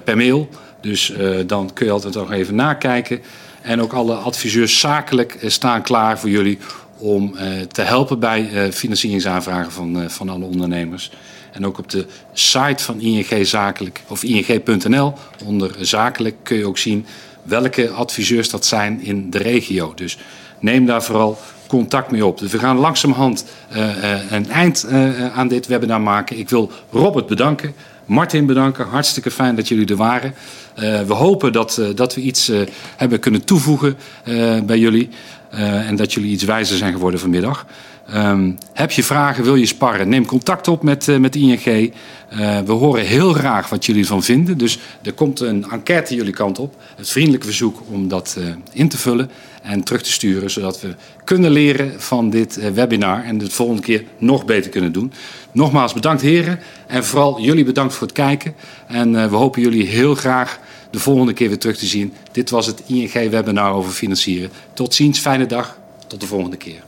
per 0.04 0.16
mail. 0.16 0.48
Dus 0.80 1.12
dan 1.46 1.70
kun 1.72 1.86
je 1.86 1.92
altijd 1.92 2.14
nog 2.14 2.32
even 2.32 2.54
nakijken. 2.54 3.20
En 3.66 3.80
ook 3.80 3.92
alle 3.92 4.14
adviseurs 4.14 4.80
zakelijk 4.80 5.36
uh, 5.42 5.50
staan 5.50 5.82
klaar 5.82 6.18
voor 6.18 6.30
jullie 6.30 6.58
om 6.98 7.34
uh, 7.34 7.60
te 7.60 7.82
helpen 7.82 8.18
bij 8.18 8.72
financieringsaanvragen 8.72 9.72
van, 9.72 10.10
van 10.10 10.28
alle 10.28 10.44
ondernemers. 10.44 11.10
En 11.52 11.66
ook 11.66 11.78
op 11.78 11.90
de 11.90 12.06
site 12.32 12.84
van 12.84 13.00
ING 13.00 13.46
Zakelijk 13.46 14.02
of 14.08 14.22
ing.nl 14.22 15.14
onder 15.44 15.74
zakelijk 15.80 16.36
kun 16.42 16.56
je 16.56 16.66
ook 16.66 16.78
zien 16.78 17.06
welke 17.42 17.90
adviseurs 17.90 18.50
dat 18.50 18.66
zijn 18.66 19.02
in 19.02 19.30
de 19.30 19.38
regio. 19.38 19.92
Dus 19.94 20.18
neem 20.60 20.86
daar 20.86 21.02
vooral 21.02 21.38
contact 21.66 22.10
mee 22.10 22.26
op. 22.26 22.38
Dus 22.38 22.50
we 22.50 22.58
gaan 22.58 22.76
langzamerhand 22.76 23.44
een 24.30 24.50
eind 24.50 24.86
aan 25.34 25.48
dit 25.48 25.66
webinar 25.66 26.00
maken. 26.00 26.38
Ik 26.38 26.48
wil 26.48 26.70
Robert 26.90 27.26
bedanken. 27.26 27.74
Martin 28.06 28.46
bedanken. 28.46 28.86
Hartstikke 28.86 29.30
fijn 29.30 29.56
dat 29.56 29.68
jullie 29.68 29.86
er 29.86 29.96
waren. 29.96 30.34
Uh, 30.78 31.00
we 31.00 31.12
hopen 31.12 31.52
dat, 31.52 31.76
uh, 31.80 31.88
dat 31.94 32.14
we 32.14 32.20
iets 32.20 32.50
uh, 32.50 32.60
hebben 32.96 33.20
kunnen 33.20 33.44
toevoegen 33.44 33.96
bij 34.66 34.78
jullie. 34.78 35.08
en 35.50 35.96
dat 35.96 36.12
jullie 36.12 36.30
iets 36.30 36.44
wijzer 36.44 36.76
zijn 36.76 36.92
geworden 36.92 37.20
vanmiddag. 37.20 37.66
Um, 38.14 38.58
heb 38.72 38.90
je 38.90 39.02
vragen, 39.02 39.44
wil 39.44 39.54
je 39.54 39.66
sparren? 39.66 40.08
Neem 40.08 40.26
contact 40.26 40.68
op 40.68 40.82
met, 40.82 41.18
met 41.20 41.36
ING. 41.36 41.92
we 42.64 42.72
horen 42.72 43.04
heel 43.04 43.32
graag 43.32 43.68
wat 43.68 43.86
jullie 43.86 44.02
ervan 44.02 44.22
vinden. 44.22 44.58
Dus 44.58 44.78
er 45.02 45.12
komt 45.12 45.40
een 45.40 45.66
enquête 45.70 46.14
jullie 46.14 46.32
kant 46.32 46.58
op. 46.58 46.74
Het 46.96 47.08
vriendelijke 47.08 47.46
verzoek 47.46 47.82
om 47.88 48.08
dat 48.08 48.38
in 48.72 48.88
te 48.88 48.98
vullen 48.98 49.30
en 49.66 49.82
terug 49.82 50.02
te 50.02 50.12
sturen. 50.12 50.50
Zodat 50.50 50.80
we 50.80 50.94
kunnen 51.24 51.50
leren 51.50 52.00
van 52.00 52.30
dit 52.30 52.72
webinar. 52.72 53.24
En 53.24 53.38
het 53.38 53.52
volgende 53.52 53.82
keer 53.82 54.04
nog 54.18 54.44
beter 54.44 54.70
kunnen 54.70 54.92
doen. 54.92 55.12
Nogmaals 55.52 55.92
bedankt 55.92 56.22
heren. 56.22 56.58
En 56.86 57.04
vooral 57.04 57.40
jullie 57.40 57.64
bedankt 57.64 57.94
voor 57.94 58.06
het 58.06 58.16
kijken. 58.16 58.54
En 58.86 59.12
we 59.30 59.36
hopen 59.36 59.62
jullie 59.62 59.86
heel 59.86 60.14
graag 60.14 60.60
de 60.90 60.98
volgende 60.98 61.32
keer 61.32 61.48
weer 61.48 61.58
terug 61.58 61.76
te 61.76 61.86
zien. 61.86 62.12
Dit 62.32 62.50
was 62.50 62.66
het 62.66 62.82
ING-webinar 62.86 63.72
over 63.72 63.90
financieren. 63.90 64.50
Tot 64.72 64.94
ziens, 64.94 65.18
fijne 65.18 65.46
dag. 65.46 65.78
Tot 66.06 66.20
de 66.20 66.26
volgende 66.26 66.56
keer. 66.56 66.85